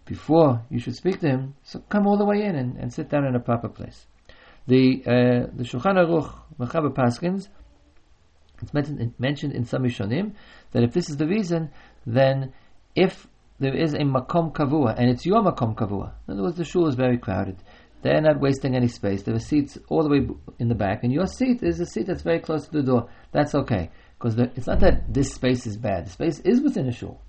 Before 0.07 0.61
you 0.71 0.81
should 0.81 0.97
speak 0.97 1.21
to 1.21 1.29
Him, 1.29 1.55
so 1.63 1.79
come 1.89 2.05
all 2.05 2.17
the 2.17 2.25
way 2.25 2.43
in 2.43 2.57
and, 2.57 2.77
and 2.79 2.93
sit 2.93 3.09
down 3.09 3.25
in 3.25 3.37
a 3.37 3.41
proper 3.41 3.69
place. 3.69 4.07
The 4.67 5.03
uh, 5.07 5.11
the 5.55 5.65
Shulchan 5.65 5.97
Aruch 5.97 6.33
Mechaber 6.59 6.95
Paskins 6.95 7.49
it's 8.63 8.73
mentioned, 8.73 9.15
mentioned 9.19 9.53
in 9.53 9.65
some 9.65 9.83
Rishonim 9.83 10.33
that 10.71 10.83
if 10.83 10.93
this 10.93 11.11
is 11.11 11.17
the 11.17 11.27
reason, 11.27 11.71
then 12.07 12.53
if 12.95 13.27
there 13.59 13.75
is 13.75 13.95
a 13.95 13.99
makom 13.99 14.53
kavua 14.53 14.95
and 14.97 15.11
it's 15.11 15.27
your 15.27 15.43
makom 15.43 15.75
kavua, 15.75 16.13
in 16.27 16.35
other 16.35 16.43
words, 16.45 16.57
the 16.57 16.65
shul 16.65 16.87
is 16.87 16.95
very 16.95 17.19
crowded. 17.19 17.57
They're 18.03 18.21
not 18.21 18.41
wasting 18.41 18.75
any 18.75 18.89
space. 18.89 19.23
There 19.23 19.35
are 19.35 19.41
seats 19.41 19.79
all 19.89 20.03
the 20.03 20.09
way 20.09 20.29
in 20.59 20.69
the 20.69 20.75
back, 20.75 21.05
and 21.05 21.13
your 21.13 21.27
seat 21.27 21.63
is 21.63 21.79
a 21.79 21.87
seat 21.87 22.09
that's 22.09 22.23
very 22.23 22.41
close 22.41 22.67
to 22.67 22.73
the 22.73 22.83
door. 22.83 23.09
That's 23.31 23.55
okay. 23.55 23.91
Because 24.19 24.37
it's 24.39 24.67
not 24.67 24.81
that 24.81 25.13
this 25.13 25.33
space 25.33 25.67
is 25.67 25.77
bad. 25.77 26.07
The 26.07 26.11
space 26.11 26.41
is 26.41 26.61
within 26.61 26.89
a 26.89 26.93
shul. 26.93 27.21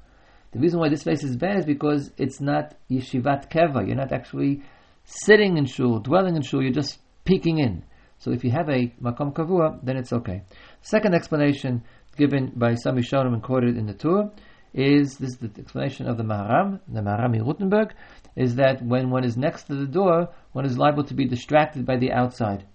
The 0.51 0.59
reason 0.59 0.79
why 0.79 0.89
this 0.89 1.01
space 1.01 1.23
is 1.23 1.35
bad 1.35 1.57
is 1.57 1.65
because 1.65 2.11
it's 2.17 2.41
not 2.41 2.75
yeshivat 2.89 3.51
keva. 3.51 3.85
You're 3.85 3.95
not 3.95 4.11
actually 4.11 4.63
sitting 5.03 5.57
in 5.57 5.65
shul, 5.65 5.99
dwelling 5.99 6.35
in 6.35 6.41
shul. 6.41 6.63
You're 6.63 6.71
just 6.71 6.99
peeking 7.25 7.59
in. 7.59 7.83
So 8.19 8.31
if 8.31 8.43
you 8.43 8.51
have 8.51 8.69
a 8.69 8.93
makom 9.01 9.33
kavua, 9.33 9.79
then 9.83 9.97
it's 9.97 10.13
okay. 10.13 10.43
Second 10.81 11.13
explanation 11.13 11.83
given 12.15 12.51
by 12.55 12.75
some 12.75 12.95
Rishonim 12.95 13.33
and 13.33 13.43
quoted 13.43 13.77
in 13.77 13.85
the 13.85 13.93
Tur 13.93 14.31
is 14.73 15.17
this 15.17 15.31
is 15.31 15.37
the 15.37 15.51
explanation 15.59 16.07
of 16.07 16.17
the 16.17 16.23
Maharam, 16.23 16.79
the 16.87 17.01
Maharam 17.01 17.35
in 17.35 17.43
Rothenburg, 17.43 17.93
is 18.35 18.55
that 18.55 18.83
when 18.83 19.09
one 19.09 19.23
is 19.23 19.37
next 19.37 19.63
to 19.65 19.75
the 19.75 19.85
door, 19.85 20.29
one 20.53 20.65
is 20.65 20.77
liable 20.77 21.03
to 21.03 21.13
be 21.13 21.25
distracted 21.25 21.85
by 21.85 21.97
the 21.97 22.11
outside. 22.11 22.65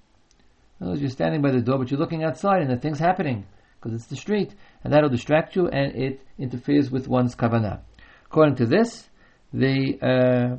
Words, 0.80 1.00
you're 1.00 1.10
standing 1.10 1.42
by 1.42 1.50
the 1.50 1.60
door, 1.60 1.78
but 1.78 1.90
you're 1.90 1.98
looking 1.98 2.22
outside 2.22 2.62
and 2.62 2.70
the 2.70 2.76
thing's 2.76 3.00
happening 3.00 3.46
because 3.80 3.94
it's 3.94 4.06
the 4.06 4.16
street, 4.16 4.54
and 4.82 4.92
that'll 4.92 5.08
distract 5.08 5.56
you 5.56 5.68
and 5.68 5.94
it 5.94 6.20
interferes 6.38 6.90
with 6.90 7.08
one's 7.08 7.34
kavanah. 7.34 7.80
According 8.26 8.56
to 8.56 8.66
this, 8.66 9.08
the 9.52 9.98
uh, 10.02 10.56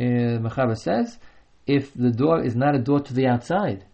uh, 0.00 0.38
Mechaber 0.38 0.76
says, 0.76 1.18
if 1.68 1.92
the 1.92 2.10
door 2.10 2.42
is 2.42 2.56
not 2.56 2.74
a 2.74 2.78
door 2.78 2.98
to 2.98 3.14
the 3.14 3.26
outside, 3.26 3.84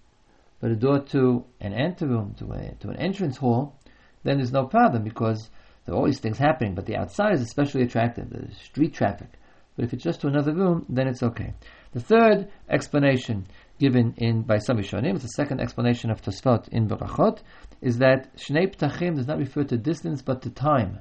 but 0.61 0.71
a 0.71 0.77
door 0.77 1.01
to 1.01 1.45
an 1.61 1.75
anteroom, 1.75 2.35
to, 2.39 2.53
a, 2.53 2.75
to 2.81 2.89
an 2.89 2.97
entrance 2.97 3.37
hall, 3.37 3.77
then 4.23 4.39
there's 4.39 4.53
no 4.53 4.65
problem 4.65 5.03
because 5.03 5.51
there 5.85 5.95
are 5.95 5.99
always 5.99 6.21
things 6.21 6.39
happening, 6.39 6.75
but 6.75 6.87
the 6.87 6.97
outside 6.97 7.35
is 7.35 7.43
especially 7.43 7.83
attractive, 7.83 8.31
the 8.31 8.55
street 8.55 8.95
traffic. 8.95 9.29
But 9.77 9.87
if 9.87 9.93
it's 9.93 10.05
just 10.05 10.21
to 10.21 10.29
another 10.29 10.55
room, 10.55 10.87
then 10.89 11.09
it's 11.09 11.23
okay. 11.23 11.53
The 11.93 12.01
third 12.01 12.49
explanation 12.71 13.47
given 13.81 14.15
in 14.19 14.43
by 14.43 14.59
some 14.59 14.79
Rishonim, 14.79 15.21
the 15.21 15.27
second 15.29 15.61
explanation 15.61 16.11
of 16.11 16.23
Tosfot 16.23 16.69
in 16.69 16.87
Berachot, 16.87 17.41
is 17.81 17.99
that 17.99 18.37
Shnei 18.37 18.75
Ptachim 18.75 19.17
does 19.17 19.27
not 19.27 19.39
refer 19.39 19.65
to 19.65 19.77
distance 19.77 20.23
but 20.23 20.43
to 20.43 20.51
time. 20.51 21.01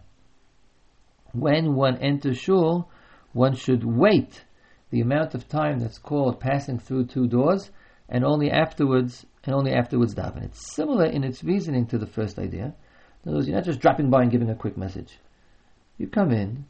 When 1.34 1.76
one 1.76 1.98
enters 1.98 2.40
shul, 2.40 2.90
one 3.32 3.56
should 3.56 3.84
wait 3.86 4.44
the 4.94 5.02
amount 5.02 5.34
of 5.34 5.50
time 5.50 5.80
that's 5.80 5.98
called 5.98 6.40
passing 6.40 6.78
through 6.78 7.04
two 7.04 7.26
doors, 7.26 7.72
and 8.08 8.24
only 8.24 8.52
afterwards, 8.52 9.26
and 9.44 9.56
only 9.56 9.74
afterwards 9.74 10.14
daven. 10.14 10.44
It's 10.44 10.76
similar 10.76 11.06
in 11.06 11.24
its 11.24 11.44
reasoning 11.44 11.88
to 11.88 11.98
the 11.98 12.06
first 12.06 12.38
idea. 12.38 12.66
In 13.24 13.30
other 13.30 13.38
words, 13.38 13.48
you're 13.48 13.56
not 13.56 13.66
just 13.66 13.80
dropping 13.80 14.12
by 14.12 14.22
and 14.22 14.30
giving 14.30 14.52
a 14.52 14.56
quick 14.56 14.78
message. 14.78 15.18
You 15.98 16.06
come 16.06 16.32
in, 16.32 16.66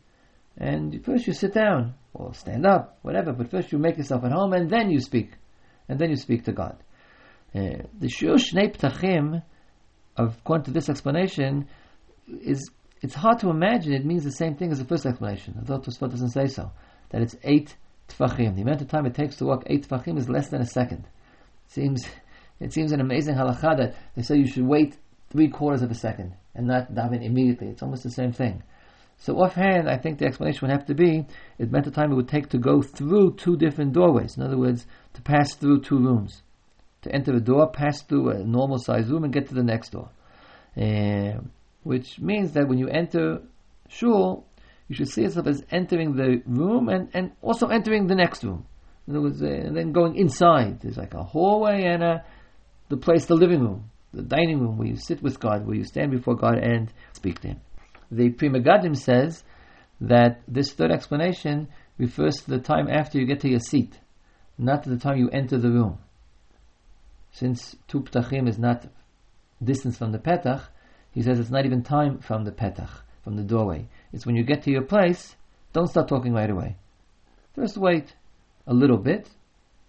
and 0.58 1.04
first 1.04 1.28
you 1.28 1.34
sit 1.34 1.54
down 1.54 1.96
or 2.14 2.34
stand 2.34 2.66
up, 2.66 2.98
whatever. 3.02 3.34
But 3.34 3.52
first 3.52 3.74
you 3.74 3.78
make 3.78 3.98
yourself 3.98 4.24
at 4.24 4.32
home, 4.32 4.54
and 4.54 4.70
then 4.70 4.90
you 4.90 5.02
speak, 5.02 5.32
and 5.90 6.00
then 6.00 6.10
you 6.10 6.16
speak 6.16 6.46
to 6.46 6.54
God. 6.54 6.78
Uh, 7.54 7.84
the 8.00 8.08
shur 8.08 8.36
shnei 8.36 8.74
ptachim, 8.74 9.44
according 10.16 10.64
to 10.64 10.72
this 10.72 10.88
explanation, 10.88 11.68
is 12.30 12.72
it's 13.02 13.16
hard 13.16 13.40
to 13.40 13.50
imagine 13.50 13.92
it 13.92 14.06
means 14.06 14.24
the 14.24 14.32
same 14.32 14.56
thing 14.56 14.72
as 14.72 14.80
the 14.80 14.86
first 14.86 15.06
explanation. 15.06 15.56
Although 15.58 15.80
Tosfot 15.80 16.12
doesn't 16.12 16.30
say 16.30 16.48
so, 16.48 16.72
that 17.10 17.22
it's 17.22 17.36
eight 17.44 17.76
tfachim. 18.18 18.56
The 18.56 18.62
amount 18.62 18.82
of 18.82 18.88
time 18.88 19.06
it 19.06 19.16
takes 19.16 19.36
to 19.38 19.46
walk 19.46 19.64
eight 19.68 19.88
tfachim 19.88 20.18
is 20.18 20.30
less 20.30 20.50
than 20.50 20.62
a 20.62 20.66
second. 20.66 21.06
It 21.68 21.72
seems 21.72 22.06
it 22.60 22.74
seems 22.74 22.92
an 22.92 23.02
amazing 23.02 23.36
halacha 23.36 23.78
that 23.78 23.96
they 24.16 24.22
say 24.22 24.38
you 24.38 24.48
should 24.48 24.66
wait 24.66 24.98
three 25.30 25.50
quarters 25.50 25.82
of 25.82 25.92
a 25.92 25.96
second 25.96 26.36
and 26.56 26.68
not 26.68 26.94
daven 26.94 27.24
immediately. 27.24 27.68
It's 27.68 27.82
almost 27.82 28.04
the 28.04 28.12
same 28.12 28.32
thing. 28.32 28.64
So 29.18 29.42
offhand, 29.42 29.90
I 29.90 29.98
think 29.98 30.20
the 30.20 30.26
explanation 30.26 30.68
would 30.68 30.76
have 30.76 30.86
to 30.88 30.94
be 30.94 31.26
it 31.58 31.72
meant 31.72 31.86
the 31.86 31.92
time 31.92 32.12
it 32.12 32.16
would 32.16 32.28
take 32.28 32.50
to 32.50 32.58
go 32.58 32.82
through 32.82 33.36
two 33.36 33.58
different 33.58 33.94
doorways. 33.94 34.38
In 34.38 34.44
other 34.44 34.58
words, 34.58 34.86
to 35.14 35.22
pass 35.22 35.56
through 35.56 35.82
two 35.82 35.98
rooms. 35.98 36.42
To 37.04 37.14
enter 37.14 37.34
a 37.34 37.40
door, 37.40 37.70
pass 37.70 38.02
through 38.02 38.30
a 38.30 38.44
normal 38.44 38.80
sized 38.80 39.10
room, 39.10 39.24
and 39.24 39.34
get 39.34 39.50
to 39.50 39.54
the 39.54 39.64
next 39.64 39.90
door. 39.90 40.10
Uh, 40.78 41.42
which 41.84 42.20
means 42.20 42.54
that 42.54 42.68
when 42.68 42.78
you 42.78 42.88
enter 42.88 43.42
shul, 43.90 44.46
you 44.88 44.96
should 44.96 45.10
see 45.10 45.24
yourself 45.24 45.48
as 45.48 45.64
entering 45.72 46.16
the 46.16 46.42
room 46.46 46.90
and, 46.90 47.10
and 47.14 47.32
also 47.42 47.68
entering 47.68 48.08
the 48.08 48.16
next 48.16 48.44
room. 48.44 48.66
In 49.08 49.16
other 49.16 49.24
words, 49.24 49.42
uh, 49.42 49.48
and 49.48 49.76
then 49.76 49.92
going 49.92 50.16
inside. 50.16 50.82
There's 50.82 50.98
like 50.98 51.14
a 51.14 51.24
hallway 51.24 51.84
and 51.84 52.04
a, 52.04 52.26
the 52.90 52.98
place, 52.98 53.26
the 53.26 53.36
living 53.36 53.62
room, 53.62 53.90
the 54.14 54.22
dining 54.22 54.60
room 54.60 54.78
where 54.78 54.88
you 54.88 54.96
sit 54.96 55.22
with 55.22 55.40
God, 55.40 55.66
where 55.66 55.76
you 55.76 55.84
stand 55.84 56.12
before 56.12 56.36
God 56.36 56.58
and 56.58 56.92
speak 57.14 57.40
to 57.42 57.50
Him. 57.50 57.62
The 58.12 58.30
Pri 58.30 58.50
Megadim 58.50 58.96
says 58.96 59.44
that 60.02 60.42
this 60.48 60.74
third 60.74 60.92
explanation 60.92 61.70
refers 61.98 62.36
to 62.38 62.50
the 62.52 62.60
time 62.60 62.88
after 62.88 63.20
you 63.20 63.26
get 63.26 63.40
to 63.42 63.50
your 63.50 63.60
seat, 63.60 64.00
not 64.58 64.84
to 64.84 64.90
the 64.90 64.98
time 64.98 65.18
you 65.18 65.30
enter 65.30 65.58
the 65.58 65.72
room. 65.72 65.98
Since 67.32 67.76
Tu 67.88 68.02
Ptachim 68.02 68.48
is 68.48 68.60
not 68.60 68.86
distance 69.64 69.98
from 69.98 70.12
the 70.12 70.20
Petach, 70.20 70.68
he 71.12 71.22
says 71.22 71.40
it's 71.40 71.50
not 71.50 71.66
even 71.66 71.84
time 71.84 72.20
from 72.20 72.44
the 72.44 72.52
Petach. 72.52 73.02
from 73.24 73.38
the 73.38 73.44
doorway. 73.44 73.88
It's 74.14 74.26
when 74.26 74.36
you 74.36 74.44
get 74.44 74.64
to 74.64 74.72
your 74.72 74.84
place, 74.84 75.36
don't 75.74 75.88
start 75.88 76.08
talking 76.08 76.34
right 76.34 76.50
away. 76.50 76.78
First 77.56 77.78
wait 77.78 78.16
a 78.68 78.74
little 78.74 78.98
bit. 78.98 79.28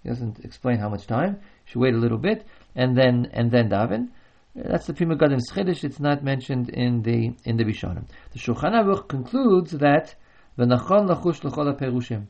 He 0.03 0.09
doesn't 0.09 0.45
explain 0.45 0.79
how 0.79 0.89
much 0.89 1.07
time. 1.07 1.35
You 1.35 1.67
should 1.67 1.81
wait 1.81 1.95
a 1.95 1.99
little 1.99 2.19
bit 2.19 2.45
and 2.75 2.97
then 2.97 3.29
and 3.33 3.51
then 3.51 3.69
daven. 3.69 4.09
That's 4.57 4.87
the 4.87 4.95
Pri 4.95 5.07
Megadim's 5.07 5.51
Chiddush. 5.51 5.85
It's 5.85 6.01
not 6.01 6.25
mentioned 6.25 6.71
in 6.71 7.03
the 7.03 7.35
in 7.45 7.57
the 7.57 7.65
Rishonim. 7.65 8.07
The 8.33 8.39
Shulchan 8.39 8.73
Aruch 8.73 9.09
concludes 9.09 9.73
that 9.73 10.15
v'nachon 10.59 11.09
lachush 11.09 11.45
l'chol 11.45 11.79
perushim 11.79 12.27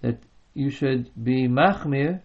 that 0.00 0.18
you 0.54 0.70
should 0.70 1.10
be 1.22 1.48
machmir 1.48 2.20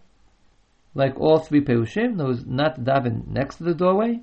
like 0.95 1.19
all 1.19 1.39
three 1.39 1.61
perushim. 1.61 2.17
Those 2.17 2.45
not 2.45 2.79
daven 2.79 3.27
next 3.27 3.57
to 3.57 3.63
the 3.63 3.73
doorway, 3.73 4.21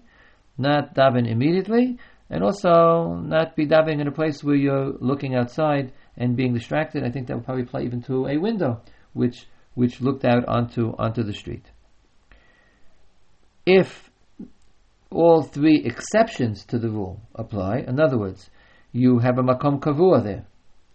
not 0.56 0.94
daven 0.94 1.28
immediately, 1.28 1.98
and 2.30 2.44
also 2.44 3.16
not 3.16 3.56
be 3.56 3.66
davening 3.66 4.00
in 4.00 4.06
a 4.06 4.12
place 4.12 4.42
where 4.42 4.54
you're 4.54 4.92
looking 5.00 5.34
outside 5.34 5.92
and 6.16 6.36
being 6.36 6.54
distracted. 6.54 7.04
I 7.04 7.10
think 7.10 7.26
that 7.26 7.36
would 7.36 7.44
probably 7.44 7.64
apply 7.64 7.82
even 7.82 8.02
to 8.02 8.28
a 8.28 8.38
window 8.38 8.80
which 9.12 9.46
which 9.74 10.00
looked 10.00 10.24
out 10.24 10.44
onto 10.46 10.94
onto 10.96 11.22
the 11.22 11.32
street. 11.32 11.66
If 13.66 14.10
all 15.10 15.42
three 15.42 15.82
exceptions 15.84 16.64
to 16.66 16.78
the 16.78 16.88
rule 16.88 17.20
apply, 17.34 17.78
in 17.78 18.00
other 18.00 18.18
words, 18.18 18.48
you 18.92 19.18
have 19.18 19.38
a 19.38 19.42
makom 19.42 19.80
kavua 19.80 20.22
there, 20.22 20.46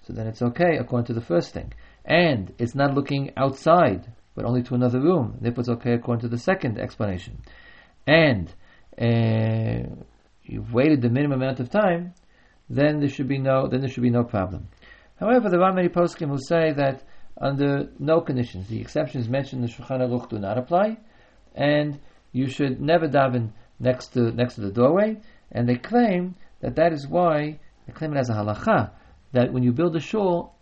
so 0.04 0.14
then 0.14 0.28
it's 0.28 0.42
okay 0.42 0.78
according 0.78 1.08
to 1.08 1.14
the 1.14 1.22
first 1.22 1.54
thing, 1.54 1.74
and 2.06 2.54
it's 2.58 2.76
not 2.76 2.94
looking 2.94 3.32
outside 3.38 4.12
but 4.36 4.44
only 4.44 4.62
to 4.62 4.76
another 4.76 5.00
room. 5.00 5.38
Therefore, 5.40 5.62
it's 5.62 5.70
okay 5.70 5.94
according 5.94 6.22
to 6.22 6.28
the 6.28 6.38
second 6.38 6.78
explanation, 6.78 7.42
and 8.06 8.54
uh, 9.00 9.90
you've 10.46 10.74
waited 10.74 11.02
the 11.02 11.10
minimum 11.10 11.42
amount 11.42 11.60
of 11.60 11.70
time, 11.70 12.14
then 12.70 13.00
there 13.00 13.10
should 13.10 13.28
be 13.28 13.38
no 13.38 13.68
then 13.68 13.82
there 13.82 13.90
should 13.90 14.04
be 14.04 14.10
no 14.10 14.24
problem. 14.24 14.68
However, 15.20 15.50
there 15.50 15.64
are 15.64 15.74
many 15.74 15.90
poskim 15.90 16.30
who 16.30 16.40
say 16.40 16.74
that 16.74 17.04
under 17.40 17.90
no 18.00 18.22
conditions 18.22 18.68
the 18.68 18.80
exceptions 18.80 19.30
mentioned 19.30 19.64
in 19.64 19.70
the 19.70 19.74
Shulchan 19.74 20.02
Aruch 20.02 20.30
do 20.30 20.40
not 20.40 20.58
apply, 20.58 20.98
and 21.54 22.00
you 22.32 22.48
should 22.48 22.82
never 22.82 23.08
daven 23.08 23.52
next 23.80 24.08
to 24.10 24.32
next 24.32 24.56
to 24.56 24.62
the 24.62 24.72
doorway. 24.72 25.18
And 25.52 25.70
they 25.70 25.76
claim 25.76 26.36
that 26.62 26.76
that 26.76 26.92
is 26.92 27.08
why 27.08 27.60
they 27.86 27.94
claim 27.94 28.14
it 28.14 28.20
as 28.20 28.30
a 28.30 28.34
halacha 28.34 28.92
that 29.32 29.54
when 29.54 29.64
you 29.64 29.72
build 29.72 29.96
a 29.96 30.00
shul, 30.00 30.56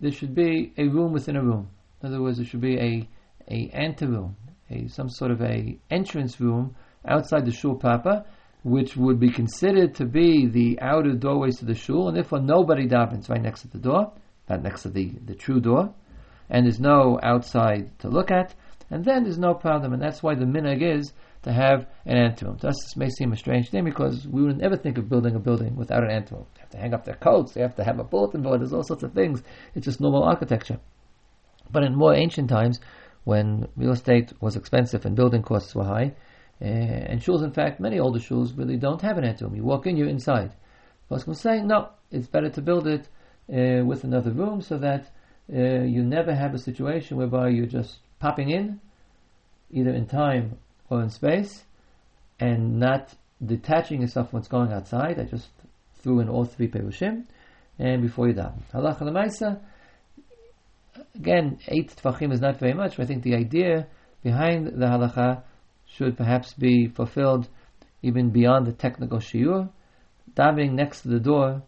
there 0.00 0.10
should 0.10 0.34
be 0.34 0.72
a 0.78 0.88
room 0.88 1.12
within 1.12 1.36
a 1.36 1.42
room. 1.42 1.68
In 2.02 2.08
other 2.08 2.22
words, 2.22 2.38
there 2.38 2.46
should 2.46 2.60
be 2.60 2.78
a 2.78 3.08
a 3.48 3.68
anteroom, 3.72 4.36
a 4.70 4.88
some 4.88 5.08
sort 5.08 5.30
of 5.30 5.40
a 5.42 5.78
entrance 5.90 6.40
room 6.40 6.74
outside 7.06 7.44
the 7.44 7.52
shul 7.52 7.74
proper, 7.74 8.24
which 8.62 8.96
would 8.96 9.18
be 9.18 9.30
considered 9.30 9.94
to 9.94 10.04
be 10.04 10.46
the 10.46 10.78
outer 10.80 11.12
doorways 11.12 11.58
to 11.58 11.64
the 11.64 11.74
shul, 11.74 12.08
and 12.08 12.16
therefore 12.16 12.40
nobody 12.40 12.86
davens 12.86 13.28
right 13.28 13.40
next 13.40 13.62
to 13.62 13.68
the 13.68 13.78
door, 13.78 14.12
not 14.48 14.62
next 14.62 14.82
to 14.82 14.90
the, 14.90 15.12
the 15.24 15.34
true 15.34 15.60
door, 15.60 15.94
and 16.48 16.66
there's 16.66 16.80
no 16.80 17.18
outside 17.22 17.98
to 18.00 18.08
look 18.08 18.30
at, 18.30 18.54
and 18.90 19.04
then 19.04 19.22
there's 19.22 19.38
no 19.38 19.54
problem, 19.54 19.92
and 19.92 20.02
that's 20.02 20.22
why 20.22 20.34
the 20.34 20.44
minhag 20.44 20.82
is 20.82 21.12
to 21.42 21.52
have 21.52 21.86
an 22.04 22.18
anteroom. 22.18 22.58
To 22.58 22.68
us, 22.68 22.76
this 22.82 22.96
may 22.96 23.08
seem 23.08 23.32
a 23.32 23.36
strange 23.36 23.70
thing 23.70 23.84
because 23.84 24.26
we 24.26 24.42
would 24.42 24.58
never 24.58 24.76
think 24.76 24.98
of 24.98 25.08
building 25.08 25.36
a 25.36 25.38
building 25.38 25.76
without 25.76 26.04
an 26.04 26.10
anteroom. 26.10 26.46
They 26.54 26.60
have 26.60 26.70
to 26.70 26.78
hang 26.78 26.92
up 26.92 27.04
their 27.04 27.14
coats, 27.14 27.52
they 27.52 27.62
have 27.62 27.76
to 27.76 27.84
have 27.84 27.98
a 27.98 28.04
bulletin 28.04 28.42
board, 28.42 28.60
there's 28.60 28.72
all 28.72 28.82
sorts 28.82 29.04
of 29.04 29.14
things. 29.14 29.42
It's 29.74 29.86
just 29.86 30.00
normal 30.00 30.24
architecture. 30.24 30.80
But 31.70 31.84
in 31.84 31.96
more 31.96 32.14
ancient 32.14 32.50
times, 32.50 32.80
when 33.24 33.68
real 33.76 33.92
estate 33.92 34.32
was 34.40 34.56
expensive 34.56 35.06
and 35.06 35.16
building 35.16 35.42
costs 35.42 35.74
were 35.74 35.84
high, 35.84 36.14
uh, 36.62 36.64
and 36.64 37.20
shuls, 37.20 37.42
in 37.42 37.52
fact, 37.52 37.80
many 37.80 37.98
older 37.98 38.18
shuls 38.18 38.56
really 38.56 38.76
don't 38.76 39.00
have 39.00 39.16
an 39.16 39.24
anteroom. 39.24 39.54
You 39.54 39.64
walk 39.64 39.86
in, 39.86 39.96
you're 39.96 40.08
inside. 40.08 40.54
Will 41.08 41.34
say, 41.34 41.60
no, 41.60 41.88
it's 42.10 42.28
better 42.28 42.50
to 42.50 42.62
build 42.62 42.86
it 42.86 43.08
uh, 43.52 43.84
with 43.84 44.04
another 44.04 44.30
room 44.30 44.60
so 44.60 44.78
that 44.78 45.10
uh, 45.52 45.82
you 45.82 46.04
never 46.04 46.34
have 46.34 46.54
a 46.54 46.58
situation 46.58 47.16
whereby 47.16 47.48
you're 47.48 47.66
just 47.66 47.98
popping 48.20 48.50
in, 48.50 48.80
either 49.72 49.90
in 49.90 50.06
time 50.06 50.58
or 50.88 51.02
in 51.02 51.10
space, 51.10 51.64
and 52.38 52.78
not 52.78 53.14
detaching 53.44 54.02
yourself 54.02 54.30
from 54.30 54.38
what's 54.38 54.48
going 54.48 54.72
outside. 54.72 55.18
I 55.18 55.24
just 55.24 55.48
threw 56.02 56.20
in 56.20 56.28
all 56.28 56.44
three 56.44 56.68
perushim, 56.68 57.24
and 57.78 58.02
before 58.02 58.28
you 58.28 58.34
daven. 58.34 58.62
Halacha 58.72 59.00
lemaisa. 59.02 59.60
Again, 61.14 61.58
eight 61.68 61.94
tefachim 61.96 62.32
is 62.32 62.40
not 62.40 62.58
very 62.58 62.74
much. 62.74 62.96
But 62.96 63.04
I 63.04 63.06
think 63.06 63.22
the 63.22 63.34
idea 63.34 63.86
behind 64.22 64.66
the 64.66 64.86
halacha 64.86 65.42
should 65.92 66.16
perhaps 66.16 66.54
be 66.54 66.86
fulfilled 66.88 67.48
even 68.02 68.30
beyond 68.30 68.66
the 68.66 68.72
technical 68.72 69.18
shiur. 69.18 69.68
Davening 70.34 70.72
next 70.72 71.02
to 71.02 71.08
the 71.08 71.20
door 71.20 71.62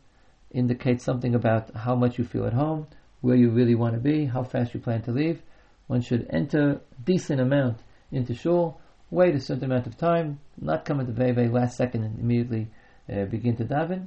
indicates 0.50 1.04
something 1.04 1.34
about 1.34 1.74
how 1.74 1.94
much 1.94 2.18
you 2.18 2.24
feel 2.24 2.46
at 2.46 2.52
home, 2.52 2.86
where 3.20 3.36
you 3.36 3.50
really 3.50 3.74
want 3.74 3.94
to 3.94 4.00
be, 4.00 4.26
how 4.26 4.42
fast 4.42 4.74
you 4.74 4.80
plan 4.80 5.02
to 5.02 5.10
leave. 5.10 5.42
One 5.86 6.00
should 6.00 6.26
enter 6.30 6.70
a 6.70 6.80
decent 7.04 7.40
amount 7.40 7.78
into 8.10 8.34
shul, 8.34 8.80
wait 9.10 9.34
a 9.34 9.40
certain 9.40 9.64
amount 9.64 9.86
of 9.86 9.96
time, 9.96 10.38
not 10.60 10.84
come 10.84 11.00
at 11.00 11.06
the 11.06 11.12
very, 11.12 11.32
very 11.32 11.48
last 11.48 11.76
second 11.76 12.04
and 12.04 12.18
immediately 12.18 12.68
uh, 13.12 13.24
begin 13.24 13.56
to 13.56 13.64
daven. 13.64 14.06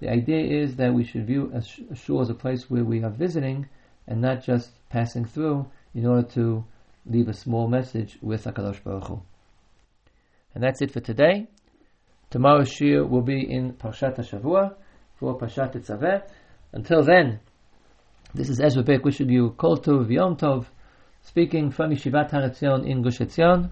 The 0.00 0.08
idea 0.08 0.62
is 0.62 0.76
that 0.76 0.94
we 0.94 1.04
should 1.04 1.26
view 1.26 1.50
a, 1.54 1.62
sh- 1.62 1.80
a 1.90 1.94
shul 1.94 2.20
as 2.20 2.30
a 2.30 2.34
place 2.34 2.70
where 2.70 2.84
we 2.84 3.04
are 3.04 3.10
visiting 3.10 3.68
and 4.06 4.20
not 4.20 4.42
just 4.42 4.70
passing 4.88 5.26
through 5.26 5.70
in 5.94 6.06
order 6.06 6.26
to 6.28 6.64
leave 7.06 7.28
a 7.28 7.34
small 7.34 7.68
message 7.68 8.18
with 8.22 8.44
HaKadosh 8.44 8.82
Baruch 8.82 9.08
Hu. 9.08 9.22
And 10.54 10.62
that's 10.62 10.82
it 10.82 10.90
for 10.90 11.00
today. 11.00 11.48
Tomorrow's 12.30 12.70
shiur 12.70 13.08
will 13.08 13.22
be 13.22 13.50
in 13.50 13.72
Parshat 13.72 14.16
HaShavua 14.16 14.74
for 15.16 15.38
Parshat 15.38 15.74
Tetzaveh. 15.74 16.22
Until 16.72 17.02
then, 17.02 17.40
this 18.34 18.48
is 18.48 18.60
Ezra 18.60 18.82
Bick 18.82 19.04
wishing 19.04 19.28
you 19.28 19.50
Kol 19.58 19.78
Tov 19.78 20.10
Yom 20.10 20.36
Tov, 20.36 20.66
speaking 21.22 21.70
from 21.70 21.90
Yeshivat 21.90 22.30
Har 22.30 22.42
Etzion 22.42 22.88
in 22.88 23.02
Gush 23.02 23.18
Etzion. 23.18 23.70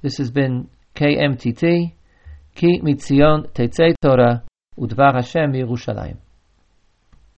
This 0.00 0.16
has 0.16 0.30
been 0.30 0.68
KMTT, 0.96 1.92
Ki 2.54 2.80
Mitzion 2.80 3.50
Tetzei 3.52 3.94
Torah, 4.00 4.42
Udvar 4.78 5.14
Hashem 5.14 5.52
Yerushalayim. 5.52 6.16